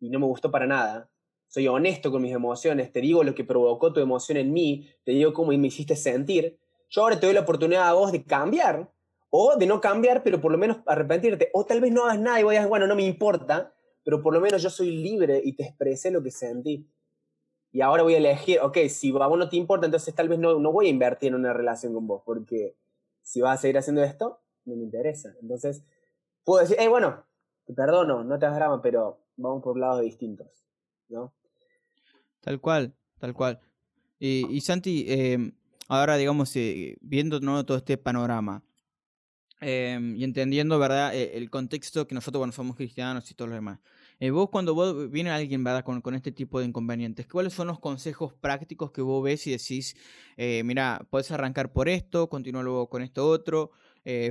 y 0.00 0.10
no 0.10 0.18
me 0.18 0.26
gustó 0.26 0.50
para 0.50 0.66
nada 0.66 1.08
soy 1.56 1.68
honesto 1.68 2.12
con 2.12 2.20
mis 2.20 2.34
emociones, 2.34 2.92
te 2.92 3.00
digo 3.00 3.24
lo 3.24 3.34
que 3.34 3.42
provocó 3.42 3.90
tu 3.90 4.00
emoción 4.00 4.36
en 4.36 4.52
mí, 4.52 4.90
te 5.04 5.12
digo 5.12 5.32
cómo 5.32 5.52
me 5.52 5.68
hiciste 5.68 5.96
sentir, 5.96 6.58
yo 6.90 7.00
ahora 7.00 7.18
te 7.18 7.24
doy 7.24 7.34
la 7.34 7.40
oportunidad 7.40 7.88
a 7.88 7.94
vos 7.94 8.12
de 8.12 8.24
cambiar, 8.24 8.92
o 9.30 9.56
de 9.56 9.64
no 9.64 9.80
cambiar, 9.80 10.22
pero 10.22 10.38
por 10.38 10.52
lo 10.52 10.58
menos 10.58 10.80
arrepentirte, 10.84 11.48
o 11.54 11.64
tal 11.64 11.80
vez 11.80 11.92
no 11.92 12.04
hagas 12.04 12.20
nada 12.20 12.38
y 12.38 12.42
vayas, 12.42 12.68
bueno, 12.68 12.86
no 12.86 12.94
me 12.94 13.04
importa, 13.04 13.72
pero 14.04 14.20
por 14.20 14.34
lo 14.34 14.40
menos 14.42 14.62
yo 14.62 14.68
soy 14.68 14.98
libre 14.98 15.40
y 15.42 15.54
te 15.54 15.62
expresé 15.62 16.10
lo 16.10 16.22
que 16.22 16.30
sentí. 16.30 16.90
Y 17.72 17.80
ahora 17.80 18.02
voy 18.02 18.16
a 18.16 18.18
elegir, 18.18 18.60
ok, 18.60 18.76
si 18.90 19.08
a 19.18 19.26
vos 19.26 19.38
no 19.38 19.48
te 19.48 19.56
importa, 19.56 19.86
entonces 19.86 20.14
tal 20.14 20.28
vez 20.28 20.38
no, 20.38 20.58
no 20.58 20.72
voy 20.72 20.88
a 20.88 20.90
invertir 20.90 21.28
en 21.28 21.36
una 21.36 21.54
relación 21.54 21.94
con 21.94 22.06
vos, 22.06 22.20
porque 22.26 22.76
si 23.22 23.40
vas 23.40 23.58
a 23.58 23.62
seguir 23.62 23.78
haciendo 23.78 24.04
esto, 24.04 24.42
no 24.66 24.76
me 24.76 24.82
interesa. 24.82 25.34
Entonces, 25.40 25.82
puedo 26.44 26.60
decir, 26.60 26.76
hey, 26.78 26.88
bueno, 26.88 27.24
te 27.64 27.72
perdono, 27.72 28.24
no 28.24 28.38
te 28.38 28.44
hagas 28.44 28.58
drama, 28.58 28.82
pero 28.82 29.20
vamos 29.38 29.62
por 29.62 29.78
lados 29.78 30.02
distintos. 30.02 30.66
¿no? 31.08 31.32
Tal 32.46 32.60
cual, 32.60 32.94
tal 33.18 33.34
cual. 33.34 33.58
Y, 34.20 34.60
Santi, 34.60 35.04
em, 35.08 35.50
ahora 35.88 36.16
digamos, 36.16 36.54
eh, 36.54 36.96
viendo 37.00 37.40
todo 37.64 37.76
este 37.76 37.98
panorama 37.98 38.62
em, 39.60 40.14
y 40.14 40.22
entendiendo, 40.22 40.78
¿verdad?, 40.78 41.12
e, 41.12 41.36
el 41.36 41.50
contexto 41.50 42.06
que 42.06 42.14
nosotros, 42.14 42.38
bueno, 42.38 42.52
somos 42.52 42.76
cristianos 42.76 43.28
y 43.32 43.34
todo 43.34 43.48
lo 43.48 43.54
demás. 43.56 43.80
Eh, 44.20 44.30
vos 44.30 44.48
cuando 44.50 44.76
vos, 44.76 45.10
viene 45.10 45.30
alguien, 45.30 45.64
¿verdad?, 45.64 45.82
con, 45.82 46.00
con, 46.00 46.14
este 46.14 46.30
tipo 46.30 46.60
de 46.60 46.66
inconvenientes, 46.66 47.26
¿cuáles 47.26 47.52
son 47.52 47.66
los 47.66 47.80
consejos 47.80 48.32
prácticos 48.34 48.92
que 48.92 49.02
vos 49.02 49.24
ves 49.24 49.44
y 49.48 49.50
decís, 49.50 49.96
eh, 50.36 50.62
mira, 50.64 51.04
puedes 51.10 51.32
arrancar 51.32 51.72
por 51.72 51.88
esto, 51.88 52.28
continúa 52.28 52.62
luego 52.62 52.88
con 52.88 53.02
esto 53.02 53.28
otro, 53.28 53.72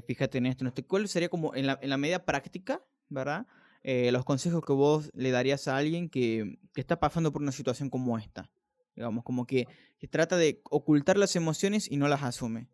fíjate 0.07 0.37
en 0.37 0.45
esto, 0.45 0.63
en 0.63 0.69
esto? 0.69 0.87
¿Cuál 0.87 1.09
sería 1.09 1.27
como 1.27 1.53
en 1.53 1.67
la, 1.67 1.77
en 1.81 1.89
la 1.89 1.97
medida 1.97 2.23
práctica, 2.23 2.81
¿verdad? 3.09 3.45
Eh, 3.87 4.11
los 4.11 4.25
consejos 4.25 4.65
que 4.65 4.73
vos 4.73 5.11
le 5.13 5.29
darías 5.29 5.67
a 5.67 5.77
alguien 5.77 6.09
que, 6.09 6.57
está 6.75 6.99
pasando 6.99 7.31
por 7.31 7.43
una 7.43 7.51
situación 7.51 7.91
como 7.91 8.17
esta. 8.17 8.49
Digamos, 8.95 9.23
como 9.23 9.45
que, 9.45 9.67
trata 10.09 10.37
de 10.37 10.63
ocultar 10.71 11.17
las 11.17 11.35
emociones 11.35 11.91
y 11.91 11.97
no 11.97 12.07
las 12.07 12.23
asume. 12.23 12.67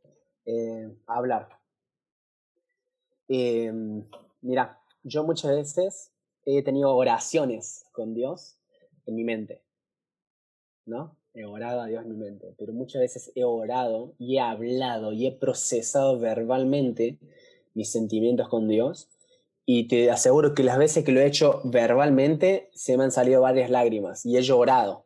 Eh, 0.45 0.89
hablar. 1.07 1.49
Em, 3.27 4.07
mira, 4.39 4.79
yo 5.03 5.25
muchas 5.25 5.51
veces 5.51 6.13
he 6.45 6.63
tenido 6.63 6.95
oraciones 6.95 7.83
con 7.91 8.13
Dios 8.13 8.57
en 9.05 9.15
mi 9.15 9.25
mente. 9.25 9.65
¿No? 10.85 11.17
He 11.33 11.43
orado 11.43 11.81
a 11.81 11.87
Dios 11.87 12.03
en 12.05 12.09
mi 12.09 12.15
mente, 12.15 12.55
pero 12.57 12.71
muchas 12.71 13.01
veces 13.01 13.33
he 13.35 13.43
orado 13.43 14.15
y 14.17 14.37
he 14.37 14.39
hablado 14.39 15.11
y 15.11 15.27
he 15.27 15.33
procesado 15.33 16.17
verbalmente 16.17 17.19
mis 17.73 17.91
sentimientos 17.91 18.47
con 18.47 18.69
Dios 18.69 19.09
y 19.73 19.87
te 19.87 20.11
aseguro 20.11 20.53
que 20.53 20.63
las 20.63 20.77
veces 20.77 21.05
que 21.05 21.13
lo 21.13 21.21
he 21.21 21.25
hecho 21.25 21.61
verbalmente 21.63 22.69
se 22.73 22.97
me 22.97 23.05
han 23.05 23.11
salido 23.11 23.39
varias 23.41 23.69
lágrimas 23.69 24.25
y 24.25 24.35
he 24.35 24.41
llorado 24.41 25.05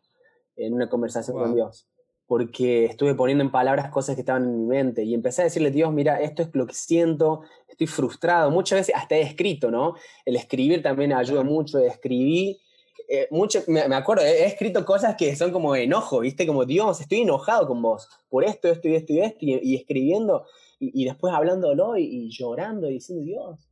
en 0.55 0.73
una 0.73 0.89
conversación 0.89 1.37
con 1.37 1.53
Dios 1.53 1.87
porque 2.25 2.85
estuve 2.85 3.13
poniendo 3.13 3.43
en 3.43 3.51
palabras 3.51 3.91
cosas 3.91 4.15
que 4.15 4.21
estaban 4.21 4.43
en 4.45 4.61
mi 4.61 4.65
mente 4.65 5.03
y 5.03 5.13
empecé 5.13 5.41
a 5.41 5.45
decirle, 5.45 5.69
Dios, 5.69 5.93
mira, 5.93 6.19
esto 6.19 6.41
es 6.41 6.49
lo 6.53 6.65
que 6.65 6.73
siento, 6.73 7.41
estoy 7.67 7.85
frustrado, 7.85 8.49
muchas 8.49 8.79
veces 8.79 8.95
hasta 8.95 9.15
he 9.15 9.21
escrito, 9.21 9.69
¿no? 9.69 9.93
El 10.25 10.35
escribir 10.35 10.81
también 10.81 11.13
ayuda 11.13 11.43
mucho, 11.43 11.77
escribí, 11.77 12.59
eh, 13.07 13.27
mucho, 13.29 13.61
me, 13.67 13.81
acuerdo, 13.81 14.23
he, 14.23 14.45
escrito 14.45 14.83
cosas 14.83 15.15
que 15.15 15.35
son 15.35 15.51
como 15.51 15.75
enojo, 15.75 16.21
¿viste? 16.21 16.47
Como, 16.47 16.65
Dios, 16.65 16.99
estoy 16.99 17.19
enojado 17.19 17.67
con 17.67 17.79
vos 17.83 18.09
por 18.27 18.43
esto, 18.43 18.69
esto 18.69 18.87
y 18.87 18.95
esto 18.95 19.13
y 19.13 19.21
esto, 19.21 19.37
y, 19.41 19.75
escribiendo, 19.75 20.47
y, 20.79 21.05
después 21.05 21.31
hablándolo 21.31 21.95
y, 21.95 22.05
y 22.05 22.29
llorando 22.31 22.89
y 22.89 22.93
diciendo, 22.93 23.23
Dios, 23.23 23.64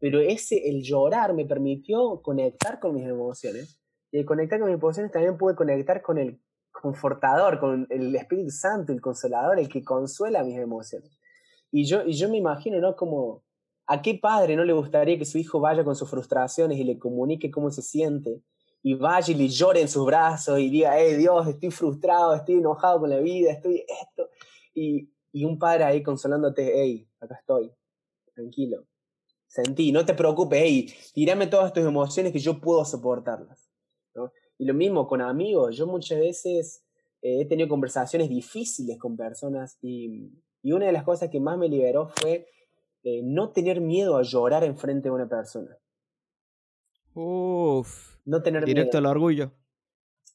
pero 0.00 0.20
ese, 0.20 0.68
el 0.68 0.82
llorar 0.82 1.34
me 1.34 1.44
permitió 1.44 2.20
conectar 2.22 2.78
con 2.78 2.94
mis 2.94 3.06
emociones. 3.06 3.80
Y 4.10 4.18
el 4.18 4.24
conectar 4.24 4.58
con 4.58 4.68
mis 4.68 4.78
emociones 4.78 5.12
también 5.12 5.36
pude 5.36 5.54
conectar 5.54 6.02
con 6.02 6.18
el 6.18 6.40
confortador, 6.70 7.58
con 7.58 7.86
el 7.90 8.14
Espíritu 8.14 8.50
Santo, 8.50 8.92
el 8.92 9.00
consolador, 9.00 9.58
el 9.58 9.68
que 9.68 9.82
consuela 9.82 10.44
mis 10.44 10.58
emociones. 10.58 11.18
Y 11.70 11.84
yo, 11.84 12.04
y 12.04 12.12
yo 12.12 12.28
me 12.28 12.38
imagino, 12.38 12.80
¿no? 12.80 12.96
Como, 12.96 13.42
¿a 13.86 14.00
qué 14.00 14.14
padre 14.14 14.56
no 14.56 14.64
le 14.64 14.72
gustaría 14.72 15.18
que 15.18 15.24
su 15.24 15.38
hijo 15.38 15.60
vaya 15.60 15.84
con 15.84 15.96
sus 15.96 16.08
frustraciones 16.08 16.78
y 16.78 16.84
le 16.84 16.98
comunique 16.98 17.50
cómo 17.50 17.70
se 17.70 17.82
siente? 17.82 18.42
Y 18.82 18.94
vaya 18.94 19.34
y 19.34 19.36
le 19.36 19.48
llore 19.48 19.80
en 19.80 19.88
sus 19.88 20.06
brazos 20.06 20.60
y 20.60 20.70
diga, 20.70 20.96
hey 20.96 21.16
Dios, 21.16 21.46
estoy 21.48 21.70
frustrado, 21.70 22.34
estoy 22.34 22.56
enojado 22.56 23.00
con 23.00 23.10
la 23.10 23.18
vida, 23.18 23.50
estoy 23.50 23.84
esto. 23.88 24.30
Y, 24.72 25.10
y 25.32 25.44
un 25.44 25.58
padre 25.58 25.84
ahí 25.84 26.02
consolándote, 26.02 26.72
hey, 26.74 27.08
acá 27.20 27.34
estoy, 27.34 27.72
tranquilo, 28.34 28.86
sentí, 29.48 29.90
no 29.90 30.04
te 30.04 30.14
preocupes, 30.14 30.60
hey, 30.62 30.94
tirame 31.14 31.46
todas 31.48 31.72
tus 31.72 31.84
emociones 31.84 32.32
que 32.32 32.38
yo 32.38 32.60
puedo 32.60 32.84
soportarlas. 32.84 33.68
Y 34.58 34.64
lo 34.64 34.74
mismo 34.74 35.06
con 35.06 35.20
amigos, 35.20 35.76
yo 35.76 35.86
muchas 35.86 36.18
veces 36.18 36.84
eh, 37.22 37.42
he 37.42 37.44
tenido 37.46 37.68
conversaciones 37.68 38.28
difíciles 38.28 38.98
con 38.98 39.16
personas 39.16 39.78
y, 39.80 40.32
y, 40.62 40.72
una 40.72 40.86
de 40.86 40.92
las 40.92 41.04
cosas 41.04 41.30
que 41.30 41.38
más 41.38 41.56
me 41.56 41.68
liberó 41.68 42.08
fue 42.08 42.48
eh, 43.04 43.22
no 43.22 43.50
tener 43.50 43.80
miedo 43.80 44.16
a 44.16 44.22
llorar 44.22 44.64
enfrente 44.64 45.08
de 45.08 45.14
una 45.14 45.28
persona. 45.28 45.76
Uf. 47.14 48.18
No 48.24 48.42
tener 48.42 48.64
directo 48.64 48.98
al 48.98 49.06
orgullo. 49.06 49.52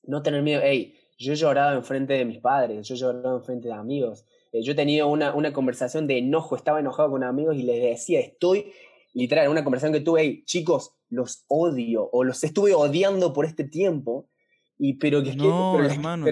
No 0.03 0.23
tener 0.23 0.41
miedo, 0.41 0.61
hey, 0.63 0.97
yo 1.17 1.33
he 1.33 1.35
llorado 1.35 1.75
enfrente 1.77 2.13
de 2.13 2.25
mis 2.25 2.39
padres, 2.39 2.87
yo 2.87 2.95
he 2.95 2.97
llorado 2.97 3.37
enfrente 3.37 3.67
de 3.67 3.73
amigos. 3.73 4.25
Eh, 4.51 4.61
yo 4.63 4.71
he 4.71 4.75
tenido 4.75 5.07
una, 5.07 5.35
una 5.35 5.51
conversación 5.51 6.07
de 6.07 6.17
enojo, 6.19 6.55
estaba 6.55 6.79
enojado 6.79 7.11
con 7.11 7.23
amigos 7.23 7.57
y 7.57 7.63
les 7.63 7.81
decía, 7.81 8.21
estoy 8.21 8.71
literal, 9.13 9.49
una 9.49 9.63
conversación 9.63 9.93
que 9.93 10.01
tuve, 10.01 10.21
hey, 10.21 10.43
chicos, 10.45 10.93
los 11.09 11.45
odio 11.47 12.09
o 12.11 12.23
los 12.23 12.43
estuve 12.43 12.73
odiando 12.73 13.33
por 13.33 13.45
este 13.45 13.63
tiempo, 13.63 14.27
y, 14.77 14.95
pero, 14.95 15.23
que 15.23 15.33
pero, 15.37 15.81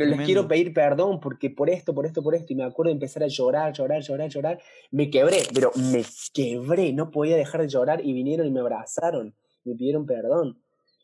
les, 0.05 0.25
quiero 0.25 0.47
pedir 0.47 0.73
perdón 0.73 1.19
porque 1.19 1.51
por 1.51 1.69
esto, 1.69 1.93
por 1.93 2.05
esto, 2.05 2.23
por 2.23 2.35
esto, 2.35 2.51
y 2.51 2.55
me 2.55 2.63
acuerdo 2.63 2.89
de 2.89 2.93
empezar 2.93 3.23
a 3.23 3.27
llorar, 3.27 3.71
llorar, 3.71 4.01
llorar, 4.01 4.29
llorar, 4.29 4.61
me 4.89 5.09
quebré, 5.09 5.43
pero 5.53 5.71
me 5.75 6.03
quebré, 6.33 6.91
no 6.91 7.11
podía 7.11 7.37
dejar 7.37 7.61
de 7.61 7.69
llorar 7.69 8.03
y 8.03 8.13
vinieron 8.13 8.47
y 8.47 8.51
me 8.51 8.59
abrazaron, 8.59 9.35
me 9.63 9.75
pidieron 9.75 10.05
perdón. 10.05 10.59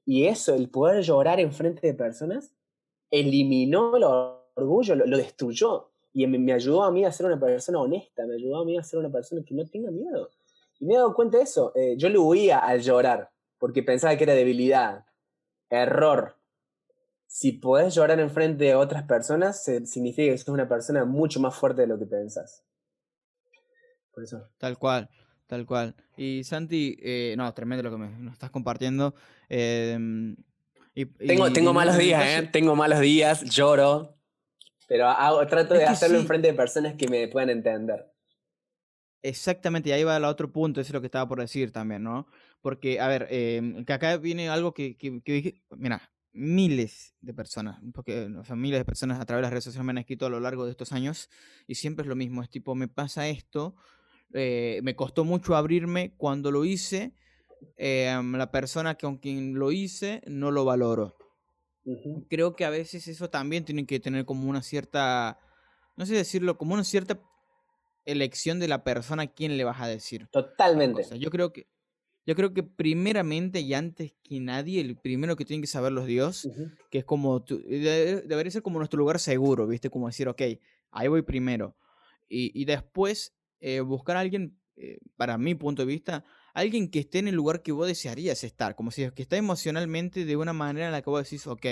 Y 0.05 0.25
eso, 0.25 0.55
el 0.55 0.69
poder 0.69 1.03
llorar 1.03 1.39
en 1.39 1.51
frente 1.51 1.85
de 1.85 1.93
personas, 1.93 2.51
eliminó 3.11 3.95
el 3.95 4.03
orgullo, 4.55 4.95
lo, 4.95 5.05
lo 5.05 5.17
destruyó. 5.17 5.91
Y 6.13 6.25
me, 6.25 6.39
me, 6.39 6.53
ayudó 6.53 6.83
a 6.83 6.91
mí 6.91 7.05
a 7.05 7.11
ser 7.11 7.27
una 7.27 7.39
persona 7.39 7.79
honesta, 7.79 8.25
me 8.25 8.35
ayudó 8.35 8.61
a 8.61 8.65
mí 8.65 8.77
a 8.77 8.83
ser 8.83 8.99
una 8.99 9.11
persona 9.11 9.43
que 9.45 9.53
no 9.53 9.65
tenga 9.67 9.91
miedo. 9.91 10.29
Y 10.79 10.85
me 10.85 10.93
he 10.93 10.97
dado 10.97 11.13
cuenta 11.13 11.37
de 11.37 11.43
eso. 11.43 11.71
Eh, 11.75 11.95
yo 11.97 12.09
le 12.09 12.17
huía 12.17 12.59
al 12.59 12.81
llorar, 12.81 13.31
porque 13.57 13.83
pensaba 13.83 14.15
que 14.15 14.23
era 14.23 14.33
debilidad. 14.33 15.05
Error. 15.69 16.37
Si 17.25 17.51
podés 17.51 17.93
llorar 17.93 18.19
en 18.19 18.29
frente 18.29 18.65
de 18.65 18.75
otras 18.75 19.03
personas, 19.03 19.63
significa 19.63 20.31
que 20.31 20.37
sos 20.37 20.49
una 20.49 20.69
persona 20.69 21.03
mucho 21.05 21.39
más 21.39 21.55
fuerte 21.55 21.81
de 21.81 21.87
lo 21.87 21.99
que 21.99 22.05
pensás. 22.05 22.63
Por 24.13 24.23
eso. 24.23 24.47
Tal 24.57 24.77
cual, 24.77 25.09
tal 25.45 25.65
cual. 25.65 25.95
Y 26.15 26.43
Santi, 26.43 26.97
eh, 27.01 27.35
no, 27.37 27.53
tremendo 27.53 27.83
lo 27.83 27.91
que 27.91 27.97
me, 27.97 28.09
nos 28.09 28.33
estás 28.33 28.49
compartiendo. 28.49 29.13
Em, 29.49 30.35
tengo, 31.19 31.51
tengo 31.51 31.73
malos 31.73 31.97
días, 31.97 32.23
¿eh? 32.25 32.49
Tengo 32.51 32.75
malos 32.75 32.99
días, 32.99 33.43
lloro. 33.43 34.17
Pero 34.87 35.07
hago, 35.07 35.45
trato 35.47 35.73
de 35.73 35.85
hacerlo 35.85 36.17
en 36.17 36.25
frente 36.25 36.47
de 36.47 36.53
personas 36.53 36.95
que 36.95 37.07
me 37.07 37.27
puedan 37.27 37.49
entender. 37.49 38.09
Exactamente, 39.23 39.89
y 39.89 39.91
ahí 39.93 40.03
va 40.03 40.17
el 40.17 40.25
otro 40.25 40.51
punto, 40.51 40.79
eso 40.79 40.89
es 40.89 40.93
lo 40.93 41.01
que 41.01 41.07
estaba 41.07 41.27
por 41.27 41.39
decir 41.39 41.71
también, 41.71 42.03
¿no? 42.03 42.27
Porque, 42.61 42.99
a 42.99 43.07
ver, 43.07 43.27
eh, 43.31 43.83
que 43.85 43.93
acá 43.93 44.17
viene 44.17 44.49
algo 44.49 44.73
que, 44.73 44.95
que, 44.95 45.61
mira, 45.75 46.11
miles 46.33 47.15
de 47.21 47.33
personas, 47.33 47.79
porque, 47.93 48.25
o 48.25 48.45
sea, 48.45 48.55
miles 48.55 48.79
de 48.79 48.85
personas 48.85 49.19
a 49.19 49.25
través 49.25 49.39
de 49.39 49.43
las 49.43 49.51
redes 49.51 49.63
sociales 49.63 49.85
me 49.85 49.91
han 49.91 49.97
escrito 49.97 50.27
a 50.27 50.29
lo 50.29 50.39
largo 50.39 50.65
de 50.65 50.71
estos 50.71 50.91
años 50.93 51.29
y 51.65 51.75
siempre 51.75 52.03
es 52.03 52.07
lo 52.07 52.15
mismo, 52.15 52.43
es 52.43 52.49
tipo, 52.49 52.75
me 52.75 52.87
pasa 52.87 53.27
esto, 53.27 53.75
eh, 54.33 54.81
me 54.83 54.95
costó 54.95 55.23
mucho 55.25 55.55
abrirme 55.55 56.13
cuando 56.17 56.51
lo 56.51 56.63
hice, 56.63 57.15
em, 57.77 58.33
la 58.35 58.51
persona 58.51 58.95
con 58.95 59.17
quien 59.17 59.55
lo 59.55 59.71
hice 59.71 60.21
no 60.27 60.51
lo 60.51 60.63
valoró. 60.63 61.15
Creo 62.29 62.55
que 62.55 62.65
a 62.65 62.69
veces 62.69 63.07
eso 63.07 63.29
también 63.29 63.65
tiene 63.65 63.85
que 63.85 63.99
tener 63.99 64.25
como 64.25 64.49
una 64.49 64.61
cierta, 64.61 65.39
no 65.95 66.05
sé 66.05 66.15
decirlo, 66.15 66.57
como 66.57 66.73
una 66.73 66.83
cierta 66.83 67.19
elección 68.07 68.59
de 68.59 68.67
la 68.67 68.83
persona 68.83 69.23
a 69.23 69.27
quién 69.27 69.57
le 69.57 69.63
vas 69.63 69.81
a 69.81 69.87
decir. 69.87 70.27
Totalmente. 70.31 71.03
Yo 71.19 71.29
creo 71.29 71.53
que 71.53 71.67
yo 72.27 72.35
creo 72.35 72.53
que 72.53 72.61
primeramente 72.61 73.61
y 73.61 73.73
antes 73.73 74.13
que 74.21 74.41
nadie, 74.41 74.81
el 74.81 74.97
primero 74.97 75.37
que 75.37 75.45
tienen 75.45 75.61
que 75.61 75.67
saber 75.67 75.93
los 75.93 76.05
Dios, 76.05 76.49
que 76.91 76.97
es 76.97 77.05
como, 77.05 77.39
debería 77.39 78.51
ser 78.51 78.61
como 78.61 78.79
nuestro 78.79 78.99
lugar 78.99 79.17
seguro, 79.19 79.65
¿viste? 79.65 79.89
Como 79.89 80.07
decir, 80.07 80.27
ok, 80.27 80.41
ahí 80.91 81.07
voy 81.07 81.21
primero. 81.21 81.77
Y, 82.27 82.65
después 82.65 83.33
eh, 83.61 83.79
buscar 83.79 84.17
a 84.17 84.19
alguien, 84.19 84.59
eh, 84.75 84.99
para 85.15 85.37
mi 85.37 85.55
punto 85.55 85.83
de 85.83 85.85
vista, 85.85 86.25
alguien 86.53 86.91
que 86.91 86.99
esté 86.99 87.19
en 87.19 87.29
el 87.29 87.35
lugar 87.35 87.61
que 87.61 87.71
vos 87.71 87.87
desearías 87.87 88.43
estar, 88.43 88.75
como 88.75 88.91
si 88.91 89.09
que 89.11 89.21
está 89.21 89.37
emocionalmente 89.37 90.25
de 90.25 90.35
una 90.35 90.51
manera 90.51 90.87
en 90.87 90.91
la 90.91 91.01
que 91.01 91.09
vos 91.09 91.23
decís, 91.23 91.47
ok, 91.47 91.65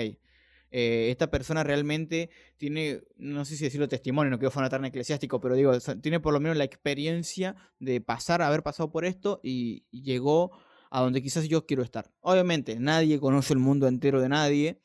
eh, 0.70 1.08
esta 1.10 1.30
persona 1.30 1.62
realmente 1.62 2.30
tiene, 2.56 3.02
no 3.16 3.44
sé 3.44 3.56
si 3.56 3.64
decirlo 3.64 3.88
testimonio, 3.88 4.30
no 4.30 4.38
quiero 4.38 4.50
sonar 4.50 4.70
tan 4.70 4.84
eclesiástico, 4.84 5.40
pero 5.40 5.54
digo, 5.54 5.72
tiene 6.00 6.20
por 6.20 6.32
lo 6.32 6.40
menos 6.40 6.56
la 6.56 6.64
experiencia 6.64 7.54
de 7.78 8.00
pasar, 8.00 8.42
haber 8.42 8.62
pasado 8.62 8.90
por 8.90 9.04
esto 9.04 9.40
y, 9.42 9.84
llegó 9.90 10.50
a 10.90 11.00
donde 11.00 11.22
quizás 11.22 11.48
yo 11.48 11.66
quiero 11.66 11.82
estar. 11.82 12.10
Obviamente, 12.20 12.78
nadie 12.78 13.18
conoce 13.18 13.52
el 13.52 13.58
mundo 13.58 13.88
entero 13.88 14.20
de 14.20 14.28
nadie, 14.28 14.80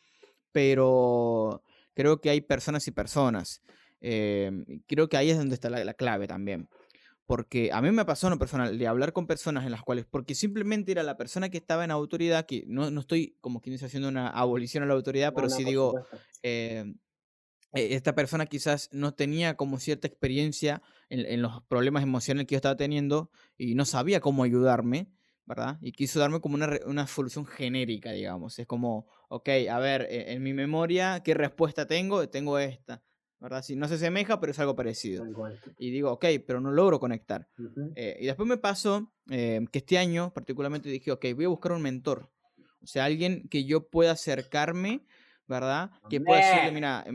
pero 0.52 1.64
creo 1.94 2.22
que 2.22 2.30
hay 2.30 2.42
personas 2.42 2.88
y 2.88 2.92
personas. 2.92 3.62
Eh, 4.02 4.52
creo 4.88 5.10
que 5.10 5.18
ahí 5.18 5.30
es 5.30 5.38
donde 5.38 5.56
está 5.56 5.70
la 5.70 5.94
clave 5.94 6.28
también. 6.28 6.68
Porque 7.32 7.70
a 7.72 7.82
mí 7.82 7.90
me 7.92 8.04
pasó 8.04 8.28
en 8.28 8.32
lo 8.32 8.40
personal 8.40 8.78
de 8.78 8.88
hablar 8.88 9.14
con 9.14 9.26
personas 9.26 9.64
en 9.64 9.72
las 9.72 9.84
cuales, 9.84 10.06
porque 10.06 10.36
simplemente 10.36 10.92
era 10.92 11.02
la 11.02 11.16
persona 11.16 11.48
que 11.48 11.60
estaba 11.60 11.86
en 11.86 11.92
autoridad, 11.92 12.46
que 12.46 12.66
no, 12.68 12.92
no 12.92 13.00
estoy 13.00 13.38
como 13.40 13.62
quien 13.62 13.76
dice 13.76 13.86
haciendo 13.86 14.10
una 14.10 14.28
abolición 14.28 14.84
a 14.84 14.86
la 14.86 14.96
autoridad, 14.96 15.32
pero 15.34 15.50
sí 15.50 15.64
digo, 15.64 15.94
eh, 16.44 16.94
e, 17.72 17.96
esta 17.96 18.16
persona 18.16 18.48
quizás 18.48 18.90
no 18.92 19.14
tenía 19.14 19.56
como 19.56 19.80
cierta 19.80 20.10
experiencia 20.10 20.82
en, 21.08 21.42
los 21.42 21.64
problemas 21.70 22.04
emocionales 22.04 22.48
que 22.48 22.56
yo 22.56 22.58
estaba 22.58 22.76
teniendo 22.76 23.32
y 23.58 23.76
no 23.76 23.86
sabía 23.86 24.20
cómo 24.20 24.44
ayudarme, 24.44 25.08
¿verdad? 25.46 25.78
Y 25.82 25.94
quiso 25.94 26.20
darme 26.20 26.42
como 26.42 26.56
una, 26.56 26.80
una 26.86 27.08
solución 27.08 27.46
genérica, 27.46 28.12
digamos. 28.12 28.60
Es 28.60 28.68
como, 28.68 29.08
ok, 29.30 29.48
a 29.72 29.80
ver, 29.80 30.02
e, 30.10 30.34
en 30.34 30.44
mi 30.44 30.52
memoria, 30.52 31.22
¿qué 31.24 31.34
respuesta 31.34 31.88
tengo? 31.88 32.28
Tengo 32.28 32.60
esta. 32.60 33.02
¿Verdad? 33.42 33.66
no 33.76 33.88
se 33.88 33.96
asemeja, 33.96 34.40
pero 34.40 34.52
es 34.52 34.60
algo 34.60 34.76
parecido. 34.76 35.26
Y 35.78 35.90
digo, 35.90 36.12
ok, 36.12 36.26
pero 36.46 36.62
no 36.62 36.72
logro 36.72 37.00
conectar. 37.00 37.50
Eh, 37.96 38.18
y 38.22 38.26
después 38.28 38.48
me 38.48 38.58
pasó 38.58 39.12
eh, 39.30 39.66
que 39.72 39.80
este 39.80 39.98
año 39.98 40.32
particularmente 40.32 40.90
dije, 40.90 41.12
ok, 41.12 41.26
voy 41.36 41.46
a 41.46 41.50
buscar 41.50 41.72
un 41.72 41.82
mentor. 41.82 42.30
O 42.82 42.88
sea, 42.88 43.06
alguien 43.06 43.48
que 43.50 43.66
yo 43.66 43.90
pueda 43.90 44.12
acercarme, 44.12 45.06
¿verdad? 45.48 45.92
Que 46.10 46.22
pueda 46.22 46.40
decirle, 46.40 46.72
mira, 46.72 47.06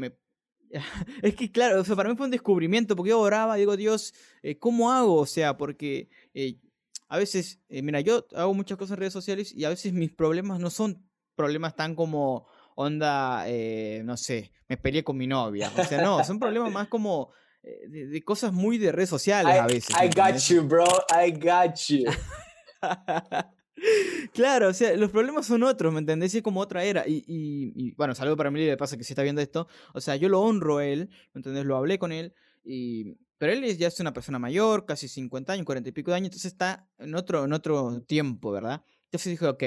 es 1.22 1.34
que 1.36 1.52
claro, 1.52 1.82
para 1.94 2.08
mí 2.08 2.16
fue 2.16 2.26
un 2.26 2.32
descubrimiento, 2.32 2.96
porque 2.96 3.10
yo 3.10 3.20
oraba, 3.20 3.54
digo, 3.54 3.76
Dios, 3.76 4.12
eh, 4.42 4.58
¿cómo 4.58 4.92
hago? 4.92 5.14
O 5.14 5.26
sea, 5.26 5.56
porque 5.56 6.10
a 7.08 7.18
veces, 7.18 7.60
eh, 7.68 7.82
mira, 7.82 8.00
yo 8.00 8.26
hago 8.34 8.52
muchas 8.52 8.78
cosas 8.78 8.94
en 8.94 9.00
redes 9.00 9.12
sociales 9.12 9.54
y 9.54 9.64
a 9.64 9.68
veces 9.68 9.92
mis 9.92 10.12
problemas 10.12 10.58
no 10.58 10.70
son 10.70 11.08
problemas 11.36 11.76
tan 11.76 11.94
como 11.94 12.46
onda, 12.76 13.44
eh, 13.48 14.02
no 14.04 14.16
sé, 14.16 14.52
me 14.68 14.76
peleé 14.76 15.02
con 15.02 15.16
mi 15.16 15.26
novia. 15.26 15.72
O 15.76 15.84
sea, 15.84 16.00
no, 16.00 16.22
son 16.24 16.38
problemas 16.38 16.72
más 16.72 16.88
como 16.88 17.32
eh, 17.62 17.88
de, 17.88 18.22
cosas 18.22 18.52
muy 18.52 18.78
de 18.78 18.92
redes 18.92 19.10
sociales 19.10 19.58
a 19.58 19.66
veces. 19.66 19.90
I 19.90 20.08
got 20.08 20.38
you, 20.48 20.62
bro, 20.62 20.86
I 21.10 21.32
got 21.32 21.76
you. 21.88 22.04
claro, 24.32 24.68
o 24.68 24.72
sea, 24.72 24.94
los 24.96 25.10
problemas 25.10 25.46
son 25.46 25.62
otros, 25.62 25.92
¿me 25.92 25.98
entendés? 26.00 26.34
Y 26.34 26.38
es 26.38 26.42
como 26.42 26.60
otra 26.60 26.84
era. 26.84 27.04
Y, 27.06 27.24
y, 27.26 27.92
bueno, 27.94 28.14
saludo 28.14 28.36
para 28.36 28.50
mí, 28.50 28.64
le 28.64 28.76
pasa 28.76 28.96
que 28.96 29.04
si 29.04 29.14
está 29.14 29.22
viendo 29.22 29.40
esto. 29.40 29.66
O 29.94 30.00
sea, 30.00 30.16
yo 30.16 30.28
lo 30.28 30.42
honro 30.42 30.78
a 30.78 30.86
él, 30.86 31.10
¿me 31.32 31.38
entendés? 31.38 31.64
Lo 31.64 31.76
hablé 31.76 31.98
con 31.98 32.12
él. 32.12 32.34
Y, 32.62 33.16
pero 33.38 33.52
él 33.52 33.76
ya 33.76 33.88
es 33.88 34.00
una 34.00 34.12
persona 34.12 34.38
mayor, 34.38 34.84
casi 34.84 35.08
50 35.08 35.54
años, 35.54 35.64
40 35.64 35.88
y 35.88 35.92
pico 35.92 36.10
de 36.10 36.18
años, 36.18 36.26
entonces 36.26 36.52
está 36.52 36.88
en 36.98 37.14
otro, 37.14 37.44
en 37.44 37.52
otro 37.52 38.02
tiempo, 38.02 38.50
¿verdad? 38.52 38.82
Entonces 39.04 39.30
dije, 39.30 39.46
ok, 39.46 39.62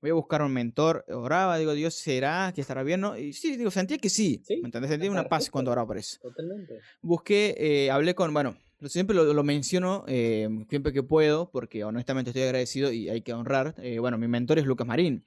voy 0.00 0.10
a 0.10 0.14
buscar 0.14 0.42
un 0.42 0.52
mentor. 0.52 1.04
Oraba, 1.08 1.58
digo, 1.58 1.72
Dios 1.72 1.94
será, 1.94 2.52
que 2.54 2.60
estará 2.60 2.82
bien, 2.82 3.00
¿no? 3.00 3.16
Y 3.16 3.32
sí, 3.32 3.56
digo, 3.56 3.70
sentía 3.70 3.98
que 3.98 4.08
sí, 4.08 4.42
¿me 4.48 4.66
entendés? 4.66 4.90
Sentía 4.90 5.10
una 5.10 5.28
paz 5.28 5.50
cuando 5.50 5.70
oraba 5.70 5.86
por 5.86 5.98
eso. 5.98 6.18
Totalmente. 6.20 6.80
Busqué, 7.02 7.54
eh, 7.58 7.90
hablé 7.90 8.14
con, 8.14 8.32
bueno, 8.32 8.56
siempre 8.86 9.14
lo, 9.14 9.44
menciono 9.44 10.04
eh, 10.08 10.48
siempre 10.68 10.92
que 10.92 11.02
puedo, 11.02 11.50
porque 11.50 11.84
honestamente 11.84 12.30
estoy 12.30 12.44
agradecido 12.44 12.92
y 12.92 13.08
hay 13.08 13.20
que 13.22 13.32
honrar. 13.32 13.74
Eh, 13.78 13.98
bueno, 13.98 14.18
mi 14.18 14.28
mentor 14.28 14.58
es 14.58 14.66
Lucas 14.66 14.86
Marín. 14.86 15.24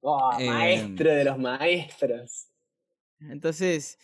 Oh, 0.00 0.32
maestro 0.38 1.10
de 1.10 1.24
los 1.24 1.38
maestros. 1.38 2.48
Entonces, 3.20 3.98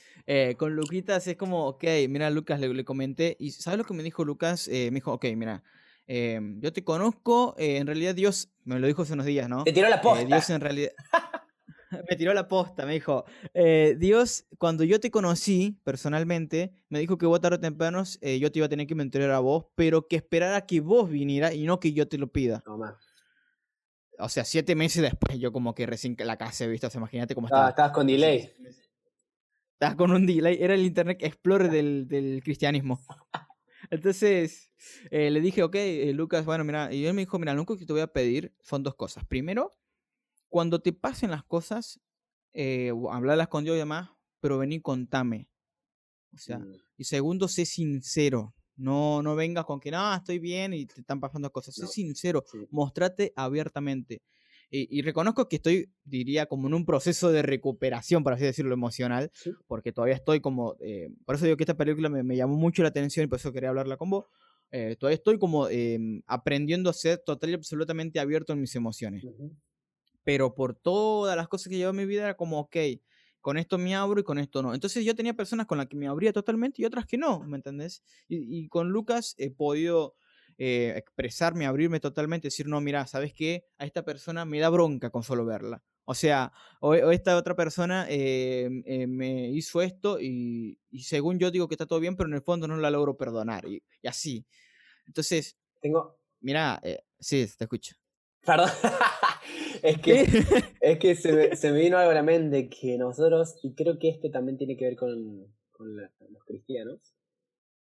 con 0.57 0.77
Luquitas 0.77 1.27
es 1.27 1.37
como, 1.37 1.67
ok, 1.67 1.85
mira, 2.09 2.31
Lucas 2.31 2.61
le, 2.61 2.73
le 2.73 2.85
comenté, 2.85 3.37
y 3.41 3.51
¿sabes 3.51 3.79
lo 3.79 3.85
que 3.85 3.95
me 3.95 4.05
dijo 4.05 4.25
Lucas? 4.25 4.69
me 4.69 4.91
dijo, 4.93 5.13
ok, 5.13 5.25
mira, 5.35 5.65
Em, 6.11 6.59
yo 6.63 6.73
te 6.73 6.83
conozco, 6.83 7.55
eh, 7.59 7.77
en 7.77 7.87
realidad 7.87 8.15
Dios, 8.15 8.51
me 8.65 8.81
lo 8.81 8.87
dijo 8.87 9.03
hace 9.03 9.13
unos 9.13 9.27
días, 9.27 9.47
¿no? 9.47 9.63
Te 9.65 9.75
tiró 9.75 9.91
la 9.91 10.01
posta. 10.01 10.23
Eh, 10.23 10.27
Dios 10.27 10.49
en 10.49 10.61
realidad... 10.63 10.91
me 12.09 12.17
tiró 12.17 12.33
la 12.33 12.49
posta, 12.49 12.87
me 12.87 12.95
dijo, 12.95 13.27
eh, 13.53 13.95
Dios, 13.99 14.47
cuando 14.57 14.85
yo 14.85 15.01
te 15.01 15.11
conocí 15.11 15.79
personalmente, 15.85 16.73
me 16.89 16.99
dijo 16.99 17.19
que 17.19 17.27
vos 17.27 17.41
tarde 17.41 17.57
o 17.57 17.61
temprano 17.61 18.05
yo 18.05 18.51
te 18.51 18.59
iba 18.59 18.67
a 18.67 18.69
tener 18.71 18.87
que 18.87 18.95
mentorear 18.95 19.33
a 19.33 19.39
vos, 19.41 19.67
pero 19.75 20.09
que 20.09 20.17
esperara 20.17 20.65
que 20.65 20.81
vos 20.81 21.11
vinieras 21.11 21.55
y 21.55 21.65
no 21.65 21.79
que 21.79 21.93
yo 21.93 22.09
te 22.09 22.17
lo 22.17 22.33
pida. 22.33 22.65
O 24.19 24.29
sea, 24.31 24.45
siete 24.45 24.75
meses 24.75 25.03
después 25.03 25.39
yo 25.39 25.53
como 25.53 25.75
que 25.75 25.87
recién 25.87 26.17
la 26.19 26.39
casé, 26.39 26.67
¿viste? 26.69 26.87
O 26.87 26.91
sea, 26.91 27.01
imagínate 27.01 27.35
cómo 27.35 27.49
estaba. 27.49 27.69
estabas 27.69 27.93
con 27.93 28.07
delay. 28.07 28.51
Estabas 29.75 29.97
con 29.97 30.11
un 30.11 30.27
delay, 30.27 30.57
era 30.59 30.75
el 30.75 30.87
Internet 30.87 31.19
Explorer 31.21 31.71
del, 31.71 32.09
del 32.09 32.43
cristianismo. 32.43 32.99
Entonces, 33.91 34.71
eh, 35.11 35.31
le 35.31 35.41
dije, 35.41 35.63
ok, 35.63 35.75
eh, 35.75 36.13
Lucas, 36.13 36.45
bueno, 36.45 36.65
mira, 36.65 36.93
y 36.93 37.07
él 37.07 37.15
me 37.15 37.23
dijo, 37.23 37.39
mira, 37.39 37.55
lo 37.55 37.61
único 37.61 37.77
que 37.77 37.87
te 37.87 37.93
voy 37.93 38.03
a 38.03 38.13
pedir 38.13 38.55
son 38.61 38.83
dos 38.83 38.95
cosas. 38.95 39.25
Primero, 39.27 39.73
cuando 40.49 40.81
te 40.81 40.93
pasen 40.93 41.31
las 41.31 41.45
cosas, 41.45 42.01
eh, 42.53 42.93
hablarlas 43.11 43.49
con 43.49 43.65
Dios 43.65 43.77
y 43.77 43.79
demás, 43.79 44.11
pero 44.41 44.59
vení 44.59 44.81
contame. 44.81 45.49
O 46.35 46.39
sea, 46.39 46.59
mm. 46.59 46.77
y 46.97 47.05
segundo, 47.05 47.49
sé 47.49 47.65
sincero. 47.65 48.55
No, 48.77 49.23
no 49.23 49.35
vengas 49.35 49.65
con 49.65 49.81
que 49.81 49.91
no, 49.91 50.15
estoy 50.15 50.39
bien 50.39 50.73
y 50.73 50.87
te 50.87 51.01
están 51.01 51.19
pasando 51.19 51.51
cosas. 51.51 51.75
Sé 51.75 51.89
sincero, 51.89 52.45
mostrate 52.71 53.33
abiertamente. 53.35 54.23
Y, 54.71 55.01
reconozco 55.01 55.49
que 55.49 55.57
estoy, 55.57 55.91
diría, 56.05 56.45
como 56.45 56.69
en 56.69 56.75
un 56.75 56.85
proceso 56.85 57.33
de 57.33 57.41
recuperación, 57.41 58.23
por 58.23 58.35
así 58.35 58.45
decirlo, 58.45 58.75
emocional, 58.75 59.31
porque 59.67 59.93
todavía 59.93 60.17
estoy 60.17 60.41
como, 60.41 60.77
eh, 60.81 61.09
por 61.25 61.37
eso 61.37 61.47
digo 61.47 61.57
que 61.57 61.63
esta 61.63 61.77
película 61.77 62.11
me, 62.11 62.37
llamó 62.37 62.57
mucho 62.57 62.83
la 62.83 62.91
atención 62.91 63.25
y 63.25 63.29
por 63.29 63.39
eso 63.39 63.51
quería 63.51 63.71
hablarla 63.71 63.97
con 63.97 64.11
vos. 64.11 64.27
Eh, 64.71 64.97
todavía 64.99 65.17
estoy 65.17 65.39
como 65.39 65.69
em, 65.69 66.21
aprendiendo 66.27 66.91
a 66.91 66.93
ser 66.93 67.23
total 67.25 67.51
y 67.51 67.55
absolutamente 67.55 68.21
abierto 68.21 68.53
en 68.53 68.61
mis 68.61 68.75
emociones. 68.77 69.25
Pero 70.23 70.55
por 70.55 70.75
todas 70.75 71.35
las 71.35 71.49
cosas 71.49 71.71
que 71.71 71.79
llevo 71.79 71.91
en 71.91 71.97
mi 71.97 72.05
vida 72.05 72.25
era 72.25 72.37
como, 72.37 72.61
ok, 72.61 72.77
con 73.41 73.57
esto 73.57 73.79
me 73.79 73.95
abro 73.95 74.21
y 74.21 74.25
con 74.25 74.39
esto 74.39 74.63
no. 74.63 74.75
Entonces 74.75 75.03
yo 75.03 75.15
tenía 75.15 75.33
personas 75.33 75.65
con 75.65 75.79
las 75.79 75.87
que 75.87 75.97
me 75.97 76.09
abría 76.09 76.35
totalmente 76.35 76.83
y 76.83 76.85
otras 76.85 77.07
que 77.07 77.17
no, 77.17 77.41
¿me 77.41 77.57
entendés? 77.57 78.03
Y, 78.29 78.59
y 78.59 78.69
con 78.69 78.91
Lucas 78.91 79.35
he 79.39 79.51
podido 79.51 80.15
eh, 80.61 80.93
expresarme, 80.97 81.67
abrirme 81.67 82.01
totalmente, 82.01 82.49
decir, 82.49 82.67
no, 82.67 82.81
mira, 82.81 83.07
¿sabes 83.07 83.33
qué? 83.33 83.69
A 83.79 83.87
esta 83.87 84.05
persona 84.05 84.45
me 84.45 84.59
da 84.59 84.69
bronca 84.69 85.09
con 85.09 85.23
solo 85.23 85.45
verla. 85.45 85.85
O 86.05 86.15
sea, 86.15 86.53
o, 86.81 86.95
esta 86.95 87.37
otra 87.37 87.55
persona 87.55 88.07
eh, 88.09 88.69
eh, 88.85 89.07
me 89.07 89.51
hizo 89.51 89.81
esto 89.83 90.19
y, 90.21 90.77
según 91.01 91.39
yo 91.39 91.53
digo 91.53 91.69
que 91.69 91.75
está 91.75 91.87
todo 91.87 92.01
bien, 92.01 92.17
pero 92.17 92.29
en 92.29 92.35
el 92.35 92.43
fondo 92.43 92.67
no 92.67 92.77
la 92.77 92.91
logro 92.91 93.17
perdonar. 93.17 93.67
Y, 93.69 93.83
así. 94.05 94.45
Entonces, 95.07 95.57
tengo... 95.81 96.19
Mira, 96.41 96.83
sí, 97.21 97.47
te 97.57 97.65
escucho. 97.65 97.95
Perdón. 98.45 98.71
es 99.83 100.01
que, 100.01 100.23
es 100.81 100.99
que 100.99 101.15
se, 101.15 101.33
me, 101.33 101.57
se, 101.57 101.71
me, 101.71 101.81
vino 101.81 101.99
algo 101.99 102.11
a 102.11 102.15
la 102.15 102.23
mente 102.25 102.69
que 102.69 102.99
nosotros, 102.99 103.61
y 103.63 103.75
creo 103.75 103.97
que 104.01 104.09
esto 104.09 104.29
también 104.31 104.59
tiene 104.59 104.77
que 104.77 104.87
ver 104.87 104.97
con, 104.97 105.47
con 105.71 105.97
los 105.97 106.45
cristianos, 106.45 107.15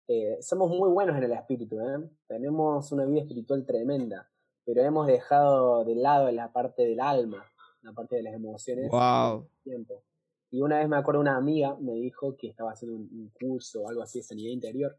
eh, 0.07 0.37
somos 0.41 0.69
muy 0.69 0.89
buenos 0.89 1.17
en 1.17 1.23
el 1.23 1.33
espíritu, 1.33 1.79
¿eh? 1.81 2.09
tenemos 2.27 2.91
una 2.93 3.05
vida 3.05 3.21
espiritual 3.21 3.65
tremenda, 3.65 4.29
pero 4.65 4.81
hemos 4.81 5.05
dejado 5.05 5.83
de 5.83 5.95
lado 5.95 6.31
la 6.31 6.53
parte 6.53 6.83
del 6.83 7.01
alma, 7.01 7.45
la 7.81 7.91
parte 7.91 8.15
de 8.15 8.23
las 8.23 8.33
emociones. 8.33 8.89
Wow. 8.89 9.49
Tiempo. 9.63 10.03
Y 10.49 10.61
una 10.61 10.79
vez 10.79 10.87
me 10.87 10.95
acuerdo 10.95 11.19
una 11.19 11.35
amiga 11.35 11.75
me 11.81 11.93
dijo 11.93 12.37
que 12.37 12.47
estaba 12.47 12.71
haciendo 12.71 12.97
un, 12.97 13.31
curso 13.37 13.81
o 13.81 13.89
algo 13.89 14.01
así 14.01 14.19
de 14.19 14.23
sanidad 14.23 14.51
interior. 14.51 14.97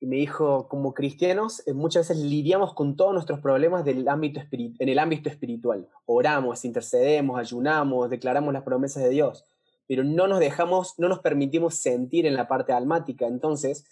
Y 0.00 0.06
me 0.06 0.16
dijo, 0.16 0.66
como 0.66 0.94
cristianos, 0.94 1.62
eh, 1.66 1.74
muchas 1.74 2.08
veces 2.08 2.24
lidiamos 2.24 2.74
con 2.74 2.96
todos 2.96 3.12
nuestros 3.12 3.38
problemas 3.38 3.84
del 3.84 4.08
ámbito 4.08 4.40
en 4.50 4.88
el 4.88 4.98
ámbito 4.98 5.28
espiritual. 5.28 5.88
Oramos, 6.06 6.64
intercedemos, 6.64 7.38
ayunamos, 7.38 8.10
declaramos 8.10 8.52
las 8.52 8.64
promesas 8.64 9.02
de 9.02 9.10
Dios, 9.10 9.44
pero 9.86 10.02
no 10.02 10.26
nos 10.26 10.40
dejamos, 10.40 10.98
no 10.98 11.08
nos 11.08 11.20
permitimos 11.20 11.74
sentir 11.74 12.26
en 12.26 12.34
la 12.34 12.48
parte 12.48 12.72
almática. 12.72 13.26
Entonces, 13.26 13.84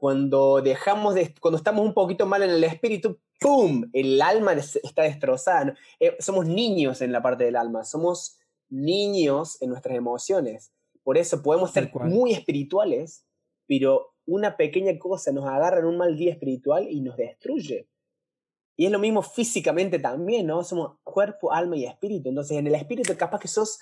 cuando 0.00 0.62
dejamos 0.62 1.14
de, 1.14 1.34
cuando 1.38 1.58
estamos 1.58 1.84
un 1.84 1.92
poquito 1.92 2.24
mal 2.24 2.42
en 2.42 2.48
el 2.48 2.64
espíritu, 2.64 3.20
¡pum! 3.38 3.90
El 3.92 4.22
alma 4.22 4.54
está 4.54 5.02
destrozada. 5.02 5.74
Eh, 6.00 6.16
somos 6.20 6.46
niños 6.46 7.02
en 7.02 7.12
la 7.12 7.20
parte 7.20 7.44
del 7.44 7.56
alma, 7.56 7.84
somos 7.84 8.38
niños 8.70 9.60
en 9.60 9.68
nuestras 9.68 9.94
emociones. 9.94 10.72
Por 11.02 11.18
eso 11.18 11.42
podemos 11.42 11.72
ser 11.72 11.92
muy 11.94 12.32
espirituales, 12.32 13.26
pero 13.66 14.14
una 14.24 14.56
pequeña 14.56 14.98
cosa 14.98 15.32
nos 15.32 15.44
agarra 15.44 15.80
en 15.80 15.84
un 15.84 15.98
mal 15.98 16.16
día 16.16 16.32
espiritual 16.32 16.88
y 16.88 17.02
nos 17.02 17.18
destruye. 17.18 17.86
Y 18.78 18.86
es 18.86 18.92
lo 18.92 18.98
mismo 18.98 19.20
físicamente 19.20 19.98
también, 19.98 20.46
¿no? 20.46 20.64
Somos 20.64 20.96
cuerpo, 21.04 21.52
alma 21.52 21.76
y 21.76 21.84
espíritu. 21.84 22.30
Entonces, 22.30 22.56
en 22.56 22.66
el 22.66 22.74
espíritu 22.74 23.14
capaz 23.18 23.40
que 23.40 23.48
sos 23.48 23.80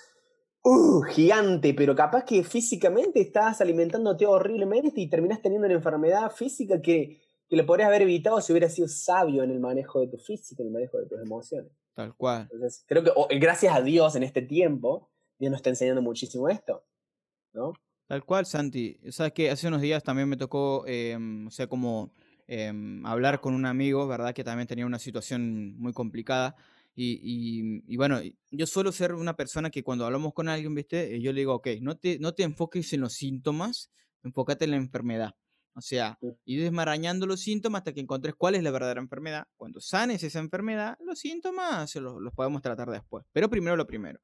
uh, 0.63 1.01
gigante, 1.03 1.73
pero 1.73 1.95
capaz 1.95 2.23
que 2.23 2.43
físicamente 2.43 3.21
estás 3.21 3.61
alimentándote 3.61 4.25
horriblemente 4.25 5.01
y 5.01 5.09
terminas 5.09 5.41
teniendo 5.41 5.67
una 5.67 5.75
enfermedad 5.75 6.31
física 6.31 6.81
que, 6.81 7.21
que 7.47 7.55
lo 7.55 7.65
podrías 7.65 7.87
haber 7.87 8.03
evitado 8.03 8.41
si 8.41 8.51
hubieras 8.51 8.73
sido 8.73 8.87
sabio 8.87 9.43
en 9.43 9.51
el 9.51 9.59
manejo 9.59 10.01
de 10.01 10.07
tu 10.07 10.17
físico, 10.17 10.61
en 10.61 10.67
el 10.67 10.73
manejo 10.73 10.97
de 10.97 11.07
tus 11.07 11.19
emociones. 11.21 11.71
Tal 11.93 12.15
cual. 12.15 12.47
Entonces, 12.51 12.85
creo 12.87 13.03
que 13.03 13.11
eh, 13.29 13.39
gracias 13.39 13.75
a 13.75 13.81
Dios 13.81 14.15
en 14.15 14.23
este 14.23 14.41
tiempo, 14.41 15.09
Dios 15.37 15.51
nos 15.51 15.59
está 15.59 15.69
enseñando 15.69 16.01
muchísimo 16.01 16.47
esto, 16.47 16.83
¿no? 17.53 17.73
Tal 18.07 18.25
cual, 18.25 18.45
Santi. 18.45 18.99
Sabes 19.11 19.33
que 19.33 19.51
hace 19.51 19.67
unos 19.67 19.81
días 19.81 20.03
también 20.03 20.27
me 20.27 20.37
tocó, 20.37 20.83
em, 20.87 21.45
o 21.47 21.51
sea, 21.51 21.67
como 21.67 22.11
em, 22.47 23.05
hablar 23.05 23.39
con 23.39 23.53
un 23.53 23.65
amigo, 23.65 24.07
¿verdad? 24.07 24.33
Que 24.33 24.43
también 24.43 24.67
tenía 24.67 24.85
una 24.85 24.97
situación 24.97 25.75
muy 25.77 25.93
complicada. 25.93 26.55
Y, 26.95 27.95
bueno, 27.95 28.19
yo 28.51 28.67
suelo 28.67 28.91
ser 28.91 29.13
una 29.13 29.35
persona 29.35 29.69
que 29.69 29.83
cuando 29.83 30.05
hablamos 30.05 30.33
con 30.33 30.49
alguien, 30.49 30.75
¿viste? 30.75 31.15
Eh, 31.15 31.21
yo 31.21 31.31
le 31.31 31.41
digo, 31.41 31.55
ok, 31.55 31.67
no 31.81 31.97
te, 31.97 32.19
no 32.19 32.33
te 32.33 32.43
enfoques 32.43 32.91
en 32.91 33.01
los 33.01 33.13
síntomas, 33.13 33.89
enfócate 34.21 34.65
en 34.65 34.71
la 34.71 34.77
enfermedad. 34.77 35.33
O 35.75 35.81
sea, 35.81 36.19
ir 36.43 36.61
desmarañando 36.61 37.25
los 37.25 37.39
síntomas 37.39 37.79
hasta 37.79 37.93
que 37.93 38.01
encontres 38.01 38.35
cuál 38.35 38.55
es 38.55 38.63
la 38.63 38.71
verdadera 38.71 38.99
enfermedad. 38.99 39.47
Cuando 39.55 39.79
sanes 39.79 40.23
esa 40.23 40.39
enfermedad, 40.39 40.97
los 41.05 41.19
síntomas 41.19 41.95
los, 41.95 42.19
los 42.19 42.33
podemos 42.33 42.61
tratar 42.61 42.89
después. 42.89 43.25
Pero 43.31 43.49
primero 43.49 43.77
lo 43.77 43.87
primero. 43.87 44.19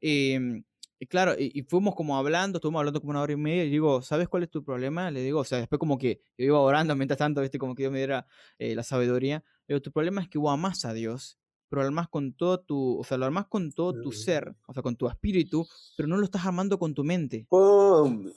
Em, 0.00 0.64
y 0.98 1.06
claro, 1.06 1.34
y, 1.38 1.62
fuimos 1.68 1.94
como 1.94 2.16
hablando, 2.16 2.56
estuvimos 2.56 2.80
hablando 2.80 3.00
como 3.00 3.10
una 3.10 3.20
hora 3.20 3.32
y 3.32 3.36
media, 3.36 3.64
y 3.64 3.70
digo, 3.70 4.00
¿sabes 4.00 4.28
cuál 4.28 4.44
es 4.44 4.50
tu 4.50 4.64
problema? 4.64 5.10
Le 5.10 5.20
digo, 5.20 5.40
o 5.40 5.44
sea, 5.44 5.58
después 5.58 5.78
como 5.78 5.98
que 5.98 6.20
yo 6.38 6.46
iba 6.46 6.58
orando 6.60 6.96
mientras 6.96 7.18
tanto, 7.18 7.42
viste, 7.42 7.58
como 7.58 7.74
que 7.74 7.82
Dios 7.82 7.92
me 7.92 7.98
diera 7.98 8.26
eh, 8.58 8.74
la 8.74 8.82
sabiduría. 8.82 9.44
Le 9.66 9.74
digo, 9.74 9.82
tu 9.82 9.92
problema 9.92 10.22
es 10.22 10.28
que 10.28 10.38
vos 10.38 10.52
amas 10.52 10.84
a 10.84 10.94
Dios 10.94 11.38
pero 11.68 11.82
lo 11.82 11.88
armas 11.88 12.08
con 12.08 12.32
todo 12.32 12.60
tu, 12.60 12.98
o 12.98 13.04
sea, 13.04 13.18
lo 13.18 13.26
armas 13.26 13.46
con 13.46 13.72
todo 13.72 14.00
tu 14.00 14.12
ser, 14.12 14.54
o 14.66 14.72
sea, 14.72 14.82
con 14.82 14.96
tu 14.96 15.08
espíritu, 15.08 15.66
pero 15.96 16.08
no 16.08 16.16
lo 16.16 16.24
estás 16.24 16.46
armando 16.46 16.78
con 16.78 16.94
tu 16.94 17.04
mente. 17.04 17.46
¡Pum! 17.48 18.30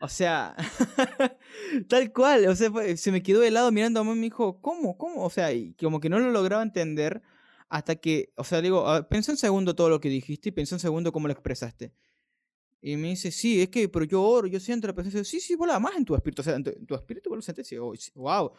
O 0.00 0.08
sea, 0.08 0.56
tal 1.88 2.12
cual, 2.12 2.48
o 2.48 2.56
sea, 2.56 2.70
se 2.96 3.12
me 3.12 3.22
quedó 3.22 3.42
helado 3.42 3.70
mirando 3.70 4.00
a 4.00 4.04
mí 4.04 4.10
y 4.10 4.14
me 4.14 4.22
dijo, 4.22 4.60
¿cómo? 4.60 4.98
¿Cómo? 4.98 5.24
O 5.24 5.30
sea, 5.30 5.52
y 5.52 5.74
como 5.74 6.00
que 6.00 6.08
no 6.08 6.18
lo 6.18 6.30
lograba 6.30 6.62
entender 6.62 7.22
hasta 7.68 7.96
que, 7.96 8.32
o 8.36 8.44
sea, 8.44 8.60
digo, 8.60 8.84
pensé 9.08 9.30
un 9.30 9.36
segundo 9.36 9.74
todo 9.74 9.88
lo 9.88 10.00
que 10.00 10.08
dijiste 10.08 10.48
y 10.48 10.52
pensé 10.52 10.74
un 10.74 10.80
segundo 10.80 11.12
cómo 11.12 11.28
lo 11.28 11.32
expresaste. 11.32 11.94
Y 12.80 12.96
me 12.96 13.10
dice, 13.10 13.30
sí, 13.30 13.62
es 13.62 13.68
que, 13.68 13.88
pero 13.88 14.04
yo 14.04 14.22
oro, 14.22 14.48
yo 14.48 14.58
siento 14.58 14.88
la 14.88 14.92
presencia. 14.92 15.22
Sí, 15.22 15.38
sí, 15.38 15.54
vos 15.54 15.68
la 15.68 15.80
en 15.96 16.04
tu 16.04 16.16
espíritu, 16.16 16.42
o 16.42 16.44
sea, 16.44 16.56
en 16.56 16.64
tu, 16.64 16.94
espíritu 16.96 17.30
vos 17.30 17.36
lo 17.38 17.42
sentís, 17.42 17.70
y, 17.70 17.76
wow. 18.16 18.52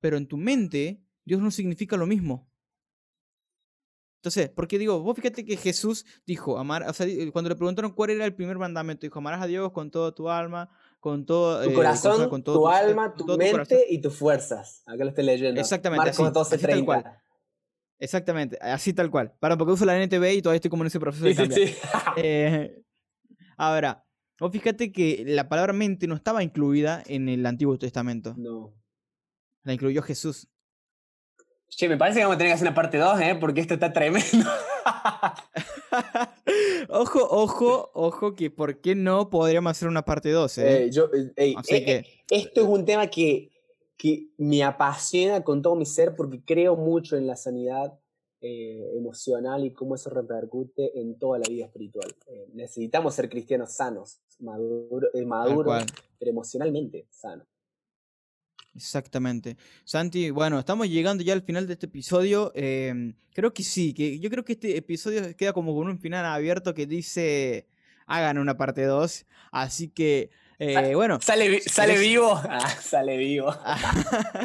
pero 0.00 0.16
en 0.16 0.26
tu 0.26 0.36
mente 0.36 1.00
Dios 1.24 1.40
no 1.40 1.50
significa 1.50 1.96
lo 1.96 2.06
mismo. 2.06 2.50
Entonces, 4.20 4.50
porque 4.50 4.78
digo, 4.78 5.00
vos 5.00 5.16
fíjate 5.16 5.46
que 5.46 5.56
Jesús 5.56 6.04
dijo, 6.26 6.58
amar, 6.58 6.86
o 6.86 6.92
sea, 6.92 7.06
cuando 7.32 7.48
le 7.48 7.56
preguntaron 7.56 7.92
cuál 7.92 8.10
era 8.10 8.26
el 8.26 8.34
primer 8.34 8.58
mandamiento, 8.58 9.06
dijo, 9.06 9.18
amarás 9.18 9.40
a 9.40 9.46
Dios 9.46 9.72
con 9.72 9.90
toda 9.90 10.14
tu 10.14 10.28
alma, 10.28 10.68
con 11.00 11.24
todo 11.24 11.62
tu 11.62 11.70
eh, 11.70 11.72
corazón, 11.72 12.28
con 12.28 12.44
tu, 12.44 12.68
alma, 12.68 13.14
tu 13.14 13.24
mente 13.38 13.86
y 13.88 13.98
tus 13.98 14.14
fuerzas. 14.14 14.82
Acá 14.84 15.04
lo 15.04 15.08
estoy 15.08 15.24
leyendo. 15.24 15.58
Exactamente. 15.58 16.10
así, 16.10 16.22
tal 16.58 16.84
cual. 16.84 17.18
Exactamente, 17.98 18.58
así 18.60 18.92
tal 18.92 19.10
cual. 19.10 19.32
Para, 19.40 19.56
porque 19.56 19.72
uso 19.72 19.86
la 19.86 19.96
NTV 20.02 20.34
y 20.34 20.42
todavía 20.42 20.56
estoy 20.56 20.70
como 20.70 20.82
en 20.82 20.88
ese 20.88 21.00
proceso 21.00 21.24
de 21.24 21.34
cambiar. 21.34 21.58
Sí, 21.58 21.66
sí. 21.68 21.78
eh, 22.18 22.82
ahora, 23.56 24.06
vos 24.38 24.52
fíjate 24.52 24.92
que 24.92 25.24
la 25.26 25.48
palabra 25.48 25.72
mente 25.72 26.06
no 26.06 26.14
estaba 26.14 26.42
incluida 26.42 27.02
en 27.06 27.30
el 27.30 27.46
Antiguo 27.46 27.78
Testamento. 27.78 28.34
No. 28.36 28.74
La 29.62 29.72
incluyó 29.72 30.02
Jesús. 30.02 30.50
Che, 31.70 31.88
me 31.88 31.96
parece 31.96 32.18
que 32.18 32.24
vamos 32.24 32.34
a 32.34 32.38
tener 32.38 32.50
que 32.50 32.54
hacer 32.54 32.66
una 32.66 32.74
parte 32.74 32.98
2, 32.98 33.20
¿eh? 33.20 33.36
Porque 33.40 33.60
esto 33.60 33.74
está 33.74 33.92
tremendo. 33.92 34.50
ojo, 36.88 37.20
ojo, 37.30 37.90
ojo, 37.94 38.34
que 38.34 38.50
por 38.50 38.80
qué 38.80 38.96
no 38.96 39.30
podríamos 39.30 39.70
hacer 39.70 39.86
una 39.86 40.04
parte 40.04 40.30
2, 40.30 40.58
¿eh? 40.58 40.84
eh, 40.84 40.90
yo, 40.90 41.08
eh, 41.14 41.32
eh 41.36 42.04
Esto 42.28 42.62
es 42.62 42.66
un 42.66 42.84
tema 42.84 43.06
que, 43.06 43.52
que 43.96 44.30
me 44.36 44.64
apasiona 44.64 45.44
con 45.44 45.62
todo 45.62 45.76
mi 45.76 45.86
ser 45.86 46.16
porque 46.16 46.42
creo 46.44 46.74
mucho 46.74 47.16
en 47.16 47.26
la 47.26 47.36
sanidad 47.36 47.98
emocional 48.42 49.66
y 49.66 49.74
cómo 49.74 49.96
eso 49.96 50.08
repercute 50.08 50.98
en 50.98 51.18
toda 51.18 51.38
la 51.38 51.46
vida 51.46 51.66
espiritual. 51.66 52.08
necesitamos 52.54 53.14
ser 53.14 53.28
cristianos 53.28 53.72
sanos, 53.72 54.18
maduros, 54.38 55.10
maduros 55.26 55.84
pero 56.18 56.30
emocionalmente 56.30 57.06
sanos. 57.10 57.46
Exactamente. 58.74 59.56
Santi, 59.84 60.30
bueno, 60.30 60.58
estamos 60.58 60.88
llegando 60.88 61.22
ya 61.22 61.32
al 61.32 61.42
final 61.42 61.66
de 61.66 61.74
este 61.74 61.86
episodio. 61.86 62.52
Em, 62.54 63.14
creo 63.34 63.52
que 63.52 63.62
sí, 63.62 63.92
que 63.94 64.18
yo 64.20 64.30
creo 64.30 64.44
que 64.44 64.52
este 64.52 64.76
episodio 64.76 65.36
queda 65.36 65.52
como 65.52 65.74
con 65.74 65.88
un 65.88 65.98
final 65.98 66.24
abierto 66.24 66.74
que 66.74 66.86
dice 66.86 67.66
hagan 68.06 68.38
una 68.38 68.56
parte 68.56 68.84
2. 68.84 69.26
Así 69.52 69.88
que, 69.88 70.30
eh, 70.58 70.94
bueno. 70.94 71.18
¿Sale, 71.22 71.60
sale 71.60 71.98
vivo? 71.98 72.34
Ah, 72.48 72.68
sale 72.68 73.16
vivo. 73.16 73.54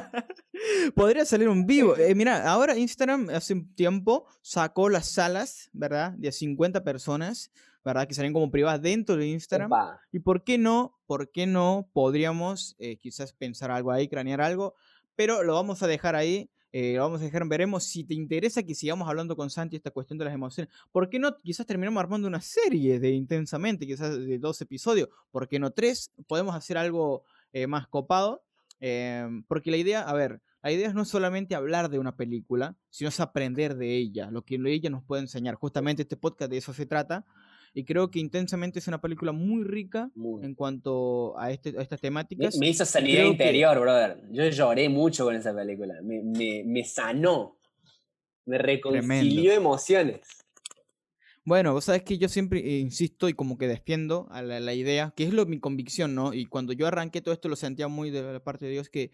Podría 0.96 1.26
salir 1.26 1.50
un 1.50 1.66
vivo. 1.66 1.98
Eh, 1.98 2.16
mira, 2.16 2.50
ahora 2.50 2.78
Instagram 2.78 3.30
hace 3.30 3.54
un 3.54 3.74
tiempo 3.76 4.28
sacó 4.42 4.90
las 4.90 5.08
salas, 5.08 5.70
¿verdad? 5.74 6.14
De 6.14 6.32
50 6.32 6.84
personas 6.84 7.52
¿verdad? 7.86 8.08
Que 8.08 8.16
salen 8.16 8.34
como 8.34 8.50
privadas 8.50 8.82
dentro 8.82 9.16
de 9.16 9.28
Instagram. 9.28 9.70
Y 10.12 10.20
por 10.20 10.44
qué 10.44 10.58
no, 10.58 10.98
por 11.06 11.32
qué 11.32 11.46
no 11.46 11.88
podríamos 11.94 12.76
eh, 12.80 12.98
quizás 12.98 13.32
pensar 13.32 13.70
algo 13.70 13.92
ahí, 13.92 14.08
cranear 14.08 14.42
algo, 14.42 14.74
pero 15.16 15.44
lo 15.44 15.54
vamos 15.54 15.84
a 15.84 15.88
dejar 15.88 16.16
ahí. 16.16 16.50
Eh, 16.72 16.96
lo 16.96 17.04
vamos 17.04 17.22
a 17.22 17.24
dejar, 17.24 17.48
veremos 17.48 17.86
si 17.86 18.04
te 18.04 18.16
interesa 18.16 18.62
que 18.64 18.76
sigamos 18.76 19.08
hablando 19.08 19.38
con 19.38 19.50
Santi 19.50 19.78
esta 19.78 19.92
cuestión 19.92 20.18
de 20.18 20.26
las 20.26 20.34
emociones. 20.34 20.74
¿Por 20.92 21.10
qué 21.10 21.20
no? 21.20 21.40
Quizás 21.42 21.66
terminamos 21.66 22.02
armando 22.02 22.28
una 22.28 22.42
serie 22.42 23.00
de 23.00 23.12
intensamente, 23.12 23.88
quizás 23.88 24.18
de 24.18 24.40
dos 24.40 24.60
episodios. 24.60 25.08
¿Por 25.32 25.48
qué 25.48 25.58
no 25.58 25.72
tres? 25.72 26.12
Podemos 26.28 26.54
hacer 26.54 26.78
algo 26.78 27.24
eh, 27.54 27.68
más 27.68 27.88
copado. 27.88 28.44
Em, 28.82 29.44
porque 29.44 29.72
la 29.72 29.78
idea, 29.78 30.02
a 30.02 30.14
ver, 30.14 30.42
la 30.64 30.72
idea 30.72 30.88
es 30.90 30.96
no 30.96 31.06
solamente 31.06 31.56
hablar 31.56 31.90
de 31.90 32.00
una 32.00 32.18
película, 32.18 32.76
sino 32.90 33.08
es 33.08 33.20
aprender 33.22 33.78
de 33.78 33.96
ella, 33.96 34.30
lo 34.32 34.42
que 34.42 34.56
ella 34.56 34.90
nos 34.90 35.04
puede 35.04 35.22
enseñar. 35.22 35.56
Justamente 35.56 36.02
este 36.02 36.18
podcast 36.18 36.52
de 36.52 36.58
eso 36.58 36.74
se 36.74 36.86
trata. 36.86 37.24
Y 37.78 37.84
creo 37.84 38.10
que 38.10 38.20
Intensamente 38.20 38.80
es 38.80 38.88
una 38.88 39.02
película 39.02 39.34
muy 39.34 39.66
rica 39.66 40.10
en 40.42 40.56
cuanto 40.56 41.38
a, 41.38 41.52
este, 41.52 41.78
a 41.78 41.82
estas 41.82 42.00
temáticas. 42.00 42.58
Me, 42.58 42.70
hizo 42.70 42.86
sanidad 42.86 43.26
interior, 43.26 43.78
brother. 43.78 44.18
Yo 44.32 44.48
lloré 44.48 44.88
mucho 44.88 45.26
con 45.26 45.36
esa 45.36 45.54
película. 45.54 45.96
Me, 46.02 46.24
me, 46.24 46.64
me 46.66 46.86
sanó. 46.86 47.58
Me 48.46 48.58
reconcilió 48.58 49.52
emociones. 49.52 50.22
Bueno, 51.44 51.74
vos 51.74 51.84
sabes 51.84 52.04
que 52.04 52.18
yo 52.18 52.30
siempre 52.30 52.62
eh, 52.62 52.80
insisto 52.80 53.28
y 53.28 53.34
como 53.34 53.58
que 53.58 53.68
defiendo 53.68 54.28
a 54.32 54.42
la, 54.42 54.62
la, 54.62 54.74
idea, 54.74 55.14
que 55.16 55.26
es 55.26 55.34
lo, 55.34 55.46
mi 55.46 55.60
convicción, 55.60 56.16
¿no? 56.16 56.34
Y 56.34 56.46
cuando 56.46 56.72
yo 56.72 56.88
arranqué 56.88 57.22
todo 57.22 57.34
esto 57.34 57.50
lo 57.50 57.58
sentía 57.58 57.90
muy 57.90 58.10
de 58.10 58.24
la 58.24 58.44
parte 58.44 58.66
de 58.66 58.72
Dios, 58.72 58.90
que 58.90 59.12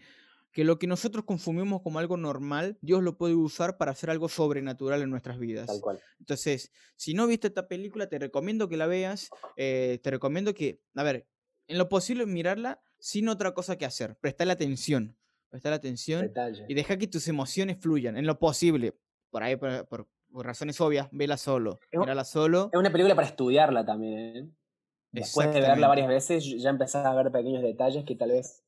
que 0.52 0.64
lo 0.64 0.78
que 0.78 0.86
nosotros 0.86 1.24
consumimos 1.24 1.80
como 1.82 1.98
algo 1.98 2.16
normal, 2.16 2.78
Dios 2.82 3.02
lo 3.02 3.16
puede 3.16 3.34
usar 3.34 3.78
para 3.78 3.92
hacer 3.92 4.10
algo 4.10 4.28
sobrenatural 4.28 5.02
en 5.02 5.10
nuestras 5.10 5.38
vidas. 5.38 5.66
Tal 5.66 5.80
cual. 5.80 5.98
Entonces, 6.20 6.70
si 6.96 7.14
no 7.14 7.26
viste 7.26 7.48
esta 7.48 7.68
película, 7.68 8.08
te 8.08 8.18
recomiendo 8.18 8.68
que 8.68 8.76
la 8.76 8.86
veas. 8.86 9.30
Eh, 9.56 9.98
te 10.02 10.10
recomiendo 10.10 10.52
que, 10.52 10.80
a 10.94 11.02
ver, 11.02 11.26
en 11.68 11.78
lo 11.78 11.88
posible 11.88 12.26
mirarla 12.26 12.82
sin 12.98 13.28
otra 13.28 13.54
cosa 13.54 13.76
que 13.76 13.86
hacer. 13.86 14.16
Prestale 14.20 14.52
atención. 14.52 15.16
Prestale 15.48 15.76
atención 15.76 16.32
y 16.68 16.74
deja 16.74 16.96
que 16.96 17.06
tus 17.06 17.28
emociones 17.28 17.78
fluyan. 17.78 18.16
En 18.16 18.26
lo 18.26 18.38
posible. 18.38 18.94
Por 19.30 19.42
ahí, 19.42 19.56
por, 19.56 20.08
razones 20.32 20.80
obvias, 20.80 21.08
vela 21.12 21.36
solo. 21.36 21.78
Mírala 21.92 22.24
solo. 22.24 22.70
Es 22.72 22.78
una 22.78 22.90
película 22.90 23.14
para 23.14 23.26
estudiarla 23.26 23.84
también. 23.84 24.36
¿eh? 24.36 24.48
Después 25.10 25.52
de 25.52 25.60
verla 25.60 25.88
varias 25.88 26.08
veces, 26.08 26.44
ya 26.58 26.70
empezás 26.70 27.04
a 27.04 27.14
ver 27.14 27.30
pequeños 27.30 27.62
detalles 27.62 28.04
que 28.04 28.16
tal 28.16 28.30
vez 28.30 28.62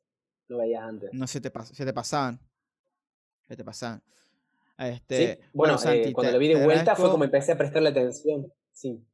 no 0.48 0.58
veías 0.58 0.82
antes. 0.82 1.10
No 1.12 1.26
se 1.26 1.40
te, 1.40 1.52
se 1.72 1.84
te 1.84 1.92
pasaban. 1.92 2.40
Se 3.48 3.56
te 3.56 3.64
pasaban. 3.64 4.02
Este, 4.78 5.38
bueno, 5.52 5.76
eh, 5.86 6.12
cuando 6.12 6.32
lo 6.32 6.38
vi 6.38 6.48
de 6.48 6.64
vuelta 6.64 6.96
fue 6.96 7.10
como 7.10 7.24
empecé 7.24 7.52
a 7.52 7.58
prestarle 7.58 7.90
atención. 7.90 8.52
Sí. 8.72 9.04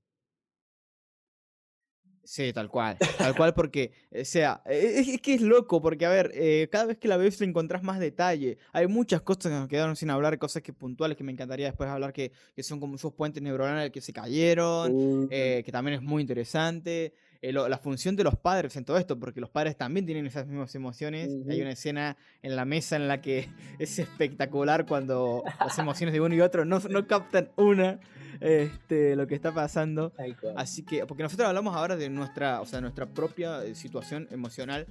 Sí, 2.30 2.52
tal 2.52 2.68
cual. 2.68 2.96
Tal 3.18 3.34
cual 3.34 3.54
porque, 3.54 3.92
o 4.12 4.24
sea, 4.24 4.62
e, 4.64 5.00
es, 5.00 5.20
que 5.20 5.34
es 5.34 5.40
loco 5.40 5.82
porque, 5.82 6.06
a 6.06 6.10
ver, 6.10 6.30
eh, 6.32 6.68
cada 6.70 6.86
vez 6.86 6.98
que 6.98 7.08
la 7.08 7.16
ves 7.16 7.38
te 7.38 7.44
encontrás 7.44 7.82
más 7.82 7.98
detalle. 7.98 8.56
Hay 8.72 8.86
muchas 8.86 9.20
cosas 9.22 9.50
que 9.50 9.58
nos 9.58 9.66
quedaron 9.66 9.96
sin 9.96 10.10
hablar, 10.10 10.38
cosas 10.38 10.62
que 10.62 10.72
puntuales 10.72 11.16
que 11.16 11.24
me 11.24 11.32
encantaría 11.32 11.66
después 11.66 11.90
hablar 11.90 12.12
que, 12.12 12.30
que 12.54 12.62
son 12.62 12.78
como 12.78 12.94
esos 12.94 13.12
puentes 13.14 13.42
neuronales 13.42 13.90
que 13.90 14.00
se 14.00 14.12
cayeron, 14.12 15.28
eh, 15.28 15.62
que 15.64 15.72
también 15.72 15.96
es 15.96 16.02
muy 16.02 16.22
interesante. 16.22 17.14
Eh, 17.42 17.52
la 17.52 17.78
función 17.78 18.16
de 18.16 18.24
los 18.24 18.36
padres 18.36 18.76
en 18.76 18.84
todo 18.84 18.98
esto, 18.98 19.18
porque 19.18 19.40
los 19.40 19.48
padres 19.48 19.76
también 19.76 20.04
tienen 20.04 20.26
esas 20.26 20.46
mismas 20.46 20.74
emociones. 20.74 21.30
Hay 21.48 21.62
una 21.62 21.70
escena 21.70 22.16
en 22.42 22.54
la 22.54 22.66
mesa 22.66 22.96
en 22.96 23.08
la 23.08 23.22
que 23.22 23.48
es 23.78 23.98
espectacular 23.98 24.84
cuando 24.86 25.42
las 25.58 25.78
emociones 25.78 26.12
de 26.12 26.20
uno 26.20 26.34
y 26.34 26.40
otro 26.42 26.66
no, 26.66 26.80
no 26.80 27.06
captan 27.06 27.50
una 27.56 27.98
este, 28.40 29.16
lo 29.16 29.26
que 29.26 29.34
está 29.34 29.52
pasando. 29.52 30.12
Así 30.56 30.82
que, 30.82 31.06
porque 31.06 31.22
nosotros 31.22 31.48
hablamos 31.48 31.74
ahora 31.74 31.96
de 31.96 32.10
nuestra, 32.10 32.60
o 32.60 32.66
sea, 32.66 32.80
nuestra 32.80 33.06
propia 33.06 33.64
eh, 33.64 33.74
situación 33.74 34.28
emocional, 34.30 34.86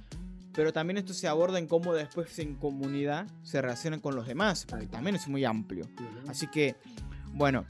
pero 0.52 0.72
también 0.72 0.98
esto 0.98 1.14
se 1.14 1.28
aborda 1.28 1.58
en 1.58 1.66
cómo 1.66 1.94
después 1.94 2.36
en 2.38 2.56
comunidad 2.56 3.26
se 3.42 3.60
relacionan 3.62 4.00
con 4.00 4.16
los 4.16 4.26
demás, 4.26 4.66
porque 4.68 4.86
también 4.86 5.16
es 5.16 5.28
muy 5.28 5.44
amplio. 5.44 5.88
Así 6.26 6.48
que, 6.48 6.74
bueno, 7.32 7.64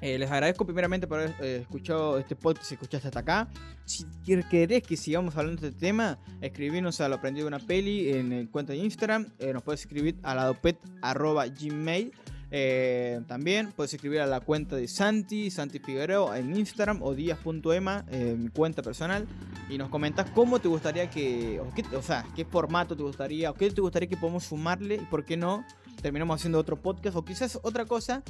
eh, 0.00 0.18
les 0.18 0.30
agradezco 0.30 0.64
primeramente 0.64 1.06
por 1.06 1.18
haber 1.20 1.34
eh, 1.40 1.58
escuchado 1.62 2.18
este 2.18 2.36
podcast, 2.36 2.68
si 2.68 2.74
escuchaste 2.74 3.08
hasta 3.08 3.20
acá. 3.20 3.48
Si 3.84 4.04
querés 4.24 4.82
que 4.82 4.96
sigamos 4.96 5.36
hablando 5.36 5.62
de 5.62 5.68
este 5.68 5.80
tema, 5.80 6.18
escribinos 6.40 7.00
a 7.00 7.08
lo 7.08 7.16
aprendido 7.16 7.46
de 7.46 7.56
una 7.56 7.66
peli 7.66 8.10
en 8.10 8.32
el 8.32 8.48
cuenta 8.48 8.72
de 8.72 8.78
Instagram. 8.78 9.26
Eh, 9.38 9.52
nos 9.52 9.62
puedes 9.62 9.80
escribir 9.80 10.16
a 10.22 10.34
la 10.34 10.52
gmail. 10.52 12.12
también 13.26 13.72
puedes 13.72 13.92
escribir 13.92 14.20
a 14.20 14.26
la 14.26 14.40
cuenta 14.40 14.76
de 14.76 14.86
Santi, 14.86 15.50
Santi 15.50 15.80
Figueroa 15.80 16.38
en 16.38 16.56
Instagram 16.56 17.02
o 17.02 17.14
díaz.ema, 17.14 18.04
en 18.10 18.44
mi 18.44 18.48
cuenta 18.50 18.82
personal. 18.82 19.26
Y 19.68 19.78
nos 19.78 19.88
comentas 19.88 20.30
cómo 20.30 20.60
te 20.60 20.68
gustaría 20.68 21.10
que, 21.10 21.60
o, 21.60 21.74
qué, 21.74 21.84
o 21.96 22.02
sea, 22.02 22.24
qué 22.36 22.44
formato 22.44 22.96
te 22.96 23.02
gustaría, 23.02 23.50
o 23.50 23.54
qué 23.54 23.70
te 23.70 23.80
gustaría 23.80 24.08
que 24.08 24.16
podamos 24.16 24.44
sumarle 24.44 24.94
y 24.96 25.06
por 25.06 25.24
qué 25.24 25.36
no 25.36 25.64
terminamos 26.00 26.36
haciendo 26.36 26.58
otro 26.58 26.80
podcast 26.80 27.16
o 27.16 27.24
quizás 27.24 27.58
otra 27.62 27.84
cosa 27.84 28.22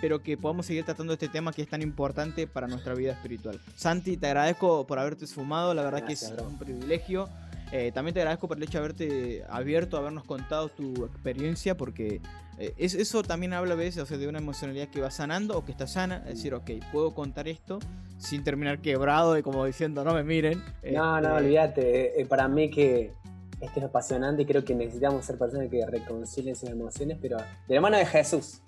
pero 0.00 0.22
que 0.22 0.36
podamos 0.36 0.66
seguir 0.66 0.84
tratando 0.84 1.12
este 1.12 1.28
tema 1.28 1.52
que 1.52 1.62
es 1.62 1.68
tan 1.68 1.82
importante 1.82 2.46
para 2.46 2.66
nuestra 2.66 2.94
vida 2.94 3.12
espiritual. 3.12 3.60
Santi, 3.76 4.16
te 4.16 4.26
agradezco 4.26 4.86
por 4.86 4.98
haberte 4.98 5.26
sumado, 5.26 5.74
la 5.74 5.82
verdad 5.82 6.04
que 6.04 6.14
es 6.14 6.32
un 6.46 6.58
privilegio. 6.58 7.28
Eh, 7.72 7.90
también 7.92 8.14
te 8.14 8.20
agradezco 8.20 8.46
por 8.46 8.56
el 8.56 8.62
hecho 8.62 8.72
de 8.72 8.78
haberte 8.78 9.44
abierto, 9.48 9.96
habernos 9.96 10.24
contado 10.24 10.68
tu 10.68 11.04
experiencia, 11.04 11.76
porque 11.76 12.20
eh, 12.58 12.74
eso 12.76 13.22
también 13.22 13.52
habla 13.52 13.74
a 13.74 13.76
veces 13.76 14.08
de 14.08 14.28
una 14.28 14.38
emocionalidad 14.38 14.88
que 14.88 15.00
va 15.00 15.10
sanando 15.10 15.58
o 15.58 15.64
que 15.64 15.72
está 15.72 15.86
sana. 15.86 16.18
Es 16.26 16.36
decir, 16.36 16.54
ok, 16.54 16.70
puedo 16.92 17.14
contar 17.14 17.48
esto 17.48 17.78
sin 18.18 18.44
terminar 18.44 18.80
quebrado 18.80 19.36
y 19.36 19.42
como 19.42 19.64
diciendo, 19.64 20.04
no 20.04 20.14
me 20.14 20.22
miren. 20.22 20.62
No, 20.92 21.20
no, 21.20 21.36
este, 21.36 21.44
olvídate. 21.44 22.20
Eh, 22.20 22.26
para 22.26 22.48
mí 22.48 22.70
que 22.70 23.12
esto 23.60 23.80
es 23.80 23.86
apasionante 23.86 24.42
y 24.42 24.46
creo 24.46 24.64
que 24.64 24.74
necesitamos 24.74 25.24
ser 25.24 25.38
personas 25.38 25.68
que 25.68 25.84
reconcilien 25.84 26.54
sus 26.54 26.68
emociones, 26.70 27.18
pero 27.20 27.38
de 27.66 27.74
la 27.74 27.80
mano 27.80 27.96
de 27.96 28.06
Jesús. 28.06 28.60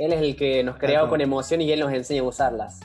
Él 0.00 0.14
es 0.14 0.22
el 0.22 0.34
que 0.34 0.64
nos 0.64 0.78
creó 0.78 1.10
con 1.10 1.20
emoción 1.20 1.60
y 1.60 1.70
él 1.70 1.80
nos 1.80 1.92
enseña 1.92 2.22
a 2.22 2.24
usarlas. 2.24 2.80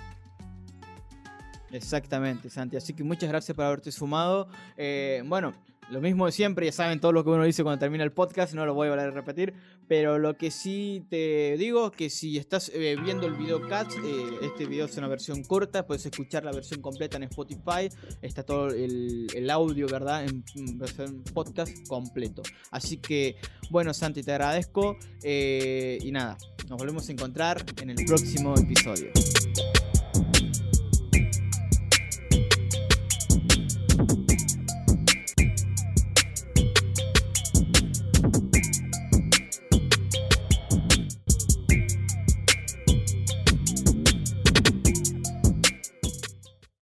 Exactamente, 1.72 2.50
Santi. 2.50 2.76
Así 2.76 2.94
que 2.94 3.06
muchas 3.06 3.30
gracias 3.30 3.56
por 3.56 3.64
haberte 3.64 3.90
sumado. 3.90 4.50
Eh, 4.76 5.24
bueno, 5.26 5.54
lo 5.90 6.02
mismo 6.02 6.26
de 6.26 6.32
siempre, 6.32 6.66
ya 6.66 6.72
saben 6.72 7.00
todo 7.00 7.12
lo 7.12 7.24
que 7.24 7.30
uno 7.30 7.44
dice 7.44 7.64
cuando 7.64 7.80
termina 7.80 8.04
el 8.04 8.12
podcast, 8.12 8.54
no 8.54 8.66
lo 8.66 8.74
voy 8.74 8.88
a 8.88 8.92
volver 8.92 9.08
a 9.08 9.12
repetir, 9.12 9.54
pero 9.88 10.18
lo 10.18 10.38
que 10.38 10.52
sí 10.52 11.06
te 11.10 11.56
digo 11.58 11.92
que 11.92 12.10
si 12.10 12.38
estás 12.38 12.72
eh, 12.74 12.96
viendo 13.02 13.28
el 13.28 13.36
video 13.36 13.62
Cats, 13.68 13.96
eh, 13.96 14.38
este 14.42 14.66
video 14.66 14.86
es 14.86 14.98
una 14.98 15.08
versión 15.08 15.44
corta, 15.44 15.86
puedes 15.86 16.06
escuchar 16.06 16.44
la 16.44 16.52
versión 16.52 16.82
completa 16.82 17.18
en 17.18 17.24
Spotify, 17.24 17.90
está 18.22 18.44
todo 18.44 18.70
el, 18.70 19.50
audio, 19.50 19.88
¿verdad? 19.88 20.26
En, 20.26 20.44
versión 20.78 21.24
podcast 21.34 21.88
completo. 21.88 22.42
Así 22.72 22.98
que, 22.98 23.36
bueno, 23.70 23.94
Santi, 23.94 24.24
te 24.24 24.32
agradezco 24.32 24.98
eh, 25.24 26.00
y 26.02 26.12
nada, 26.12 26.38
nos 26.68 26.78
volvemos 26.80 27.08
a 27.10 27.12
encontrar 27.12 27.64
en 27.82 27.92
el 27.92 28.06
próximo 28.06 28.56
episodio. 28.58 29.12